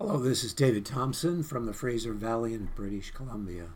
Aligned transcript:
Hello, 0.00 0.16
this 0.16 0.44
is 0.44 0.54
David 0.54 0.86
Thompson 0.86 1.42
from 1.42 1.66
the 1.66 1.72
Fraser 1.72 2.12
Valley 2.12 2.54
in 2.54 2.70
British 2.76 3.10
Columbia 3.10 3.70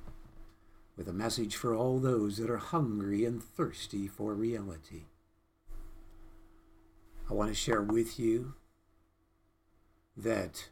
with 0.96 1.08
a 1.08 1.12
message 1.12 1.56
for 1.56 1.74
all 1.74 1.98
those 1.98 2.36
that 2.36 2.48
are 2.48 2.58
hungry 2.58 3.24
and 3.24 3.42
thirsty 3.42 4.06
for 4.06 4.32
reality. 4.32 5.06
I 7.28 7.34
want 7.34 7.50
to 7.50 7.56
share 7.56 7.82
with 7.82 8.20
you 8.20 8.54
that 10.16 10.68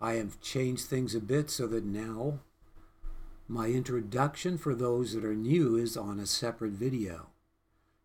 I 0.00 0.14
have 0.14 0.40
changed 0.40 0.86
things 0.86 1.14
a 1.14 1.20
bit 1.20 1.50
so 1.50 1.66
that 1.66 1.84
now 1.84 2.38
my 3.46 3.66
introduction 3.66 4.56
for 4.56 4.74
those 4.74 5.12
that 5.12 5.22
are 5.22 5.34
new 5.34 5.76
is 5.76 5.98
on 5.98 6.18
a 6.18 6.24
separate 6.24 6.72
video. 6.72 7.26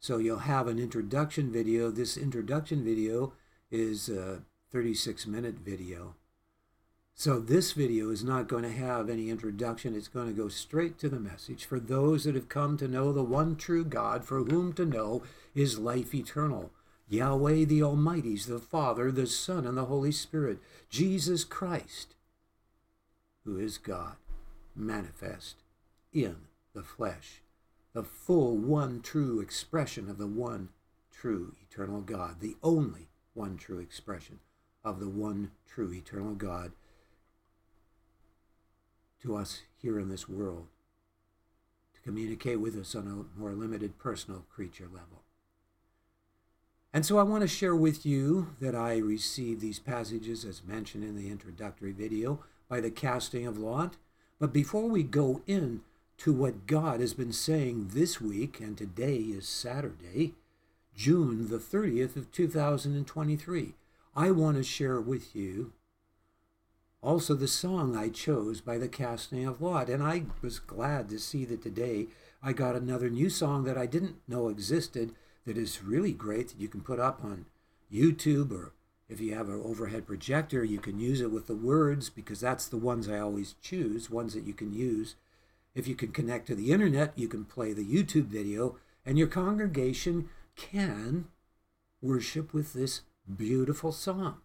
So 0.02 0.18
you'll 0.18 0.40
have 0.40 0.68
an 0.68 0.80
introduction 0.80 1.50
video. 1.50 1.92
This 1.92 2.18
introduction 2.18 2.84
video 2.84 3.32
is 3.72 4.10
a 4.10 4.42
36 4.74 5.28
minute 5.28 5.56
video 5.60 6.16
so 7.18 7.40
this 7.40 7.72
video 7.72 8.10
is 8.10 8.26
not 8.26 8.50
going 8.50 8.64
to 8.64 8.72
have 8.72 9.10
any 9.10 9.30
introduction. 9.30 9.96
It's 9.96 10.10
going 10.10 10.28
to 10.28 10.34
go 10.34 10.50
straight 10.50 11.00
to 11.00 11.08
the 11.08 11.20
message 11.20 11.64
for 11.64 11.80
those 11.80 12.26
that 12.26 12.36
have 12.36 12.50
come 12.50 12.76
to 12.78 12.90
know 12.90 13.14
the 13.14 13.24
one 13.24 13.56
true 13.56 13.86
God, 13.86 14.26
for 14.26 14.40
whom 14.44 14.74
to 14.74 14.86
know 14.86 15.24
is 15.56 15.80
life 15.80 16.14
eternal. 16.14 16.72
Yahweh 17.08 17.64
the 17.64 17.82
Almighty, 17.82 18.36
the 18.36 18.60
Father, 18.60 19.14
the 19.14 19.28
Son, 19.28 19.66
and 19.66 19.78
the 19.78 19.86
Holy 19.86 20.12
Spirit. 20.12 20.60
Jesus 20.90 21.46
Christ, 21.46 22.16
who 23.46 23.58
is 23.58 23.78
God, 23.78 24.18
manifest 24.76 25.56
in 26.12 26.36
the 26.74 26.84
flesh. 26.84 27.42
The 27.94 28.04
full 28.04 28.58
one 28.58 29.00
true 29.00 29.40
expression 29.40 30.10
of 30.10 30.18
the 30.18 30.28
one 30.28 30.68
true 31.14 31.56
eternal 31.66 32.02
God, 32.02 32.42
the 32.42 32.58
only 32.62 33.08
one 33.34 33.56
true 33.56 33.80
expression 33.80 34.40
of 34.84 35.00
the 35.00 35.08
one 35.08 35.52
true 35.66 35.94
eternal 35.94 36.36
God 36.36 36.74
to 39.26 39.36
us 39.36 39.62
here 39.82 40.00
in 40.00 40.10
this 40.10 40.30
world, 40.30 40.68
to 41.94 42.02
communicate 42.02 42.60
with 42.60 42.80
us 42.80 42.96
on 42.96 43.08
a 43.08 43.40
more 43.40 43.54
limited 43.54 43.98
personal 43.98 44.46
creature 44.54 44.88
level. 44.92 45.24
And 46.94 47.06
so 47.06 47.18
I 47.18 47.24
want 47.24 47.42
to 47.42 47.48
share 47.48 47.76
with 47.76 48.06
you 48.06 48.56
that 48.62 48.74
I 48.74 48.98
received 48.98 49.60
these 49.60 49.80
passages 49.80 50.46
as 50.46 50.64
mentioned 50.64 51.04
in 51.04 51.18
the 51.18 51.30
introductory 51.30 51.92
video 51.92 52.40
by 52.70 52.80
the 52.80 52.92
casting 52.92 53.46
of 53.46 53.58
Lot. 53.58 53.96
But 54.40 54.54
before 54.54 54.88
we 54.88 55.04
go 55.04 55.42
in 55.46 55.82
to 56.20 56.32
what 56.32 56.68
God 56.68 57.02
has 57.02 57.14
been 57.14 57.34
saying 57.34 57.90
this 57.94 58.22
week, 58.22 58.62
and 58.62 58.78
today 58.78 59.18
is 59.18 59.48
Saturday, 59.48 60.36
June 60.96 61.50
the 61.50 61.58
30th 61.58 62.16
of 62.16 62.32
2023, 62.32 63.74
I 64.16 64.32
want 64.32 64.56
to 64.56 64.64
share 64.64 65.02
with 65.02 65.36
you 65.36 65.74
also 67.06 67.36
the 67.36 67.48
song 67.48 67.96
I 67.96 68.10
chose 68.10 68.62
by 68.62 68.80
the 68.80 68.88
casting 68.88 69.46
of 69.46 69.62
Lot. 69.62 69.90
And 69.90 70.02
I 70.02 70.24
was 70.42 70.58
glad 70.58 71.08
to 71.10 71.20
see 71.20 71.46
that 71.46 71.62
today 71.62 72.08
I 72.42 72.52
got 72.52 72.76
another 72.76 73.10
new 73.12 73.30
song 73.30 73.64
that 73.66 73.78
I 73.78 73.86
didn't 73.86 74.16
know 74.28 74.50
existed 74.50 75.14
that 75.46 75.56
is 75.58 75.84
really 75.84 76.12
great 76.12 76.50
that 76.50 76.60
you 76.60 76.68
can 76.68 76.82
put 76.82 77.00
up 77.00 77.24
on 77.24 77.46
YouTube 77.94 78.52
or 78.52 78.74
if 79.08 79.22
you 79.22 79.36
have 79.36 79.50
an 79.50 79.62
overhead 79.64 80.08
projector, 80.08 80.64
you 80.64 80.80
can 80.80 81.00
use 81.00 81.22
it 81.22 81.30
with 81.30 81.46
the 81.46 81.56
words 81.56 82.10
because 82.10 82.40
that's 82.40 82.68
the 82.68 82.78
ones 82.78 83.08
I 83.08 83.20
always 83.20 83.54
choose, 83.62 84.10
ones 84.10 84.34
that 84.34 84.46
you 84.46 84.54
can 84.54 84.74
use. 84.74 85.16
If 85.76 85.88
you 85.88 85.94
can 85.94 86.12
connect 86.12 86.48
to 86.48 86.56
the 86.56 86.72
internet, 86.72 87.14
you 87.16 87.28
can 87.28 87.46
play 87.46 87.72
the 87.72 87.86
YouTube 87.86 88.26
video 88.26 88.78
and 89.06 89.20
your 89.20 89.28
congregation 89.28 90.30
can 90.56 91.26
worship 92.02 92.52
with 92.52 92.74
this 92.74 93.02
beautiful 93.38 93.92
song 93.92 94.42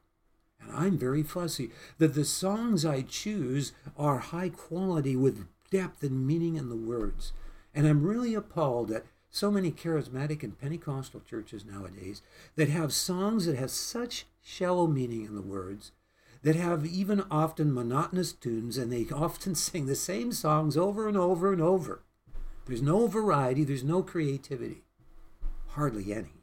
and 0.61 0.77
I'm 0.77 0.98
very 0.98 1.22
fussy, 1.22 1.70
that 1.98 2.14
the 2.14 2.25
songs 2.25 2.84
I 2.84 3.03
choose 3.03 3.72
are 3.97 4.19
high 4.19 4.50
quality 4.50 5.16
with 5.16 5.47
depth 5.70 6.03
and 6.03 6.27
meaning 6.27 6.56
in 6.56 6.69
the 6.69 6.77
words. 6.77 7.33
And 7.75 7.86
I'm 7.86 8.05
really 8.05 8.34
appalled 8.34 8.91
at 8.91 9.04
so 9.31 9.50
many 9.50 9.71
charismatic 9.71 10.43
and 10.43 10.59
Pentecostal 10.60 11.21
churches 11.21 11.65
nowadays 11.65 12.21
that 12.56 12.69
have 12.69 12.93
songs 12.93 13.47
that 13.47 13.56
have 13.56 13.71
such 13.71 14.26
shallow 14.43 14.87
meaning 14.87 15.25
in 15.25 15.34
the 15.34 15.43
words, 15.43 15.93
that 16.43 16.56
have 16.56 16.84
even 16.84 17.25
often 17.31 17.72
monotonous 17.72 18.32
tunes, 18.32 18.77
and 18.77 18.92
they 18.92 19.06
often 19.15 19.54
sing 19.54 19.87
the 19.87 19.94
same 19.94 20.32
songs 20.32 20.77
over 20.77 21.06
and 21.06 21.16
over 21.16 21.53
and 21.53 21.62
over. 21.62 22.03
There's 22.66 22.82
no 22.82 23.06
variety, 23.06 23.65
there's 23.65 23.84
no 23.84 24.03
creativity, 24.03 24.82
hardly 25.69 26.12
any. 26.12 26.40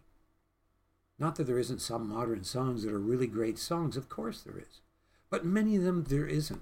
Not 1.19 1.35
that 1.35 1.45
there 1.45 1.59
isn't 1.59 1.81
some 1.81 2.09
modern 2.09 2.44
songs 2.44 2.83
that 2.83 2.94
are 2.94 3.00
really 3.00 3.28
great 3.28 3.57
songs, 3.57 3.97
of 3.97 4.09
course 4.09 4.41
there 4.41 4.57
is. 4.57 4.81
But 5.29 5.45
many 5.45 5.75
of 5.75 5.83
them 5.83 6.05
there 6.05 6.28
isn't. 6.28 6.61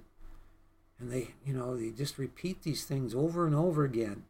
And 0.99 1.11
they, 1.11 1.29
you 1.45 1.53
know, 1.53 1.75
they 1.75 1.91
just 1.91 2.17
repeat 2.17 2.63
these 2.63 2.85
things 2.85 3.13
over 3.13 3.45
and 3.45 3.53
over 3.53 3.83
again. 3.83 4.23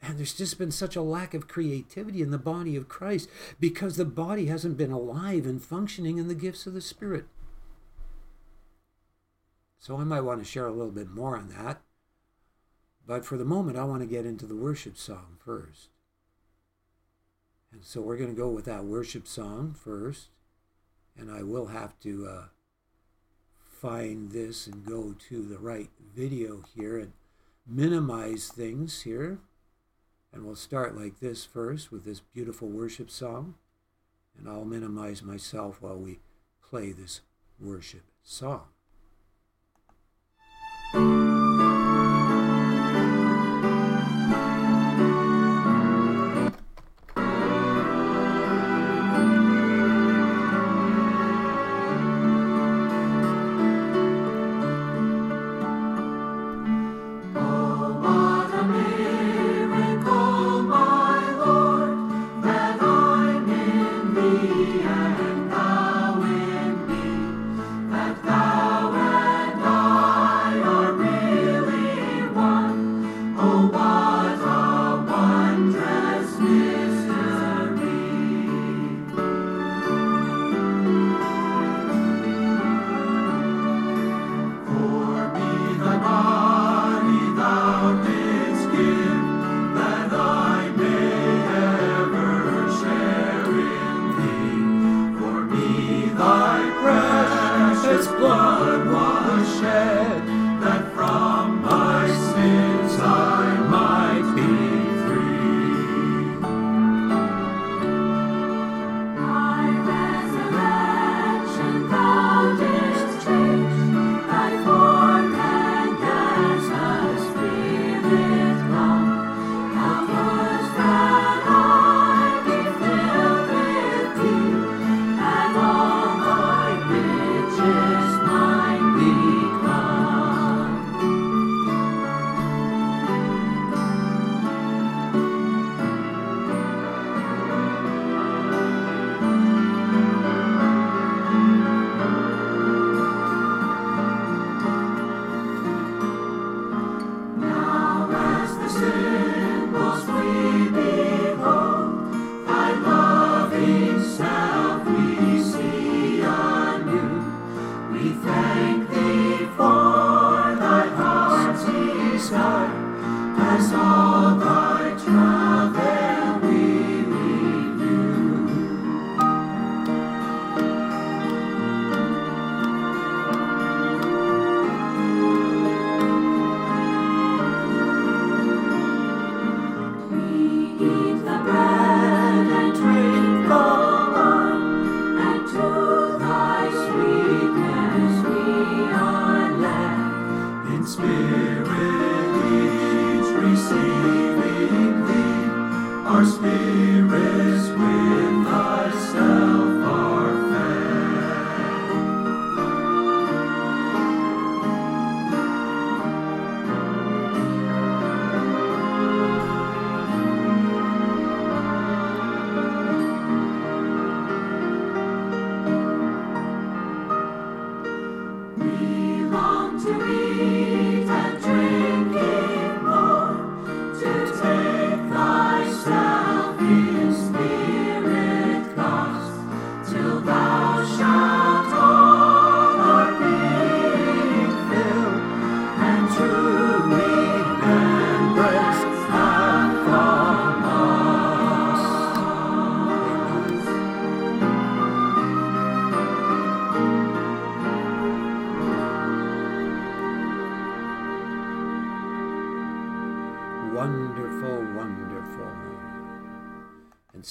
And 0.00 0.16
there's 0.16 0.34
just 0.34 0.58
been 0.58 0.70
such 0.70 0.96
a 0.96 1.02
lack 1.02 1.34
of 1.34 1.48
creativity 1.48 2.22
in 2.22 2.30
the 2.30 2.38
body 2.38 2.76
of 2.76 2.88
Christ 2.88 3.28
because 3.58 3.96
the 3.96 4.04
body 4.04 4.46
hasn't 4.46 4.78
been 4.78 4.92
alive 4.92 5.44
and 5.44 5.62
functioning 5.62 6.18
in 6.18 6.28
the 6.28 6.34
gifts 6.34 6.66
of 6.66 6.72
the 6.72 6.80
Spirit. 6.80 7.26
So 9.78 9.96
I 9.96 10.04
might 10.04 10.22
want 10.22 10.40
to 10.40 10.50
share 10.50 10.66
a 10.66 10.72
little 10.72 10.92
bit 10.92 11.10
more 11.10 11.36
on 11.36 11.48
that. 11.50 11.80
But 13.06 13.24
for 13.24 13.36
the 13.36 13.44
moment, 13.44 13.76
I 13.78 13.84
want 13.84 14.02
to 14.02 14.06
get 14.06 14.26
into 14.26 14.46
the 14.46 14.56
worship 14.56 14.96
song 14.96 15.38
first. 15.44 15.88
And 17.72 17.84
so 17.84 18.00
we're 18.00 18.16
going 18.16 18.34
to 18.34 18.40
go 18.40 18.48
with 18.48 18.64
that 18.64 18.84
worship 18.84 19.26
song 19.26 19.74
first. 19.78 20.28
And 21.16 21.30
I 21.30 21.42
will 21.42 21.66
have 21.66 21.98
to 22.00 22.26
uh, 22.26 22.44
find 23.80 24.30
this 24.30 24.66
and 24.66 24.84
go 24.84 25.14
to 25.28 25.42
the 25.42 25.58
right 25.58 25.90
video 26.14 26.62
here 26.74 26.98
and 26.98 27.12
minimize 27.66 28.48
things 28.48 29.02
here. 29.02 29.38
And 30.32 30.44
we'll 30.44 30.56
start 30.56 30.96
like 30.96 31.20
this 31.20 31.44
first 31.44 31.90
with 31.90 32.04
this 32.04 32.20
beautiful 32.20 32.68
worship 32.68 33.10
song. 33.10 33.54
And 34.38 34.48
I'll 34.48 34.64
minimize 34.64 35.22
myself 35.22 35.82
while 35.82 35.96
we 35.96 36.20
play 36.62 36.92
this 36.92 37.20
worship 37.60 38.04
song. 38.22 38.66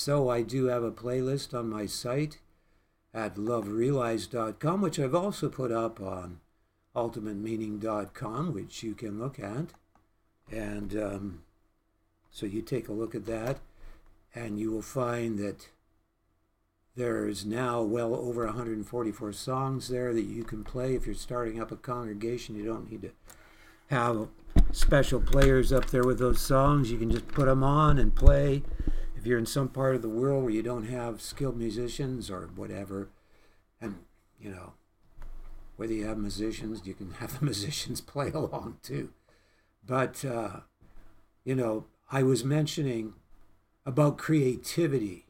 So 0.08 0.30
I 0.30 0.42
do 0.42 0.68
have 0.68 0.84
a 0.84 0.90
playlist 0.92 1.54
on 1.54 1.70
my 1.70 1.86
site 1.86 2.38
at 3.14 3.36
loverealized.com, 3.36 4.80
which 4.80 5.00
I've 5.02 5.14
also 5.14 5.50
put 5.50 5.70
up 5.70 6.00
on 6.00 6.40
ultimatemeaning.com, 6.96 8.54
which 8.54 8.84
you 8.84 8.96
can 8.96 9.20
look 9.20 9.38
at. 9.38 9.74
And 10.50 10.96
um, 10.96 11.42
so 12.32 12.46
you 12.46 12.62
take 12.62 12.88
a 12.88 12.94
look 12.94 13.16
at 13.16 13.26
that, 13.26 13.58
and 14.34 14.58
you 14.58 14.72
will 14.72 14.82
find 14.82 15.38
that 15.40 15.68
there's 16.96 17.46
now 17.46 17.82
well 17.82 18.16
over 18.16 18.46
144 18.46 19.34
songs 19.34 19.90
there 19.90 20.14
that 20.14 20.24
you 20.24 20.46
can 20.46 20.64
play. 20.64 20.96
If 20.96 21.06
you're 21.06 21.16
starting 21.16 21.60
up 21.60 21.74
a 21.74 21.76
congregation, 21.76 22.56
you 22.56 22.64
don't 22.64 22.90
need 22.90 23.02
to 23.02 23.12
have 23.88 24.30
special 24.72 25.20
players 25.20 25.74
up 25.74 25.88
there 25.88 26.06
with 26.06 26.20
those 26.20 26.40
songs. 26.40 26.94
You 26.94 26.98
can 26.98 27.12
just 27.12 27.28
put 27.28 27.48
them 27.48 27.62
on 27.62 28.00
and 28.00 28.16
play 28.16 28.64
you're 29.28 29.40
in 29.40 29.46
some 29.46 29.70
part 29.70 29.96
of 29.96 30.02
the 30.02 30.10
world 30.10 30.44
where 30.44 30.54
you 30.54 30.64
don't 30.64 30.88
have 30.88 31.22
skilled 31.22 31.58
musicians 31.58 32.32
or 32.32 32.50
whatever, 32.56 33.10
and 33.82 33.98
you 34.40 34.50
know, 34.50 34.74
whether 35.76 35.94
you 35.94 36.06
have 36.06 36.18
musicians, 36.18 36.82
you 36.86 36.94
can 36.94 37.12
have 37.20 37.40
the 37.40 37.46
musicians 37.46 38.02
play 38.02 38.32
along 38.32 38.78
too. 38.82 39.12
But 39.86 40.24
uh, 40.26 40.62
you 41.44 41.56
know, 41.56 41.86
I 42.12 42.24
was 42.24 42.44
mentioning 42.44 43.14
about 43.86 44.18
creativity 44.18 45.26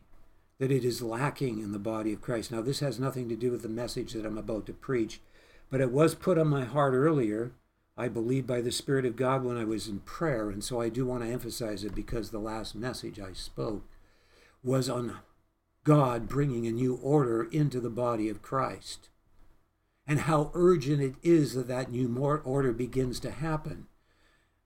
that 0.60 0.72
it 0.72 0.84
is 0.84 1.02
lacking 1.02 1.60
in 1.60 1.72
the 1.72 1.80
body 1.80 2.14
of 2.14 2.22
Christ. 2.22 2.52
Now, 2.52 2.62
this 2.62 2.80
has 2.80 3.00
nothing 3.00 3.30
to 3.30 3.36
do 3.36 3.52
with 3.52 3.62
the 3.62 3.70
message 3.70 4.14
that 4.14 4.26
I'm 4.26 4.38
about 4.38 4.66
to 4.66 4.74
preach, 4.74 5.22
but 5.70 5.82
it 5.82 5.92
was 5.92 6.16
put 6.16 6.38
on 6.38 6.48
my 6.48 6.66
heart 6.66 6.94
earlier. 6.94 7.52
I 7.98 8.08
believe 8.08 8.46
by 8.46 8.62
the 8.62 8.72
Spirit 8.72 9.06
of 9.06 9.16
God 9.16 9.44
when 9.44 9.58
I 9.58 9.64
was 9.64 9.88
in 9.88 10.02
prayer, 10.02 10.52
and 10.52 10.64
so 10.64 10.80
I 10.80 10.90
do 10.90 11.06
want 11.06 11.24
to 11.24 11.30
emphasize 11.30 11.84
it 11.84 11.96
because 11.96 12.30
the 12.30 12.40
last 12.40 12.76
message 12.76 13.20
I 13.20 13.34
spoke 13.34 13.86
was 14.64 14.88
on 14.88 15.18
God 15.84 16.28
bringing 16.28 16.68
a 16.68 16.72
new 16.72 17.00
order 17.02 17.46
into 17.46 17.80
the 17.80 17.90
body 17.90 18.30
of 18.30 18.44
Christ. 18.44 19.10
And 20.06 20.22
how 20.22 20.52
urgent 20.54 21.02
it 21.02 21.16
is 21.24 21.54
that 21.56 21.68
that 21.70 21.92
new 21.92 22.16
order 22.46 22.72
begins 22.72 23.20
to 23.22 23.32
happen, 23.32 23.88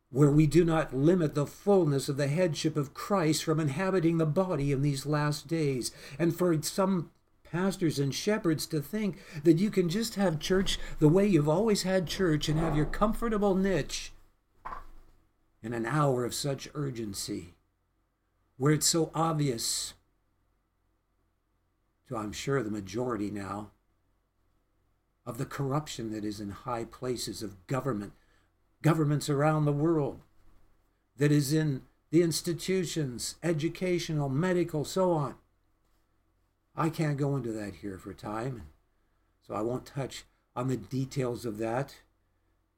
where 0.09 0.29
we 0.29 0.45
do 0.45 0.65
not 0.65 0.93
limit 0.93 1.33
the 1.33 1.47
fullness 1.47 2.09
of 2.09 2.17
the 2.17 2.27
headship 2.27 2.75
of 2.75 2.93
Christ 2.93 3.45
from 3.45 3.61
inhabiting 3.61 4.17
the 4.17 4.25
body 4.25 4.73
in 4.73 4.81
these 4.81 5.05
last 5.05 5.47
days. 5.47 5.91
And 6.19 6.35
for 6.35 6.61
some 6.63 7.11
pastors 7.51 7.99
and 7.99 8.15
shepherds 8.15 8.65
to 8.67 8.81
think 8.81 9.17
that 9.43 9.57
you 9.57 9.69
can 9.69 9.89
just 9.89 10.15
have 10.15 10.39
church 10.39 10.79
the 10.99 11.09
way 11.09 11.27
you've 11.27 11.49
always 11.49 11.83
had 11.83 12.07
church 12.07 12.47
and 12.47 12.59
have 12.59 12.75
your 12.75 12.85
comfortable 12.85 13.55
niche 13.55 14.13
in 15.61 15.73
an 15.73 15.85
hour 15.85 16.23
of 16.23 16.33
such 16.33 16.69
urgency 16.73 17.55
where 18.57 18.71
it's 18.71 18.87
so 18.87 19.11
obvious 19.13 19.93
to, 22.07 22.15
I'm 22.15 22.31
sure, 22.31 22.63
the 22.63 22.71
majority 22.71 23.29
now 23.29 23.71
of 25.25 25.37
the 25.37 25.45
corruption 25.45 26.11
that 26.11 26.25
is 26.25 26.39
in 26.39 26.49
high 26.49 26.85
places 26.85 27.43
of 27.43 27.67
government, 27.67 28.13
governments 28.81 29.29
around 29.29 29.65
the 29.65 29.71
world, 29.71 30.21
that 31.17 31.31
is 31.31 31.53
in 31.53 31.83
the 32.11 32.21
institutions, 32.21 33.35
educational, 33.43 34.29
medical, 34.29 34.83
so 34.83 35.11
on. 35.11 35.35
I 36.75 36.89
can't 36.89 37.17
go 37.17 37.35
into 37.35 37.51
that 37.51 37.75
here 37.75 37.97
for 37.97 38.13
time, 38.13 38.63
so 39.45 39.53
I 39.53 39.61
won't 39.61 39.85
touch 39.85 40.25
on 40.55 40.67
the 40.67 40.77
details 40.77 41.45
of 41.45 41.57
that 41.57 41.95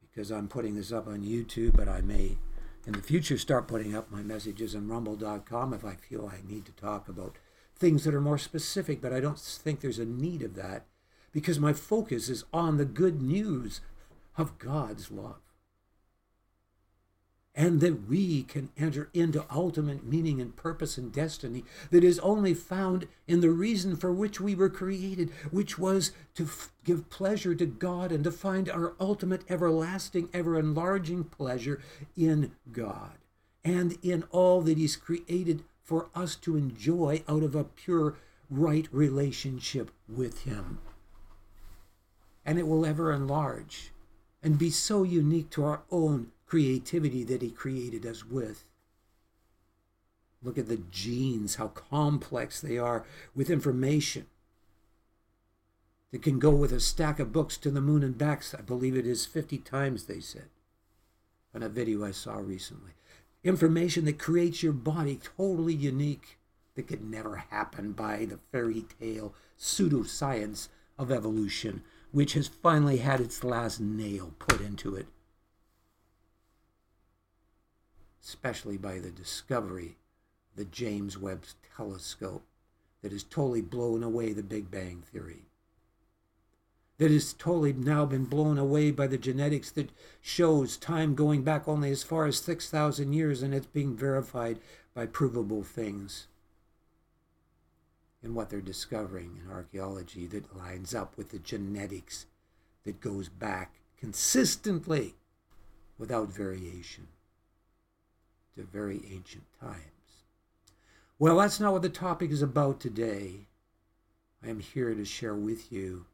because 0.02 0.32
I'm 0.32 0.48
putting 0.48 0.76
this 0.76 0.92
up 0.92 1.08
on 1.08 1.22
YouTube, 1.22 1.76
but 1.76 1.88
I 1.88 2.02
may 2.02 2.38
in 2.86 2.94
the 2.94 3.02
future 3.02 3.38
start 3.38 3.68
putting 3.68 3.96
up 3.96 4.12
my 4.12 4.22
messages 4.22 4.76
on 4.76 4.88
rumble.com 4.88 5.74
if 5.74 5.86
I 5.86 5.96
feel 5.96 6.28
I 6.28 6.48
need 6.48 6.66
to 6.66 6.72
talk 6.72 7.08
about 7.08 7.38
things 7.76 8.04
that 8.04 8.16
are 8.16 8.22
more 8.22 8.38
specific, 8.38 9.02
but 9.02 9.14
I 9.14 9.20
don't 9.20 9.40
think 9.40 9.80
there's 9.80 10.00
a 10.00 10.06
need 10.06 10.42
of 10.42 10.56
that 10.56 10.86
because 11.32 11.60
my 11.60 11.74
focus 11.74 12.30
is 12.30 12.46
on 12.54 12.78
the 12.78 12.86
good 12.86 13.22
news 13.22 13.82
of 14.38 14.58
God's 14.58 15.12
love 15.12 15.42
and 17.56 17.82
that 17.82 18.08
we 18.08 18.44
can 18.44 18.70
enter 18.78 19.10
into 19.14 19.46
ultimate 19.54 20.04
meaning 20.04 20.42
and 20.42 20.56
purpose 20.56 20.98
and 20.98 21.12
destiny 21.12 21.64
that 21.92 22.04
is 22.04 22.18
only 22.20 22.54
found 22.54 23.08
in 23.28 23.42
the 23.42 23.52
reason 23.52 23.96
for 23.96 24.12
which 24.12 24.42
we 24.42 24.56
were 24.56 24.70
created, 24.70 25.30
which 25.52 25.78
was 25.78 26.12
to 26.34 26.44
f- 26.46 26.72
give 26.84 27.10
pleasure 27.10 27.54
to 27.54 27.66
God 27.66 28.12
and 28.12 28.24
to 28.24 28.32
find 28.32 28.70
our 28.70 28.94
ultimate, 29.00 29.44
everlasting, 29.50 30.30
ever 30.34 30.58
enlarging 30.58 31.24
pleasure 31.24 31.80
in 32.18 32.52
God 32.72 33.18
and 33.64 33.98
in 34.02 34.24
all 34.32 34.62
that 34.62 34.78
He's 34.78 34.96
created 34.96 35.64
for 35.84 36.10
us 36.16 36.36
to 36.38 36.58
enjoy 36.58 37.24
out 37.28 37.44
of 37.44 37.56
a 37.56 37.64
pure, 37.64 38.16
right 38.50 38.88
relationship 38.92 39.92
with 40.10 40.44
Him. 40.44 40.80
And 42.46 42.58
it 42.58 42.68
will 42.68 42.86
ever 42.86 43.14
enlarge 43.14 43.92
and 44.42 44.58
be 44.58 44.70
so 44.70 45.04
unique 45.04 45.50
to 45.52 45.64
our 45.64 45.84
own 45.92 46.32
creativity 46.54 47.24
that 47.24 47.42
he 47.42 47.50
created 47.50 48.06
us 48.06 48.24
with. 48.24 48.64
Look 50.44 50.56
at 50.60 50.68
the 50.68 50.84
genes, 50.92 51.56
how 51.56 51.70
complex 51.70 52.62
they 52.62 52.78
are 52.78 53.08
with 53.34 53.50
information 53.50 54.28
that 56.12 56.22
can 56.22 56.38
go 56.38 56.52
with 56.52 56.72
a 56.72 56.80
stack 56.80 57.20
of 57.20 57.34
books 57.34 57.58
to 57.58 57.72
the 57.72 57.82
moon 57.82 58.04
and 58.04 58.16
back. 58.16 58.44
I 58.56 58.62
believe 58.62 58.96
it 58.96 59.08
is 59.08 59.26
50 59.26 59.58
times, 59.58 60.04
they 60.04 60.20
said, 60.20 60.50
on 61.56 61.64
a 61.64 61.70
video 61.70 62.06
I 62.06 62.12
saw 62.12 62.36
recently. 62.36 62.92
Information 63.44 64.06
that 64.06 64.20
creates 64.20 64.62
your 64.62 64.74
body 64.74 65.20
totally 65.36 65.74
unique, 65.74 66.38
that 66.76 66.88
could 66.88 67.04
never 67.04 67.38
happen 67.50 67.94
by 67.94 68.26
the 68.26 68.38
fairy 68.52 68.86
tale 69.00 69.34
pseudoscience 69.58 70.68
of 71.00 71.12
evolution, 71.12 71.82
which 72.12 72.34
has 72.34 72.48
finally 72.48 72.98
had 72.98 73.20
its 73.20 73.44
last 73.44 73.80
nail 73.80 74.36
put 74.38 74.62
into 74.62 74.96
it 74.96 75.08
especially 78.24 78.78
by 78.78 79.00
the 79.00 79.12
discovery 79.12 79.98
of 80.52 80.58
the 80.58 80.66
James 80.66 81.18
Webb 81.18 81.44
telescope 81.76 82.44
that 83.02 83.12
has 83.12 83.24
totally 83.24 83.62
blown 83.62 84.04
away 84.04 84.32
the 84.32 84.44
Big 84.44 84.72
Bang 84.72 85.04
Theory. 85.12 85.44
That 87.00 87.12
has 87.12 87.34
totally 87.34 87.74
now 87.74 88.06
been 88.06 88.26
blown 88.26 88.58
away 88.58 88.92
by 88.92 89.08
the 89.08 89.18
genetics 89.18 89.72
that 89.72 89.92
shows 90.22 90.78
time 90.78 91.16
going 91.16 91.44
back 91.44 91.68
only 91.68 91.92
as 91.92 92.04
far 92.04 92.26
as 92.26 92.38
6,000 92.38 93.12
years, 93.12 93.42
and 93.42 93.54
it's 93.54 93.66
being 93.66 93.96
verified 93.96 94.60
by 94.94 95.06
provable 95.08 95.64
things 95.64 96.28
And 98.24 98.36
what 98.36 98.50
they're 98.50 98.62
discovering 98.62 99.42
in 99.44 99.52
archaeology 99.52 100.26
that 100.28 100.56
lines 100.56 100.96
up 100.96 101.18
with 101.18 101.30
the 101.30 101.40
genetics 101.40 102.26
that 102.86 103.02
goes 103.02 103.28
back 103.28 103.74
consistently 103.98 105.16
without 105.98 106.30
variation 106.30 107.08
to 108.56 108.64
very 108.64 109.02
ancient 109.12 109.44
times. 109.60 109.80
Well, 111.20 111.38
that's 111.38 111.60
not 111.60 111.74
what 111.74 111.82
the 111.82 111.90
topic 111.90 112.32
is 112.32 112.42
about 112.42 112.80
today. 112.80 113.48
I 114.44 114.50
am 114.50 114.60
here 114.60 114.94
to 114.94 115.06
share 115.06 115.36
with 115.36 115.72
you 115.72 116.06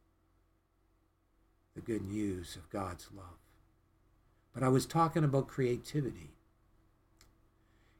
the 1.75 1.81
good 1.81 2.03
news 2.03 2.55
of 2.55 2.69
God's 2.69 3.07
love. 3.15 3.25
But 4.53 4.63
I 4.63 4.69
was 4.69 4.85
talking 4.85 5.23
about 5.23 5.47
creativity. 5.47 6.31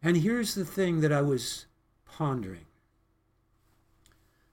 And 0.02 0.18
here's 0.18 0.56
the 0.56 0.66
thing 0.66 1.02
that 1.02 1.12
I 1.12 1.22
was 1.22 1.66
pondering. 2.06 2.66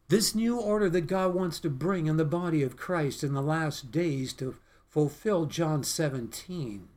This 0.09 0.35
new 0.35 0.59
order 0.59 0.89
that 0.91 1.03
God 1.03 1.35
wants 1.35 1.59
to 1.61 1.71
bring 1.71 2.07
in 2.07 2.17
the 2.17 2.25
body 2.25 2.63
of 2.63 2.77
Christ 2.77 3.25
in 3.25 3.35
the 3.35 3.43
last 3.43 3.91
days 3.91 4.33
to 4.35 4.57
fulfill 4.89 5.47
John 5.47 5.83
17 5.83 6.89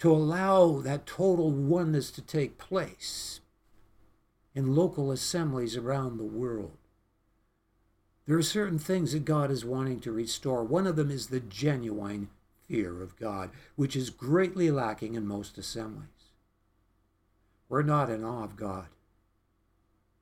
to 0.00 0.10
allow 0.10 0.80
that 0.80 1.06
total 1.06 1.50
oneness 1.50 2.10
to 2.10 2.22
take 2.22 2.58
place 2.58 3.40
in 4.54 4.74
local 4.74 5.12
assemblies 5.12 5.76
around 5.76 6.16
the 6.16 6.24
world. 6.24 6.76
There 8.26 8.38
are 8.38 8.42
certain 8.42 8.78
things 8.78 9.12
that 9.12 9.24
God 9.24 9.50
is 9.50 9.64
wanting 9.64 10.00
to 10.00 10.12
restore. 10.12 10.64
One 10.64 10.86
of 10.86 10.96
them 10.96 11.10
is 11.10 11.26
the 11.26 11.40
genuine 11.40 12.30
fear 12.66 13.02
of 13.02 13.18
God, 13.18 13.50
which 13.76 13.94
is 13.94 14.08
greatly 14.08 14.70
lacking 14.70 15.14
in 15.14 15.26
most 15.26 15.58
assemblies. 15.58 16.06
We're 17.68 17.82
not 17.82 18.08
in 18.08 18.24
awe 18.24 18.44
of 18.44 18.56
God 18.56 18.86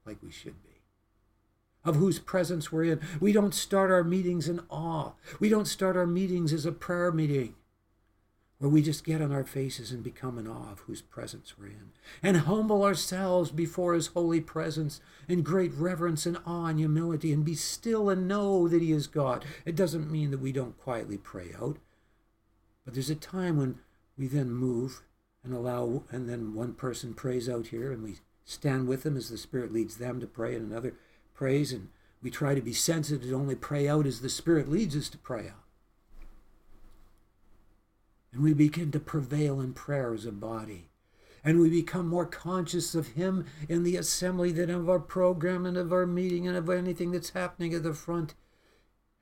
like 0.05 0.19
we 0.23 0.31
should 0.31 0.63
be, 0.65 0.81
of 1.85 1.97
whose 1.97 2.19
presence 2.19 2.73
we're 2.73 2.85
in. 2.85 3.01
We 3.21 3.33
don't 3.33 3.55
start 3.55 3.91
our 3.91 4.05
meetings 4.05 4.49
in 4.49 4.61
awe. 4.71 5.13
We 5.39 5.49
don't 5.49 5.67
start 5.67 5.97
our 5.97 6.07
meetings 6.07 6.53
as 6.53 6.67
a 6.67 6.73
prayer 6.73 7.13
meeting 7.13 7.55
where 8.59 8.69
we 8.69 8.83
just 8.83 9.05
get 9.05 9.23
on 9.23 9.31
our 9.31 9.45
faces 9.45 9.93
and 9.93 10.03
become 10.03 10.37
in 10.37 10.49
awe 10.49 10.73
of 10.73 10.81
whose 10.81 11.01
presence 11.01 11.55
we're 11.57 11.67
in, 11.67 11.93
and 12.23 12.39
humble 12.39 12.83
ourselves 12.83 13.53
before 13.53 13.95
his 13.95 14.09
holy 14.09 14.41
presence 14.41 15.01
in 15.29 15.43
great 15.43 15.73
reverence 15.75 16.27
and 16.27 16.39
awe 16.45 16.67
and 16.67 16.79
humility, 16.79 17.33
and 17.33 17.45
be 17.45 17.55
still 17.55 18.11
and 18.11 18.27
know 18.27 18.67
that 18.67 18.83
he 18.83 18.91
is 18.91 19.07
God. 19.07 19.45
It 19.65 19.77
doesn't 19.77 20.11
mean 20.11 20.33
that 20.33 20.41
we 20.41 20.51
don't 20.51 20.79
quietly 20.79 21.19
pray 21.19 21.55
out, 21.61 21.79
but 22.85 22.95
there's 22.95 23.11
a 23.11 23.15
time 23.15 23.57
when 23.57 23.79
we 24.17 24.27
then 24.27 24.51
move 24.51 25.03
and 25.45 25.55
allow, 25.55 26.03
and 26.11 26.29
then 26.29 26.53
one 26.53 26.73
person 26.73 27.15
prays 27.15 27.49
out 27.49 27.69
here, 27.69 27.93
and 27.93 28.03
we 28.03 28.17
stand 28.45 28.89
with 28.89 29.05
them 29.05 29.17
as 29.17 29.29
the 29.29 29.39
Spirit 29.39 29.73
leads 29.73 29.99
them 29.99 30.19
to 30.19 30.27
pray, 30.27 30.57
and 30.57 30.69
another 30.69 30.95
prays, 31.33 31.73
and 31.73 31.91
we 32.21 32.31
try 32.31 32.57
to 32.57 32.61
be 32.61 32.73
sensitive 32.73 33.23
to 33.23 33.35
only 33.35 33.55
pray 33.55 33.87
out 33.87 34.05
as 34.05 34.21
the 34.21 34.29
Spirit 34.29 34.69
leads 34.69 34.97
us 34.97 35.09
to 35.11 35.19
pray 35.19 35.47
out. 35.47 35.68
And 38.33 38.43
we 38.43 38.53
begin 38.53 38.91
to 38.93 39.01
prevail 39.01 39.61
in 39.61 39.73
prayer 39.73 40.13
as 40.13 40.27
a 40.27 40.33
body. 40.33 40.91
And 41.45 41.61
we 41.61 41.71
become 41.71 42.09
more 42.09 42.27
conscious 42.27 42.95
of 42.95 43.09
Him 43.09 43.47
in 43.69 43.85
the 43.85 43.97
assembly 43.97 44.53
than 44.53 44.71
of 44.71 44.89
our 44.89 44.99
program 44.99 45.65
and 45.65 45.77
of 45.77 45.93
our 45.93 46.07
meeting 46.07 46.47
and 46.47 46.57
of 46.57 46.69
anything 46.69 47.13
that's 47.13 47.31
happening 47.31 47.73
at 47.73 47.83
the 47.83 47.95
front. 47.95 48.35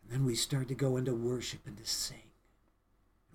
And 0.02 0.12
then 0.12 0.24
we 0.24 0.34
start 0.34 0.68
to 0.68 0.74
go 0.74 0.96
into 0.96 1.14
worship 1.14 1.60
and 1.66 1.76
to 1.76 1.84
sing. 1.84 2.22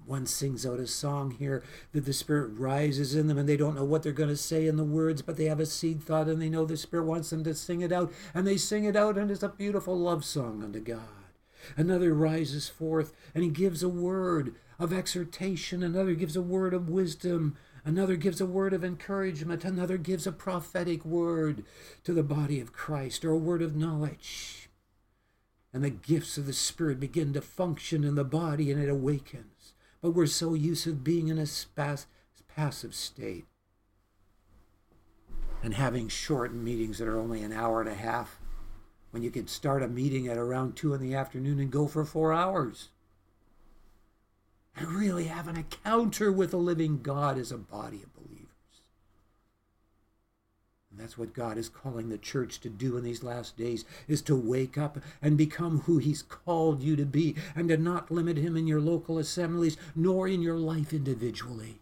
One 0.06 0.26
sings 0.26 0.66
out 0.66 0.80
a 0.80 0.88
song 0.88 1.32
here 1.32 1.64
that 1.94 2.06
the 2.06 2.14
Spirit 2.14 2.58
rises 2.58 3.16
in 3.16 3.28
them 3.28 3.38
and 3.38 3.48
they 3.48 3.56
don't 3.56 3.76
know 3.76 3.86
what 3.86 4.04
they're 4.04 4.12
going 4.12 4.30
to 4.30 4.38
say 4.38 4.68
in 4.68 4.76
the 4.76 4.84
words, 4.84 5.22
but 5.22 5.38
they 5.38 5.46
have 5.46 5.60
a 5.60 5.66
seed 5.66 6.02
thought 6.02 6.28
and 6.28 6.42
they 6.42 6.50
know 6.50 6.66
the 6.66 6.76
Spirit 6.76 7.06
wants 7.06 7.30
them 7.30 7.44
to 7.44 7.54
sing 7.54 7.82
it 7.82 7.92
out. 7.92 8.12
And 8.34 8.48
they 8.48 8.58
sing 8.58 8.84
it 8.84 8.96
out 8.96 9.18
and 9.18 9.30
it's 9.30 9.44
a 9.44 9.50
beautiful 9.50 9.98
love 9.98 10.26
song 10.26 10.64
unto 10.64 10.80
God. 10.80 11.00
Another 11.78 12.14
rises 12.14 12.68
forth 12.68 13.14
and 13.36 13.44
he 13.44 13.50
gives 13.50 13.84
a 13.84 13.90
word 13.90 14.56
of 14.82 14.92
exhortation, 14.92 15.84
another 15.84 16.16
gives 16.16 16.36
a 16.36 16.42
word 16.42 16.74
of 16.74 16.90
wisdom, 16.90 17.56
another 17.86 18.16
gives 18.16 18.42
a 18.42 18.48
word 18.48 18.74
of 18.74 18.84
encouragement, 18.84 19.64
another 19.64 19.96
gives 19.96 20.26
a 20.26 20.32
prophetic 20.32 21.06
word 21.06 21.64
to 22.04 22.14
the 22.14 22.24
body 22.24 22.60
of 22.60 22.74
Christ 22.74 23.24
or 23.24 23.30
a 23.30 23.38
word 23.38 23.62
of 23.62 23.76
knowledge. 23.76 24.70
And 25.72 25.84
the 25.84 25.92
gifts 25.92 26.36
of 26.40 26.48
the 26.48 26.54
Spirit 26.54 27.00
begin 27.00 27.32
to 27.34 27.42
function 27.42 28.04
in 28.04 28.16
the 28.16 28.24
body 28.24 28.72
and 28.72 28.82
it 28.82 28.90
awakens. 28.90 29.74
But 30.02 30.12
we're 30.12 30.26
so 30.26 30.56
used 30.56 30.86
to 30.86 30.94
being 30.94 31.28
in 31.28 31.38
a 31.38 31.46
spas- 31.46 32.08
passive 32.48 32.96
state 32.96 33.46
and 35.62 35.76
having 35.76 36.08
short 36.08 36.56
meetings 36.56 36.98
that 36.98 37.08
are 37.08 37.20
only 37.20 37.44
an 37.44 37.54
hour 37.54 37.82
and 37.82 37.90
a 37.90 37.94
half 37.94 38.40
when 39.12 39.22
you 39.22 39.30
could 39.30 39.48
start 39.48 39.84
a 39.84 39.88
meeting 39.88 40.28
at 40.28 40.40
around 40.40 40.76
two 40.76 40.96
in 40.96 41.02
the 41.02 41.14
afternoon 41.14 41.60
and 41.60 41.72
go 41.72 41.86
for 41.86 42.04
four 42.04 42.34
hours 42.34 42.90
and 44.82 44.92
really 44.92 45.26
have 45.26 45.48
an 45.48 45.58
encounter 45.58 46.32
with 46.32 46.54
a 46.54 46.58
living 46.58 47.02
God 47.02 47.38
as 47.38 47.52
a 47.52 47.58
body 47.58 48.04
of 48.04 48.14
believers. 48.16 48.48
And 50.90 51.00
that's 51.00 51.18
what 51.18 51.34
God 51.34 51.58
is 51.58 51.70
calling 51.70 52.10
the 52.10 52.18
church 52.18 52.60
to 52.62 52.70
do 52.70 52.98
in 52.98 53.04
these 53.04 53.24
last 53.24 53.58
days 53.58 53.86
is 54.08 54.22
to 54.24 54.36
wake 54.36 54.78
up 54.78 55.00
and 55.22 55.38
become 55.38 55.82
who 55.82 56.00
he's 56.00 56.22
called 56.22 56.82
you 56.82 56.96
to 56.98 57.06
be 57.06 57.36
and 57.56 57.70
to 57.70 57.78
not 57.78 58.12
limit 58.12 58.38
him 58.38 58.58
in 58.58 58.68
your 58.68 58.82
local 58.82 59.18
assemblies 59.18 59.78
nor 59.96 60.28
in 60.28 60.42
your 60.42 60.58
life 60.58 60.92
individually. 60.92 61.80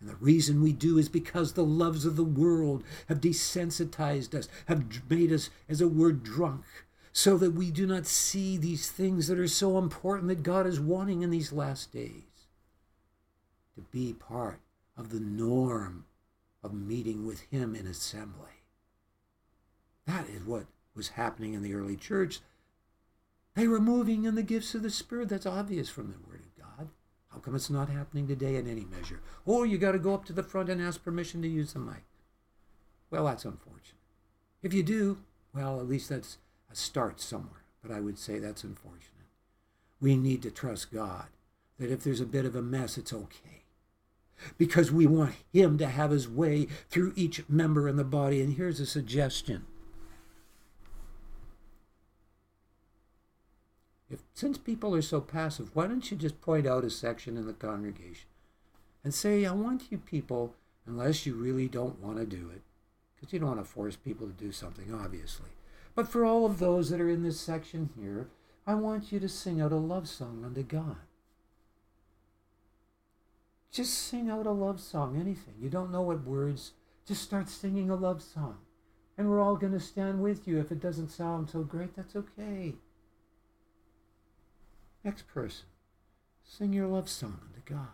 And 0.00 0.10
the 0.10 0.16
reason 0.16 0.62
we 0.62 0.72
do 0.72 0.98
is 0.98 1.08
because 1.08 1.52
the 1.52 1.64
loves 1.64 2.04
of 2.04 2.16
the 2.16 2.24
world 2.24 2.82
have 3.08 3.20
desensitized 3.20 4.34
us, 4.34 4.48
have 4.66 5.08
made 5.08 5.32
us, 5.32 5.50
as 5.68 5.80
a 5.80 5.86
word, 5.86 6.24
drunk, 6.24 6.64
so 7.12 7.36
that 7.36 7.52
we 7.52 7.70
do 7.70 7.86
not 7.86 8.06
see 8.06 8.56
these 8.56 8.90
things 8.90 9.28
that 9.28 9.38
are 9.38 9.48
so 9.48 9.78
important 9.78 10.28
that 10.28 10.42
God 10.42 10.66
is 10.66 10.80
wanting 10.80 11.22
in 11.22 11.30
these 11.30 11.52
last 11.52 11.92
days. 11.92 12.22
To 13.74 13.82
be 13.82 14.12
part 14.12 14.60
of 14.96 15.10
the 15.10 15.20
norm 15.20 16.06
of 16.62 16.72
meeting 16.72 17.26
with 17.26 17.40
Him 17.50 17.74
in 17.74 17.86
assembly. 17.86 18.62
That 20.06 20.28
is 20.28 20.44
what 20.44 20.66
was 20.94 21.10
happening 21.10 21.54
in 21.54 21.62
the 21.62 21.74
early 21.74 21.96
church. 21.96 22.40
They 23.54 23.68
were 23.68 23.80
moving 23.80 24.24
in 24.24 24.34
the 24.34 24.42
gifts 24.42 24.74
of 24.74 24.82
the 24.82 24.90
Spirit. 24.90 25.28
That's 25.28 25.46
obvious 25.46 25.88
from 25.88 26.08
the 26.08 26.28
Word 26.28 26.40
of 26.40 26.62
God. 26.62 26.88
How 27.28 27.38
come 27.38 27.54
it's 27.54 27.70
not 27.70 27.88
happening 27.88 28.26
today 28.26 28.56
in 28.56 28.68
any 28.68 28.84
measure? 28.84 29.20
Oh, 29.46 29.62
you 29.64 29.78
got 29.78 29.92
to 29.92 29.98
go 29.98 30.14
up 30.14 30.24
to 30.26 30.32
the 30.32 30.42
front 30.42 30.68
and 30.68 30.80
ask 30.80 31.02
permission 31.02 31.42
to 31.42 31.48
use 31.48 31.72
the 31.72 31.78
mic. 31.78 32.04
Well, 33.10 33.26
that's 33.26 33.44
unfortunate. 33.44 33.96
If 34.62 34.72
you 34.72 34.82
do, 34.82 35.18
well, 35.54 35.80
at 35.80 35.88
least 35.88 36.08
that's 36.08 36.38
a 36.72 36.76
start 36.76 37.20
somewhere, 37.20 37.64
but 37.82 37.92
I 37.92 38.00
would 38.00 38.18
say 38.18 38.38
that's 38.38 38.64
unfortunate. 38.64 39.08
We 40.00 40.16
need 40.16 40.42
to 40.42 40.50
trust 40.50 40.92
God 40.92 41.26
that 41.78 41.90
if 41.90 42.02
there's 42.02 42.20
a 42.20 42.26
bit 42.26 42.44
of 42.44 42.56
a 42.56 42.62
mess, 42.62 42.98
it's 42.98 43.12
okay. 43.12 43.64
Because 44.58 44.90
we 44.90 45.06
want 45.06 45.34
Him 45.52 45.78
to 45.78 45.86
have 45.86 46.10
His 46.10 46.28
way 46.28 46.66
through 46.90 47.12
each 47.14 47.48
member 47.48 47.88
in 47.88 47.96
the 47.96 48.04
body. 48.04 48.40
And 48.40 48.54
here's 48.54 48.80
a 48.80 48.86
suggestion. 48.86 49.66
If, 54.10 54.20
since 54.34 54.58
people 54.58 54.94
are 54.94 55.02
so 55.02 55.20
passive, 55.20 55.70
why 55.74 55.86
don't 55.86 56.10
you 56.10 56.16
just 56.16 56.40
point 56.40 56.66
out 56.66 56.84
a 56.84 56.90
section 56.90 57.36
in 57.36 57.46
the 57.46 57.52
congregation 57.52 58.28
and 59.04 59.14
say, 59.14 59.46
I 59.46 59.52
want 59.52 59.84
you 59.90 59.98
people, 59.98 60.54
unless 60.86 61.24
you 61.24 61.34
really 61.34 61.68
don't 61.68 62.00
want 62.00 62.18
to 62.18 62.26
do 62.26 62.50
it, 62.54 62.62
because 63.14 63.32
you 63.32 63.38
don't 63.38 63.56
want 63.56 63.60
to 63.60 63.64
force 63.64 63.96
people 63.96 64.26
to 64.26 64.32
do 64.32 64.52
something, 64.52 64.92
obviously. 64.92 65.50
But 65.94 66.08
for 66.08 66.24
all 66.24 66.46
of 66.46 66.58
those 66.58 66.90
that 66.90 67.00
are 67.00 67.08
in 67.08 67.22
this 67.22 67.40
section 67.40 67.90
here, 67.98 68.28
I 68.66 68.74
want 68.74 69.12
you 69.12 69.20
to 69.20 69.28
sing 69.28 69.60
out 69.60 69.72
a 69.72 69.76
love 69.76 70.08
song 70.08 70.42
unto 70.44 70.62
God. 70.62 70.96
Just 73.70 73.94
sing 73.94 74.28
out 74.28 74.46
a 74.46 74.50
love 74.50 74.80
song, 74.80 75.18
anything. 75.18 75.54
You 75.60 75.68
don't 75.68 75.90
know 75.90 76.02
what 76.02 76.24
words, 76.24 76.72
just 77.06 77.22
start 77.22 77.48
singing 77.48 77.90
a 77.90 77.96
love 77.96 78.22
song. 78.22 78.58
And 79.16 79.28
we're 79.28 79.40
all 79.40 79.56
going 79.56 79.72
to 79.72 79.80
stand 79.80 80.22
with 80.22 80.46
you. 80.46 80.58
If 80.58 80.72
it 80.72 80.80
doesn't 80.80 81.10
sound 81.10 81.50
so 81.50 81.62
great, 81.62 81.94
that's 81.96 82.16
okay. 82.16 82.74
Next 85.04 85.26
person, 85.26 85.66
sing 86.44 86.72
your 86.72 86.86
love 86.86 87.08
song 87.08 87.40
unto 87.48 87.60
God. 87.64 87.88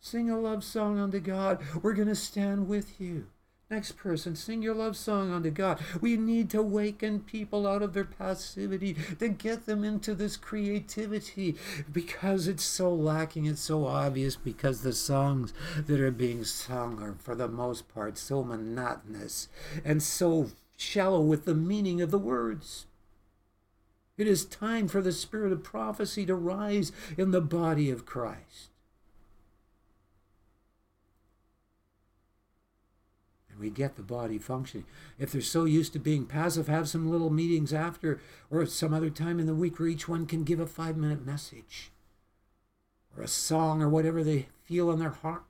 Sing 0.00 0.30
a 0.30 0.38
love 0.38 0.62
song 0.62 0.98
unto 0.98 1.20
God. 1.20 1.60
We're 1.82 1.94
going 1.94 2.08
to 2.08 2.14
stand 2.14 2.68
with 2.68 3.00
you. 3.00 3.26
Next 3.70 3.92
person, 3.92 4.36
sing 4.36 4.62
your 4.62 4.74
love 4.74 4.94
song 4.96 5.32
unto 5.32 5.50
God. 5.50 5.80
We 6.00 6.16
need 6.18 6.50
to 6.50 6.62
waken 6.62 7.20
people 7.20 7.66
out 7.66 7.82
of 7.82 7.94
their 7.94 8.04
passivity, 8.04 8.94
to 9.18 9.28
get 9.28 9.64
them 9.64 9.82
into 9.82 10.14
this 10.14 10.36
creativity 10.36 11.56
because 11.90 12.46
it's 12.46 12.64
so 12.64 12.94
lacking, 12.94 13.46
it's 13.46 13.62
so 13.62 13.86
obvious, 13.86 14.36
because 14.36 14.82
the 14.82 14.92
songs 14.92 15.54
that 15.86 15.98
are 15.98 16.10
being 16.10 16.44
sung 16.44 17.02
are, 17.02 17.14
for 17.18 17.34
the 17.34 17.48
most 17.48 17.88
part, 17.92 18.18
so 18.18 18.44
monotonous 18.44 19.48
and 19.82 20.02
so 20.02 20.50
shallow 20.76 21.20
with 21.20 21.46
the 21.46 21.54
meaning 21.54 22.02
of 22.02 22.10
the 22.10 22.18
words. 22.18 22.86
It 24.16 24.28
is 24.28 24.44
time 24.44 24.88
for 24.88 25.00
the 25.00 25.10
spirit 25.10 25.52
of 25.52 25.64
prophecy 25.64 26.26
to 26.26 26.34
rise 26.34 26.92
in 27.16 27.30
the 27.30 27.40
body 27.40 27.90
of 27.90 28.06
Christ. 28.06 28.73
And 33.54 33.62
we 33.62 33.70
get 33.70 33.96
the 33.96 34.02
body 34.02 34.38
functioning. 34.38 34.84
If 35.18 35.32
they're 35.32 35.40
so 35.40 35.64
used 35.64 35.92
to 35.92 35.98
being 35.98 36.26
passive, 36.26 36.66
have 36.66 36.88
some 36.88 37.10
little 37.10 37.30
meetings 37.30 37.72
after 37.72 38.20
or 38.50 38.66
some 38.66 38.92
other 38.92 39.10
time 39.10 39.38
in 39.38 39.46
the 39.46 39.54
week 39.54 39.78
where 39.78 39.88
each 39.88 40.08
one 40.08 40.26
can 40.26 40.44
give 40.44 40.60
a 40.60 40.66
five 40.66 40.96
minute 40.96 41.24
message 41.24 41.90
or 43.16 43.22
a 43.22 43.28
song 43.28 43.80
or 43.80 43.88
whatever 43.88 44.24
they 44.24 44.48
feel 44.64 44.90
in 44.90 44.98
their 44.98 45.10
heart 45.10 45.44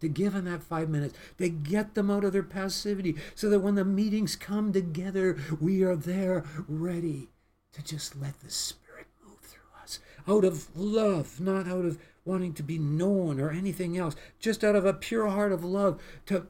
to 0.00 0.08
give 0.08 0.34
in 0.34 0.44
that 0.44 0.62
five 0.62 0.88
minutes, 0.88 1.16
to 1.38 1.48
get 1.48 1.94
them 1.94 2.10
out 2.10 2.22
of 2.22 2.32
their 2.32 2.42
passivity 2.42 3.16
so 3.34 3.48
that 3.48 3.60
when 3.60 3.74
the 3.74 3.84
meetings 3.84 4.36
come 4.36 4.72
together, 4.72 5.36
we 5.60 5.82
are 5.82 5.96
there 5.96 6.44
ready 6.68 7.28
to 7.72 7.82
just 7.82 8.20
let 8.20 8.38
the 8.40 8.50
Spirit 8.50 9.06
move 9.26 9.40
through 9.40 9.82
us 9.82 9.98
out 10.28 10.44
of 10.44 10.68
love, 10.76 11.40
not 11.40 11.66
out 11.66 11.84
of 11.84 11.98
wanting 12.24 12.52
to 12.52 12.62
be 12.62 12.78
known 12.78 13.40
or 13.40 13.50
anything 13.50 13.96
else, 13.96 14.14
just 14.38 14.62
out 14.62 14.76
of 14.76 14.84
a 14.84 14.92
pure 14.92 15.28
heart 15.28 15.50
of 15.50 15.64
love 15.64 16.00
to 16.26 16.46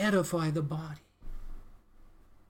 edify 0.00 0.50
the 0.50 0.62
body. 0.62 1.00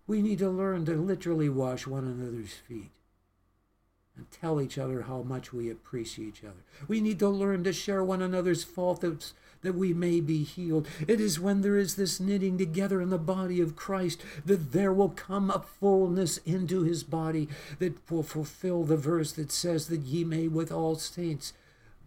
We 0.07 0.23
need 0.23 0.39
to 0.39 0.51
learn 0.51 0.85
to 0.87 0.93
literally 0.93 1.49
wash 1.49 1.87
one 1.87 2.05
another's 2.05 2.55
feet 2.55 2.91
and 4.17 4.31
tell 4.31 4.61
each 4.61 4.77
other 4.77 5.03
how 5.03 5.23
much 5.23 5.53
we 5.53 5.71
appreciate 5.71 6.29
each 6.29 6.45
other. 6.45 6.65
We 6.89 7.01
need 7.01 7.19
to 7.21 7.29
learn 7.29 7.65
to 7.65 7.73
share 7.73 8.05
one 8.05 8.21
another's 8.21 8.65
faults 8.65 9.35
that 9.63 9.75
we 9.75 9.93
may 9.93 10.21
be 10.21 10.43
healed. 10.43 10.89
It 11.07 11.21
is 11.21 11.39
when 11.39 11.61
there 11.61 11.77
is 11.77 11.97
this 11.97 12.21
knitting 12.21 12.59
together 12.59 13.01
in 13.01 13.11
the 13.11 13.19
body 13.19 13.61
of 13.61 13.77
Christ 13.77 14.23
that 14.45 14.73
there 14.73 14.93
will 14.93 15.11
come 15.11 15.51
a 15.51 15.61
fullness 15.81 16.39
into 16.39 16.83
his 16.83 17.03
body 17.03 17.49
that 17.79 18.11
will 18.11 18.23
fulfill 18.23 18.85
the 18.85 18.97
verse 18.97 19.33
that 19.33 19.53
says 19.53 19.89
that 19.89 20.01
ye 20.01 20.25
may 20.25 20.49
with 20.49 20.73
all 20.73 20.97
saints 20.97 21.53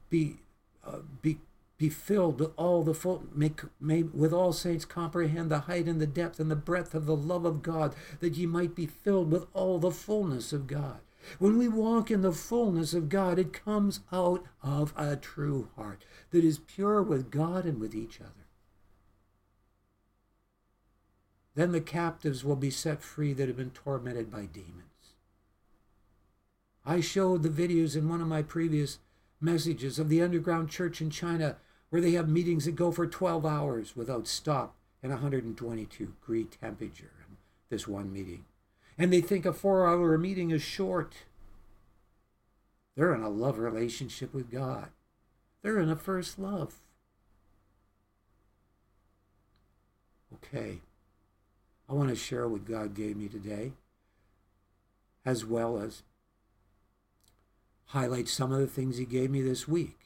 be 0.09 0.37
uh, 0.85 0.99
be 1.21 1.37
be 1.83 1.89
filled 1.89 2.39
with 2.39 2.51
all 2.55 2.81
the 2.81 2.93
full 2.93 3.25
make 3.35 3.59
may 3.77 4.03
with 4.03 4.31
all 4.31 4.53
saints 4.53 4.85
comprehend 4.85 5.51
the 5.51 5.59
height 5.59 5.85
and 5.85 5.99
the 5.99 6.07
depth 6.07 6.39
and 6.39 6.49
the 6.49 6.55
breadth 6.55 6.95
of 6.95 7.05
the 7.05 7.15
love 7.15 7.43
of 7.43 7.61
God 7.61 7.93
that 8.21 8.37
ye 8.37 8.45
might 8.45 8.73
be 8.73 8.85
filled 8.85 9.29
with 9.29 9.47
all 9.53 9.79
the 9.79 9.91
fullness 9.91 10.53
of 10.53 10.65
God. 10.65 10.99
When 11.39 11.57
we 11.57 11.67
walk 11.67 12.09
in 12.09 12.21
the 12.21 12.31
fullness 12.31 12.93
of 12.93 13.09
God 13.09 13.37
it 13.37 13.51
comes 13.51 13.99
out 14.13 14.45
of 14.61 14.93
a 14.95 15.17
true 15.17 15.67
heart 15.75 16.05
that 16.31 16.45
is 16.45 16.57
pure 16.57 17.03
with 17.03 17.29
God 17.29 17.65
and 17.65 17.81
with 17.81 17.93
each 17.93 18.21
other. 18.21 18.47
Then 21.53 21.73
the 21.73 21.81
captives 21.81 22.45
will 22.45 22.55
be 22.55 22.69
set 22.69 23.03
free 23.03 23.33
that 23.33 23.49
have 23.49 23.57
been 23.57 23.71
tormented 23.71 24.31
by 24.31 24.45
demons. 24.45 25.15
I 26.85 27.01
showed 27.01 27.43
the 27.43 27.49
videos 27.49 27.97
in 27.97 28.07
one 28.07 28.21
of 28.21 28.27
my 28.27 28.41
previous 28.41 28.99
messages 29.41 29.99
of 29.99 30.07
the 30.07 30.21
underground 30.21 30.69
church 30.69 31.01
in 31.01 31.09
China 31.09 31.57
where 31.93 32.01
they 32.01 32.13
have 32.13 32.27
meetings 32.27 32.65
that 32.65 32.71
go 32.71 32.91
for 32.91 33.05
12 33.05 33.45
hours 33.45 33.95
without 33.95 34.25
stop 34.25 34.73
in 35.03 35.11
122 35.11 36.05
degree 36.07 36.43
temperature 36.43 37.11
in 37.29 37.37
this 37.69 37.87
one 37.87 38.11
meeting. 38.11 38.45
And 38.97 39.13
they 39.13 39.21
think 39.21 39.45
a 39.45 39.53
four 39.53 39.85
hour 39.85 40.17
meeting 40.17 40.49
is 40.49 40.63
short. 40.63 41.13
They're 42.95 43.13
in 43.13 43.21
a 43.21 43.29
love 43.29 43.59
relationship 43.59 44.33
with 44.33 44.49
God. 44.49 44.89
They're 45.61 45.77
in 45.77 45.91
a 45.91 45.95
first 45.95 46.39
love. 46.39 46.79
Okay. 50.33 50.79
I 51.87 51.93
want 51.93 52.09
to 52.09 52.15
share 52.15 52.47
what 52.47 52.65
God 52.65 52.95
gave 52.95 53.17
me 53.17 53.27
today, 53.27 53.73
as 55.23 55.45
well 55.45 55.77
as 55.77 56.01
highlight 57.85 58.27
some 58.27 58.51
of 58.51 58.61
the 58.61 58.65
things 58.65 58.97
he 58.97 59.05
gave 59.05 59.29
me 59.29 59.43
this 59.43 59.67
week. 59.67 60.02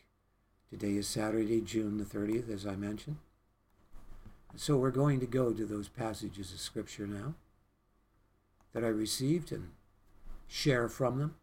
Today 0.69 0.97
is 0.97 1.07
Saturday, 1.07 1.61
June 1.61 1.97
the 1.97 2.03
30th, 2.03 2.53
as 2.53 2.67
I 2.67 2.75
mentioned. 2.75 3.17
So 4.57 4.75
we're 4.75 4.91
going 4.91 5.21
to 5.21 5.25
go 5.25 5.53
to 5.53 5.65
those 5.65 5.87
passages 5.87 6.51
of 6.51 6.59
Scripture 6.59 7.07
now 7.07 7.35
that 8.73 8.83
I 8.83 8.87
received 8.87 9.53
and 9.53 9.69
share 10.47 10.89
from 10.89 11.19
them 11.19 11.35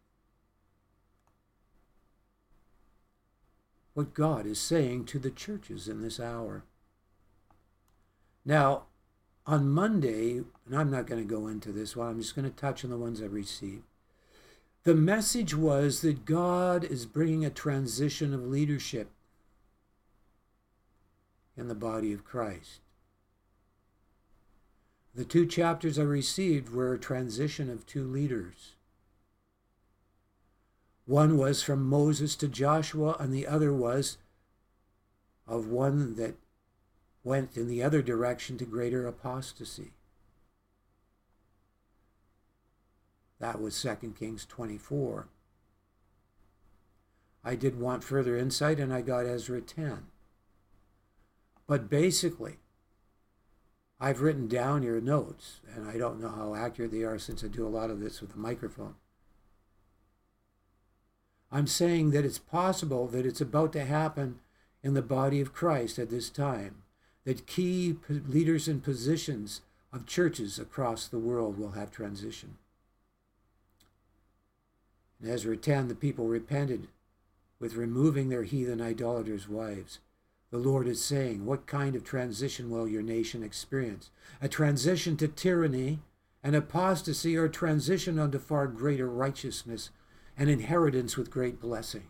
what 3.95 4.13
God 4.13 4.45
is 4.45 4.59
saying 4.59 5.05
to 5.05 5.17
the 5.17 5.31
churches 5.31 5.87
in 5.87 6.03
this 6.03 6.19
hour. 6.19 6.63
Now, 8.45 8.83
on 9.47 9.69
Monday, 9.69 10.43
and 10.67 10.75
I'm 10.75 10.91
not 10.91 11.07
going 11.07 11.21
to 11.21 11.27
go 11.27 11.47
into 11.47 11.71
this 11.71 11.95
one, 11.95 12.09
I'm 12.09 12.21
just 12.21 12.35
going 12.35 12.49
to 12.49 12.55
touch 12.55 12.83
on 12.83 12.91
the 12.91 12.97
ones 12.97 13.21
I 13.21 13.25
received. 13.25 13.83
The 14.83 14.93
message 14.93 15.55
was 15.55 16.01
that 16.01 16.25
God 16.25 16.83
is 16.83 17.07
bringing 17.07 17.43
a 17.43 17.49
transition 17.49 18.31
of 18.35 18.45
leadership 18.45 19.09
in 21.57 21.67
the 21.67 21.75
body 21.75 22.11
of 22.13 22.25
Christ. 22.25 22.81
The 25.13 25.25
two 25.25 25.45
chapters 25.45 25.97
I 25.97 26.03
received 26.03 26.73
were 26.73 26.93
a 26.93 26.99
transition 26.99 27.69
of 27.69 27.85
two 27.85 28.03
leaders. 28.03 28.73
One 31.05 31.37
was 31.37 31.63
from 31.63 31.85
Moses 31.85 32.35
to 32.37 32.47
Joshua, 32.47 33.15
and 33.19 33.33
the 33.33 33.47
other 33.47 33.71
was 33.71 34.17
of 35.47 35.67
one 35.67 36.15
that 36.15 36.35
went 37.23 37.55
in 37.55 37.67
the 37.67 37.81
other 37.81 38.01
direction 38.01 38.57
to 38.57 38.65
greater 38.65 39.07
apostasy. 39.07 39.91
That 43.39 43.61
was 43.61 43.79
2 43.81 44.13
Kings 44.17 44.45
24. 44.45 45.27
I 47.43 47.55
did 47.55 47.79
want 47.79 48.03
further 48.03 48.35
insight 48.35 48.79
and 48.79 48.93
I 48.93 49.01
got 49.01 49.25
Ezra 49.25 49.61
10. 49.61 50.07
But 51.67 51.89
basically, 51.89 52.57
I've 53.99 54.21
written 54.21 54.47
down 54.47 54.83
your 54.83 55.01
notes, 55.01 55.61
and 55.73 55.87
I 55.87 55.97
don't 55.97 56.19
know 56.19 56.29
how 56.29 56.53
accurate 56.53 56.91
they 56.91 57.03
are 57.03 57.17
since 57.17 57.43
I 57.43 57.47
do 57.47 57.65
a 57.65 57.69
lot 57.69 57.89
of 57.89 57.99
this 57.99 58.21
with 58.21 58.35
a 58.35 58.39
microphone. 58.39 58.95
I'm 61.51 61.67
saying 61.67 62.11
that 62.11 62.25
it's 62.25 62.37
possible 62.37 63.07
that 63.07 63.25
it's 63.25 63.41
about 63.41 63.71
to 63.73 63.85
happen 63.85 64.39
in 64.83 64.93
the 64.93 65.01
body 65.01 65.41
of 65.41 65.53
Christ 65.53 65.97
at 65.97 66.09
this 66.09 66.29
time, 66.29 66.83
that 67.23 67.47
key 67.47 67.95
leaders 68.09 68.67
and 68.67 68.83
positions 68.83 69.61
of 69.91 70.05
churches 70.05 70.59
across 70.59 71.07
the 71.07 71.17
world 71.17 71.57
will 71.57 71.71
have 71.71 71.89
transition. 71.89 72.57
In 75.21 75.29
Ezra 75.29 75.57
10, 75.57 75.87
the 75.87 75.95
people 75.95 76.27
repented 76.27 76.89
with 77.59 77.75
removing 77.75 78.29
their 78.29 78.43
heathen 78.43 78.81
idolaters' 78.81 79.47
wives. 79.47 79.99
The 80.55 80.61
Lord 80.61 80.87
is 80.87 81.03
saying, 81.03 81.45
What 81.45 81.67
kind 81.67 81.97
of 81.97 82.05
transition 82.05 82.69
will 82.69 82.87
your 82.87 83.01
nation 83.01 83.43
experience? 83.43 84.09
A 84.41 84.47
transition 84.47 85.17
to 85.17 85.27
tyranny, 85.27 85.99
an 86.43 86.55
apostasy, 86.55 87.35
or 87.35 87.43
a 87.43 87.49
transition 87.49 88.17
unto 88.17 88.39
far 88.39 88.67
greater 88.67 89.09
righteousness, 89.09 89.89
an 90.37 90.47
inheritance 90.47 91.17
with 91.17 91.29
great 91.29 91.59
blessing? 91.59 92.03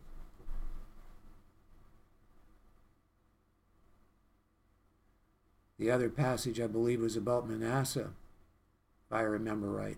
The 5.79 5.89
other 5.89 6.09
passage, 6.09 6.61
I 6.61 6.67
believe, 6.67 7.01
was 7.01 7.17
about 7.17 7.49
Manasseh, 7.49 8.11
if 9.07 9.11
I 9.11 9.21
remember 9.21 9.71
right 9.71 9.97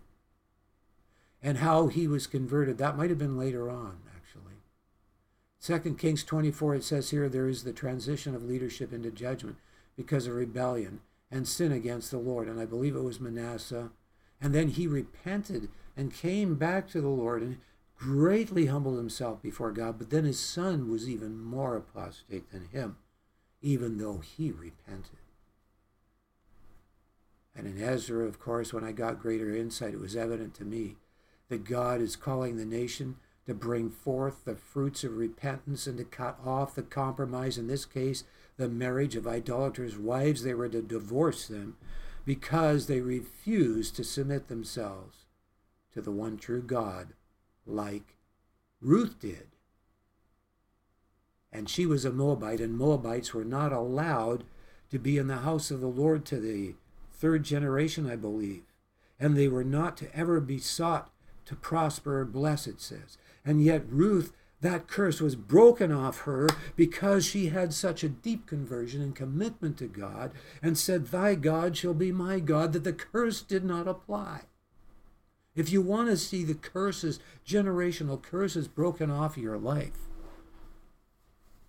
and 1.42 1.60
how 1.60 1.88
he 1.88 2.08
was 2.08 2.28
converted. 2.28 2.78
That 2.78 2.98
might 2.98 3.10
have 3.10 3.20
been 3.20 3.38
later 3.38 3.70
on, 3.70 3.98
Second 5.60 5.98
Kings 5.98 6.24
24, 6.24 6.76
it 6.76 6.84
says 6.84 7.10
here 7.10 7.28
there 7.28 7.48
is 7.48 7.64
the 7.64 7.74
transition 7.74 8.36
of 8.36 8.44
leadership 8.44 8.94
into 8.94 9.12
judgment 9.12 9.58
because 9.96 10.28
of 10.28 10.36
rebellion 10.36 11.02
and 11.32 11.48
sin 11.48 11.72
against 11.72 12.12
the 12.12 12.20
Lord. 12.20 12.48
And 12.48 12.60
I 12.60 12.66
believe 12.66 12.96
it 12.96 13.04
was 13.04 13.20
Manasseh. 13.20 13.90
And 14.40 14.54
then 14.54 14.70
he 14.70 14.88
repented 14.88 15.70
and 15.96 16.14
came 16.14 16.56
back 16.56 16.88
to 16.90 17.02
the 17.02 17.08
Lord 17.08 17.42
and 17.42 17.58
greatly 17.98 18.68
humbled 18.68 18.98
himself 18.98 19.42
before 19.42 19.72
God. 19.72 19.98
But 19.98 20.12
then 20.12 20.26
his 20.26 20.40
son 20.40 20.92
was 20.92 21.10
even 21.10 21.42
more 21.42 21.76
apostate 21.76 22.52
than 22.52 22.70
him, 22.72 22.98
even 23.62 23.98
though 23.98 24.20
he 24.20 24.52
repented. 24.52 25.18
And 27.56 27.66
in 27.66 27.82
Ezra, 27.82 28.26
of 28.26 28.40
course, 28.40 28.72
when 28.72 28.84
I 28.84 28.92
got 28.92 29.20
greater 29.20 29.54
insight, 29.56 29.96
it 29.96 30.00
was 30.00 30.16
evident 30.16 30.54
to 30.56 30.64
me 30.64 30.98
that 31.50 31.64
God 31.64 32.00
is 32.00 32.16
calling 32.16 32.58
the 32.58 32.66
nation 32.66 33.16
to 33.48 33.54
bring 33.54 33.90
forth 33.90 34.44
the 34.44 34.56
fruits 34.56 35.06
of 35.06 35.16
repentance 35.16 35.88
and 35.88 35.98
to 35.98 36.04
cut 36.04 36.38
off 36.46 36.76
the 36.76 36.84
compromise, 36.84 37.58
in 37.58 37.68
this 37.68 37.86
case, 37.86 38.26
the 38.58 38.68
marriage 38.68 39.16
of 39.16 39.26
idolaters' 39.26 39.98
wives. 39.98 40.44
They 40.44 40.54
were 40.54 40.68
to 40.68 40.82
divorce 40.82 41.48
them 41.48 41.78
because 42.26 42.88
they 42.88 43.00
refused 43.00 43.96
to 43.96 44.04
submit 44.04 44.50
themselves 44.50 45.26
to 45.94 46.02
the 46.02 46.12
one 46.12 46.38
true 46.38 46.62
God, 46.62 47.14
like 47.66 48.18
Ruth 48.82 49.18
did. 49.22 49.48
And 51.54 51.70
she 51.70 51.86
was 51.86 52.04
a 52.04 52.12
Moabite, 52.12 52.60
and 52.60 52.78
Moabites 52.78 53.34
were 53.34 53.46
not 53.46 53.72
allowed 53.72 54.44
to 54.92 55.00
be 55.00 55.18
in 55.18 55.28
the 55.28 55.38
house 55.38 55.72
of 55.72 55.80
the 55.80 55.88
Lord 55.88 56.26
to 56.26 56.40
the 56.42 56.76
third 57.14 57.44
generation, 57.44 58.12
I 58.12 58.18
believe. 58.18 58.64
And 59.18 59.38
they 59.38 59.48
were 59.48 59.64
not 59.64 59.96
to 59.98 60.14
ever 60.14 60.42
be 60.42 60.60
sought 60.60 61.10
to 61.46 61.56
prosper 61.56 62.20
or 62.20 62.26
bless, 62.26 62.68
it 62.68 62.82
says. 62.82 63.18
And 63.48 63.64
yet, 63.64 63.84
Ruth, 63.90 64.34
that 64.60 64.90
curse 64.90 65.22
was 65.22 65.38
broken 65.38 65.90
off 65.90 66.22
her 66.22 66.50
because 66.76 67.26
she 67.26 67.48
had 67.48 67.74
such 67.74 68.04
a 68.04 68.10
deep 68.10 68.46
conversion 68.46 69.02
and 69.02 69.16
commitment 69.16 69.78
to 69.78 69.88
God 69.88 70.34
and 70.62 70.78
said, 70.78 71.08
Thy 71.08 71.34
God 71.36 71.78
shall 71.78 71.94
be 71.94 72.12
my 72.12 72.42
God, 72.42 72.74
that 72.74 72.84
the 72.84 72.92
curse 72.92 73.42
did 73.42 73.64
not 73.64 73.88
apply. 73.88 74.42
If 75.56 75.72
you 75.72 75.82
want 75.82 76.10
to 76.10 76.18
see 76.18 76.44
the 76.44 76.56
curses, 76.56 77.22
generational 77.48 78.22
curses 78.22 78.68
broken 78.68 79.10
off 79.10 79.38
your 79.38 79.58
life, 79.58 80.10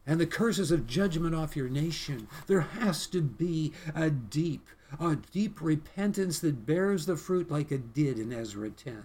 and 0.04 0.18
the 0.18 0.26
curses 0.26 0.72
of 0.72 0.88
judgment 0.88 1.36
off 1.36 1.54
your 1.54 1.68
nation, 1.68 2.26
there 2.48 2.62
has 2.62 3.06
to 3.08 3.22
be 3.22 3.72
a 3.94 4.10
deep, 4.10 4.66
a 4.98 5.14
deep 5.14 5.60
repentance 5.62 6.40
that 6.40 6.66
bears 6.66 7.06
the 7.06 7.16
fruit 7.16 7.52
like 7.52 7.70
it 7.70 7.94
did 7.94 8.18
in 8.18 8.32
Ezra 8.32 8.70
10. 8.70 9.04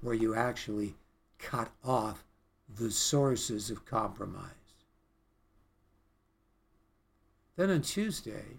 Where 0.00 0.14
you 0.14 0.34
actually 0.34 0.94
cut 1.38 1.70
off 1.84 2.24
the 2.78 2.90
sources 2.90 3.70
of 3.70 3.86
compromise. 3.86 4.52
Then 7.56 7.70
on 7.70 7.82
Tuesday, 7.82 8.58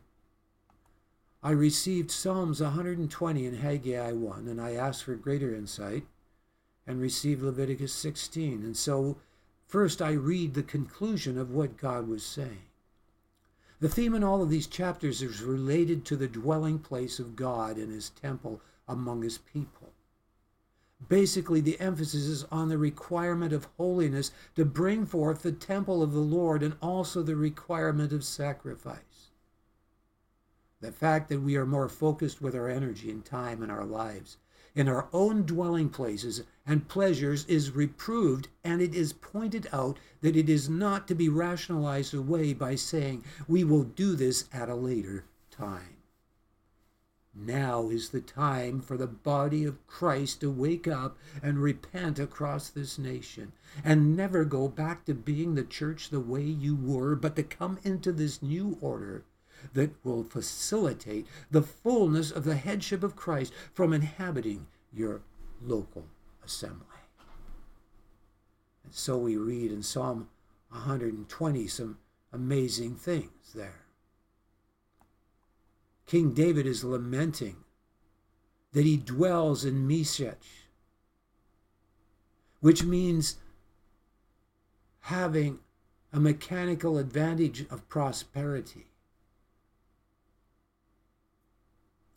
I 1.41 1.52
received 1.52 2.12
Psalms 2.12 2.62
120 2.62 3.45
and 3.45 3.58
Haggai 3.58 4.12
1, 4.12 4.47
and 4.47 4.60
I 4.60 4.73
asked 4.73 5.04
for 5.04 5.15
greater 5.15 5.56
insight 5.56 6.04
and 6.86 6.99
received 6.99 7.41
Leviticus 7.41 7.93
16. 7.93 8.63
And 8.63 8.75
so, 8.75 9.17
first, 9.65 10.02
I 10.02 10.12
read 10.12 10.54
the 10.54 10.63
conclusion 10.63 11.38
of 11.38 11.52
what 11.52 11.78
God 11.78 12.10
was 12.10 12.25
saying. 12.25 12.63
The 13.80 13.88
theme 13.88 14.13
in 14.13 14.23
all 14.23 14.41
of 14.41 14.49
these 14.49 14.67
chapters 14.67 15.21
is 15.21 15.41
related 15.41 16.04
to 16.06 16.17
the 16.17 16.28
dwelling 16.28 16.80
place 16.80 17.19
of 17.19 17.38
God 17.38 17.78
in 17.78 17.89
his 17.89 18.10
temple 18.10 18.60
among 18.88 19.21
his 19.21 19.38
people. 19.38 19.93
Basically, 21.07 21.62
the 21.62 21.79
emphasis 21.79 22.25
is 22.25 22.43
on 22.51 22.69
the 22.69 22.77
requirement 22.77 23.53
of 23.53 23.69
holiness 23.77 24.31
to 24.55 24.65
bring 24.65 25.05
forth 25.05 25.41
the 25.41 25.51
temple 25.51 26.03
of 26.03 26.12
the 26.12 26.19
Lord 26.19 26.62
and 26.62 26.75
also 26.81 27.23
the 27.23 27.35
requirement 27.35 28.12
of 28.12 28.23
sacrifice. 28.23 29.31
The 30.81 30.91
fact 30.91 31.29
that 31.29 31.41
we 31.41 31.55
are 31.55 31.65
more 31.65 31.89
focused 31.89 32.41
with 32.41 32.55
our 32.55 32.69
energy 32.69 33.09
and 33.09 33.23
time 33.23 33.63
in 33.63 33.69
our 33.69 33.85
lives, 33.85 34.38
in 34.75 34.88
our 34.88 35.07
own 35.12 35.45
dwelling 35.45 35.89
places 35.89 36.43
and 36.65 36.88
pleasures, 36.88 37.45
is 37.45 37.71
reproved, 37.71 38.49
and 38.63 38.81
it 38.81 38.93
is 38.93 39.13
pointed 39.13 39.67
out 39.73 39.97
that 40.21 40.35
it 40.35 40.49
is 40.49 40.69
not 40.69 41.07
to 41.07 41.15
be 41.15 41.27
rationalized 41.27 42.13
away 42.13 42.53
by 42.53 42.75
saying, 42.75 43.23
we 43.47 43.63
will 43.63 43.83
do 43.83 44.15
this 44.15 44.45
at 44.53 44.69
a 44.69 44.75
later 44.75 45.25
time. 45.49 45.98
Now 47.45 47.89
is 47.89 48.10
the 48.10 48.19
time 48.19 48.82
for 48.82 48.97
the 48.97 49.08
body 49.08 49.63
of 49.63 49.86
Christ 49.88 50.41
to 50.41 50.52
wake 50.52 50.88
up 50.88 51.17
and 51.41 51.60
repent 51.60 52.19
across 52.19 52.69
this 52.69 52.97
nation 52.97 53.54
and 53.84 54.15
never 54.15 54.43
go 54.43 54.67
back 54.67 55.06
to 55.06 55.13
being 55.13 55.56
the 55.56 55.63
church 55.63 56.10
the 56.10 56.19
way 56.19 56.43
you 56.43 56.75
were, 56.75 57.15
but 57.15 57.38
to 57.38 57.43
come 57.43 57.80
into 57.84 58.12
this 58.12 58.41
new 58.41 58.78
order 58.82 59.23
that 59.73 59.93
will 60.04 60.23
facilitate 60.23 61.28
the 61.49 61.62
fullness 61.62 62.30
of 62.30 62.43
the 62.43 62.56
headship 62.56 63.04
of 63.04 63.15
Christ 63.15 63.54
from 63.73 63.93
inhabiting 63.93 64.67
your 64.91 65.21
local 65.62 66.08
assembly. 66.43 66.86
And 68.84 68.93
so 68.93 69.17
we 69.17 69.38
read 69.38 69.71
in 69.71 69.84
Psalm 69.84 70.30
120 70.71 71.67
some 71.67 71.99
amazing 72.34 72.95
things 72.95 73.54
there. 73.56 73.86
King 76.10 76.32
David 76.32 76.65
is 76.65 76.84
lamenting 76.84 77.58
that 78.72 78.84
he 78.84 78.98
dwells 78.98 79.63
in 79.63 79.88
Meshech, 79.88 80.41
which 82.62 82.84
means 82.84 83.36
having 85.02 85.60
a 86.12 86.19
mechanical 86.19 86.98
advantage 86.98 87.67
of 87.69 87.88
prosperity. 87.89 88.88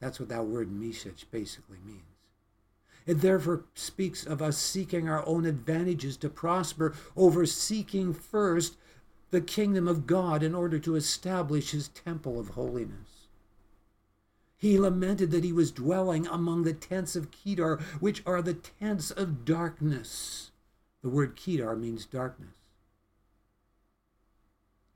That's 0.01 0.19
what 0.19 0.31
that 0.31 0.47
word 0.47 0.73
Meshech 0.73 1.31
basically 1.31 1.77
means. 1.85 2.01
It 3.05 3.21
therefore 3.21 3.67
speaks 3.75 4.25
of 4.25 4.41
us 4.41 4.57
seeking 4.57 5.07
our 5.07 5.23
own 5.27 5.45
advantages 5.45 6.17
to 6.17 6.31
prosper 6.31 6.95
over 7.15 7.45
seeking 7.45 8.15
first 8.15 8.79
the 9.31 9.43
kingdom 9.43 9.87
of 9.87 10.07
God 10.07 10.43
in 10.43 10.55
order 10.55 10.79
to 10.79 10.97
establish 10.97 11.73
his 11.73 11.89
temple 11.89 12.41
of 12.41 12.49
holiness. 12.49 13.22
He 14.63 14.79
lamented 14.79 15.33
that 15.33 15.43
he 15.43 15.53
was 15.53 15.73
dwelling 15.73 16.29
among 16.29 16.63
the 16.63 16.73
tents 16.73 17.17
of 17.17 17.33
Kedar, 17.33 17.81
which 17.99 18.23
are 18.25 18.41
the 18.41 18.55
tents 18.55 19.11
of 19.11 19.45
darkness. 19.45 20.53
The 21.03 21.09
word 21.09 21.35
Kedar 21.35 21.75
means 21.75 22.07
darkness. 22.07 22.55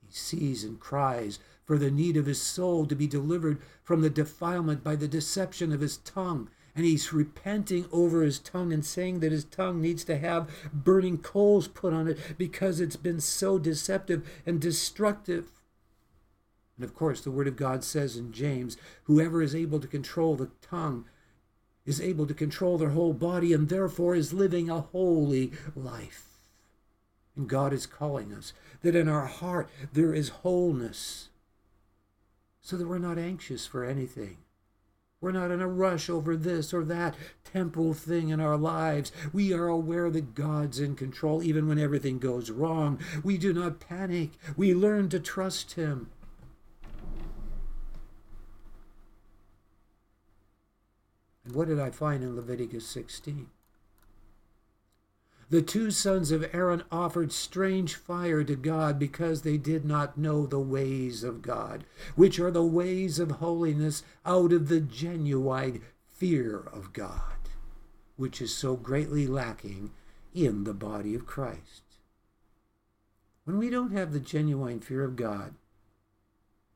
He 0.07 0.13
sees 0.13 0.63
and 0.63 0.79
cries 0.79 1.39
for 1.65 1.77
the 1.77 1.91
need 1.91 2.15
of 2.15 2.27
his 2.27 2.41
soul 2.41 2.85
to 2.85 2.95
be 2.95 3.07
delivered 3.07 3.61
from 3.83 3.99
the 3.99 4.09
defilement 4.09 4.85
by 4.85 4.95
the 4.95 5.05
deception 5.05 5.73
of 5.73 5.81
his 5.81 5.97
tongue. 5.97 6.49
And 6.73 6.85
he's 6.85 7.11
repenting 7.11 7.89
over 7.91 8.21
his 8.21 8.39
tongue 8.39 8.71
and 8.71 8.85
saying 8.85 9.19
that 9.19 9.33
his 9.33 9.43
tongue 9.43 9.81
needs 9.81 10.05
to 10.05 10.17
have 10.17 10.49
burning 10.71 11.17
coals 11.17 11.67
put 11.67 11.91
on 11.91 12.07
it 12.07 12.37
because 12.37 12.79
it's 12.79 12.95
been 12.95 13.19
so 13.19 13.59
deceptive 13.59 14.25
and 14.45 14.61
destructive. 14.61 15.51
And 16.77 16.85
of 16.85 16.93
course, 16.93 17.21
the 17.21 17.31
Word 17.31 17.47
of 17.47 17.55
God 17.55 17.83
says 17.83 18.15
in 18.15 18.31
James 18.31 18.77
whoever 19.03 19.41
is 19.41 19.55
able 19.55 19.79
to 19.79 19.87
control 19.87 20.35
the 20.35 20.51
tongue 20.61 21.05
is 21.85 22.01
able 22.01 22.27
to 22.27 22.33
control 22.33 22.77
their 22.77 22.89
whole 22.89 23.13
body 23.13 23.53
and 23.53 23.69
therefore 23.69 24.13
is 24.13 24.33
living 24.33 24.69
a 24.69 24.81
holy 24.81 25.53
life. 25.75 26.25
And 27.35 27.47
God 27.47 27.71
is 27.71 27.85
calling 27.85 28.33
us 28.33 28.51
that 28.81 28.95
in 28.95 29.07
our 29.07 29.25
heart 29.25 29.69
there 29.93 30.13
is 30.13 30.29
wholeness 30.29 31.29
so 32.61 32.75
that 32.75 32.87
we're 32.87 32.97
not 32.97 33.17
anxious 33.17 33.65
for 33.65 33.85
anything. 33.85 34.37
We're 35.21 35.31
not 35.31 35.49
in 35.49 35.61
a 35.61 35.67
rush 35.67 36.09
over 36.09 36.35
this 36.35 36.73
or 36.73 36.83
that 36.85 37.15
temporal 37.43 37.93
thing 37.93 38.29
in 38.29 38.39
our 38.39 38.57
lives. 38.57 39.11
We 39.33 39.51
are 39.53 39.67
aware 39.67 40.11
that 40.11 40.35
God's 40.35 40.79
in 40.79 40.95
control 40.95 41.41
even 41.41 41.67
when 41.67 41.79
everything 41.79 42.19
goes 42.19 42.51
wrong. 42.51 42.99
We 43.23 43.37
do 43.37 43.53
not 43.53 43.79
panic. 43.79 44.31
We 44.55 44.75
learn 44.75 45.09
to 45.09 45.19
trust 45.19 45.73
Him. 45.73 46.09
What 51.53 51.67
did 51.67 51.79
I 51.79 51.91
find 51.91 52.23
in 52.23 52.35
Leviticus 52.35 52.85
16? 52.87 53.47
The 55.49 55.61
two 55.61 55.91
sons 55.91 56.31
of 56.31 56.45
Aaron 56.53 56.83
offered 56.91 57.31
strange 57.31 57.95
fire 57.95 58.43
to 58.43 58.55
God 58.55 58.99
because 58.99 59.41
they 59.41 59.57
did 59.57 59.85
not 59.85 60.17
know 60.17 60.45
the 60.45 60.59
ways 60.59 61.23
of 61.23 61.41
God, 61.41 61.85
which 62.15 62.37
are 62.37 62.51
the 62.51 62.65
ways 62.65 63.17
of 63.17 63.31
holiness 63.31 64.03
out 64.25 64.51
of 64.51 64.67
the 64.67 64.81
genuine 64.81 65.81
fear 66.05 66.59
of 66.59 66.91
God, 66.91 67.37
which 68.17 68.41
is 68.41 68.53
so 68.53 68.75
greatly 68.75 69.25
lacking 69.25 69.91
in 70.33 70.65
the 70.65 70.73
body 70.73 71.15
of 71.15 71.25
Christ. 71.25 71.83
When 73.45 73.57
we 73.57 73.69
don't 73.69 73.93
have 73.93 74.11
the 74.11 74.19
genuine 74.19 74.81
fear 74.81 75.05
of 75.05 75.15
God, 75.15 75.53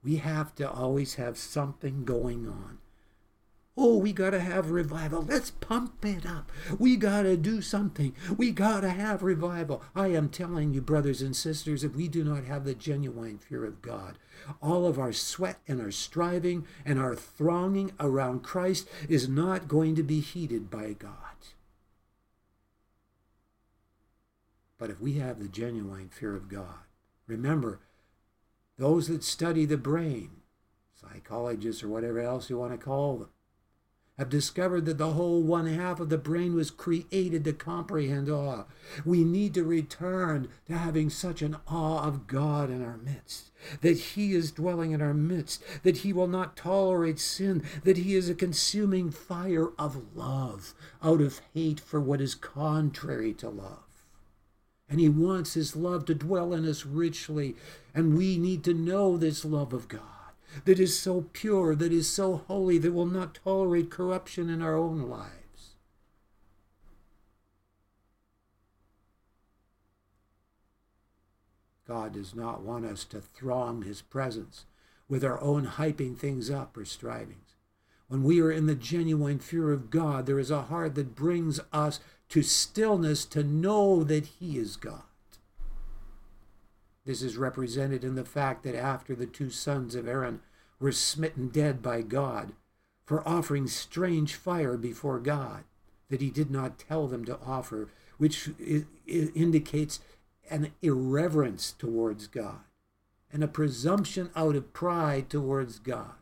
we 0.01 0.15
have 0.17 0.55
to 0.55 0.71
always 0.71 1.15
have 1.15 1.37
something 1.37 2.05
going 2.05 2.47
on 2.47 2.77
Oh, 3.83 3.97
we 3.97 4.13
got 4.13 4.29
to 4.29 4.39
have 4.39 4.69
revival. 4.69 5.23
Let's 5.23 5.49
pump 5.49 6.05
it 6.05 6.23
up. 6.23 6.51
We 6.77 6.95
got 6.95 7.23
to 7.23 7.35
do 7.35 7.63
something. 7.63 8.13
We 8.37 8.51
got 8.51 8.81
to 8.81 8.91
have 8.91 9.23
revival. 9.23 9.81
I 9.95 10.09
am 10.09 10.29
telling 10.29 10.71
you, 10.71 10.81
brothers 10.81 11.23
and 11.23 11.35
sisters, 11.35 11.83
if 11.83 11.95
we 11.95 12.07
do 12.07 12.23
not 12.23 12.43
have 12.43 12.63
the 12.63 12.75
genuine 12.75 13.39
fear 13.39 13.65
of 13.65 13.81
God, 13.81 14.19
all 14.61 14.85
of 14.85 14.99
our 14.99 15.11
sweat 15.11 15.57
and 15.67 15.81
our 15.81 15.89
striving 15.89 16.67
and 16.85 16.99
our 16.99 17.15
thronging 17.15 17.91
around 17.99 18.43
Christ 18.43 18.87
is 19.09 19.27
not 19.27 19.67
going 19.67 19.95
to 19.95 20.03
be 20.03 20.19
heeded 20.19 20.69
by 20.69 20.93
God. 20.93 21.15
But 24.77 24.91
if 24.91 25.01
we 25.01 25.13
have 25.13 25.39
the 25.39 25.47
genuine 25.47 26.09
fear 26.09 26.35
of 26.35 26.49
God, 26.49 26.85
remember, 27.25 27.79
those 28.77 29.07
that 29.07 29.23
study 29.23 29.65
the 29.65 29.75
brain, 29.75 30.29
psychologists 30.93 31.81
or 31.81 31.87
whatever 31.87 32.19
else 32.19 32.47
you 32.47 32.59
want 32.59 32.73
to 32.73 32.77
call 32.77 33.17
them, 33.17 33.29
have 34.21 34.29
discovered 34.29 34.85
that 34.85 34.99
the 34.99 35.13
whole 35.13 35.41
one 35.41 35.65
half 35.65 35.99
of 35.99 36.09
the 36.09 36.17
brain 36.17 36.53
was 36.53 36.69
created 36.69 37.43
to 37.43 37.51
comprehend 37.51 38.29
awe. 38.29 38.65
We 39.03 39.23
need 39.23 39.55
to 39.55 39.63
return 39.63 40.47
to 40.67 40.77
having 40.77 41.09
such 41.09 41.41
an 41.41 41.57
awe 41.67 42.03
of 42.03 42.27
God 42.27 42.69
in 42.69 42.85
our 42.85 42.97
midst, 42.97 43.49
that 43.81 43.97
He 43.97 44.33
is 44.33 44.51
dwelling 44.51 44.91
in 44.91 45.01
our 45.01 45.15
midst, 45.15 45.63
that 45.81 45.97
He 45.97 46.13
will 46.13 46.27
not 46.27 46.55
tolerate 46.55 47.17
sin, 47.17 47.63
that 47.83 47.97
He 47.97 48.13
is 48.13 48.29
a 48.29 48.35
consuming 48.35 49.09
fire 49.09 49.69
of 49.79 50.15
love 50.15 50.75
out 51.01 51.19
of 51.19 51.41
hate 51.55 51.79
for 51.79 51.99
what 51.99 52.21
is 52.21 52.35
contrary 52.35 53.33
to 53.33 53.49
love. 53.49 54.05
And 54.87 54.99
He 54.99 55.09
wants 55.09 55.55
His 55.55 55.75
love 55.75 56.05
to 56.05 56.13
dwell 56.13 56.53
in 56.53 56.67
us 56.69 56.85
richly, 56.85 57.55
and 57.95 58.15
we 58.15 58.37
need 58.37 58.63
to 58.65 58.75
know 58.75 59.17
this 59.17 59.43
love 59.43 59.73
of 59.73 59.87
God 59.87 60.20
that 60.65 60.79
is 60.79 60.97
so 60.97 61.25
pure, 61.33 61.75
that 61.75 61.91
is 61.91 62.09
so 62.09 62.43
holy, 62.47 62.77
that 62.77 62.93
will 62.93 63.05
not 63.05 63.39
tolerate 63.43 63.89
corruption 63.89 64.49
in 64.49 64.61
our 64.61 64.75
own 64.75 65.09
lives. 65.09 65.75
God 71.87 72.13
does 72.13 72.33
not 72.33 72.61
want 72.61 72.85
us 72.85 73.03
to 73.05 73.19
throng 73.19 73.81
his 73.81 74.01
presence 74.01 74.65
with 75.09 75.25
our 75.25 75.41
own 75.41 75.67
hyping 75.67 76.17
things 76.17 76.49
up 76.49 76.77
or 76.77 76.85
strivings. 76.85 77.55
When 78.07 78.23
we 78.23 78.41
are 78.41 78.51
in 78.51 78.65
the 78.65 78.75
genuine 78.75 79.39
fear 79.39 79.71
of 79.71 79.89
God, 79.89 80.25
there 80.25 80.39
is 80.39 80.51
a 80.51 80.63
heart 80.63 80.95
that 80.95 81.15
brings 81.15 81.59
us 81.73 81.99
to 82.29 82.41
stillness 82.41 83.25
to 83.25 83.43
know 83.43 84.03
that 84.05 84.25
he 84.25 84.57
is 84.57 84.77
God. 84.77 85.03
This 87.05 87.21
is 87.21 87.37
represented 87.37 88.03
in 88.03 88.15
the 88.15 88.25
fact 88.25 88.63
that 88.63 88.75
after 88.75 89.15
the 89.15 89.25
two 89.25 89.49
sons 89.49 89.95
of 89.95 90.07
Aaron 90.07 90.41
were 90.79 90.91
smitten 90.91 91.49
dead 91.49 91.81
by 91.81 92.01
God 92.01 92.53
for 93.05 93.27
offering 93.27 93.67
strange 93.67 94.35
fire 94.35 94.77
before 94.77 95.19
God 95.19 95.63
that 96.09 96.21
he 96.21 96.29
did 96.29 96.51
not 96.51 96.77
tell 96.77 97.07
them 97.07 97.25
to 97.25 97.39
offer, 97.45 97.89
which 98.17 98.49
indicates 99.07 99.99
an 100.49 100.71
irreverence 100.81 101.71
towards 101.71 102.27
God 102.27 102.61
and 103.31 103.43
a 103.43 103.47
presumption 103.47 104.29
out 104.35 104.55
of 104.55 104.73
pride 104.73 105.29
towards 105.29 105.79
God. 105.79 106.20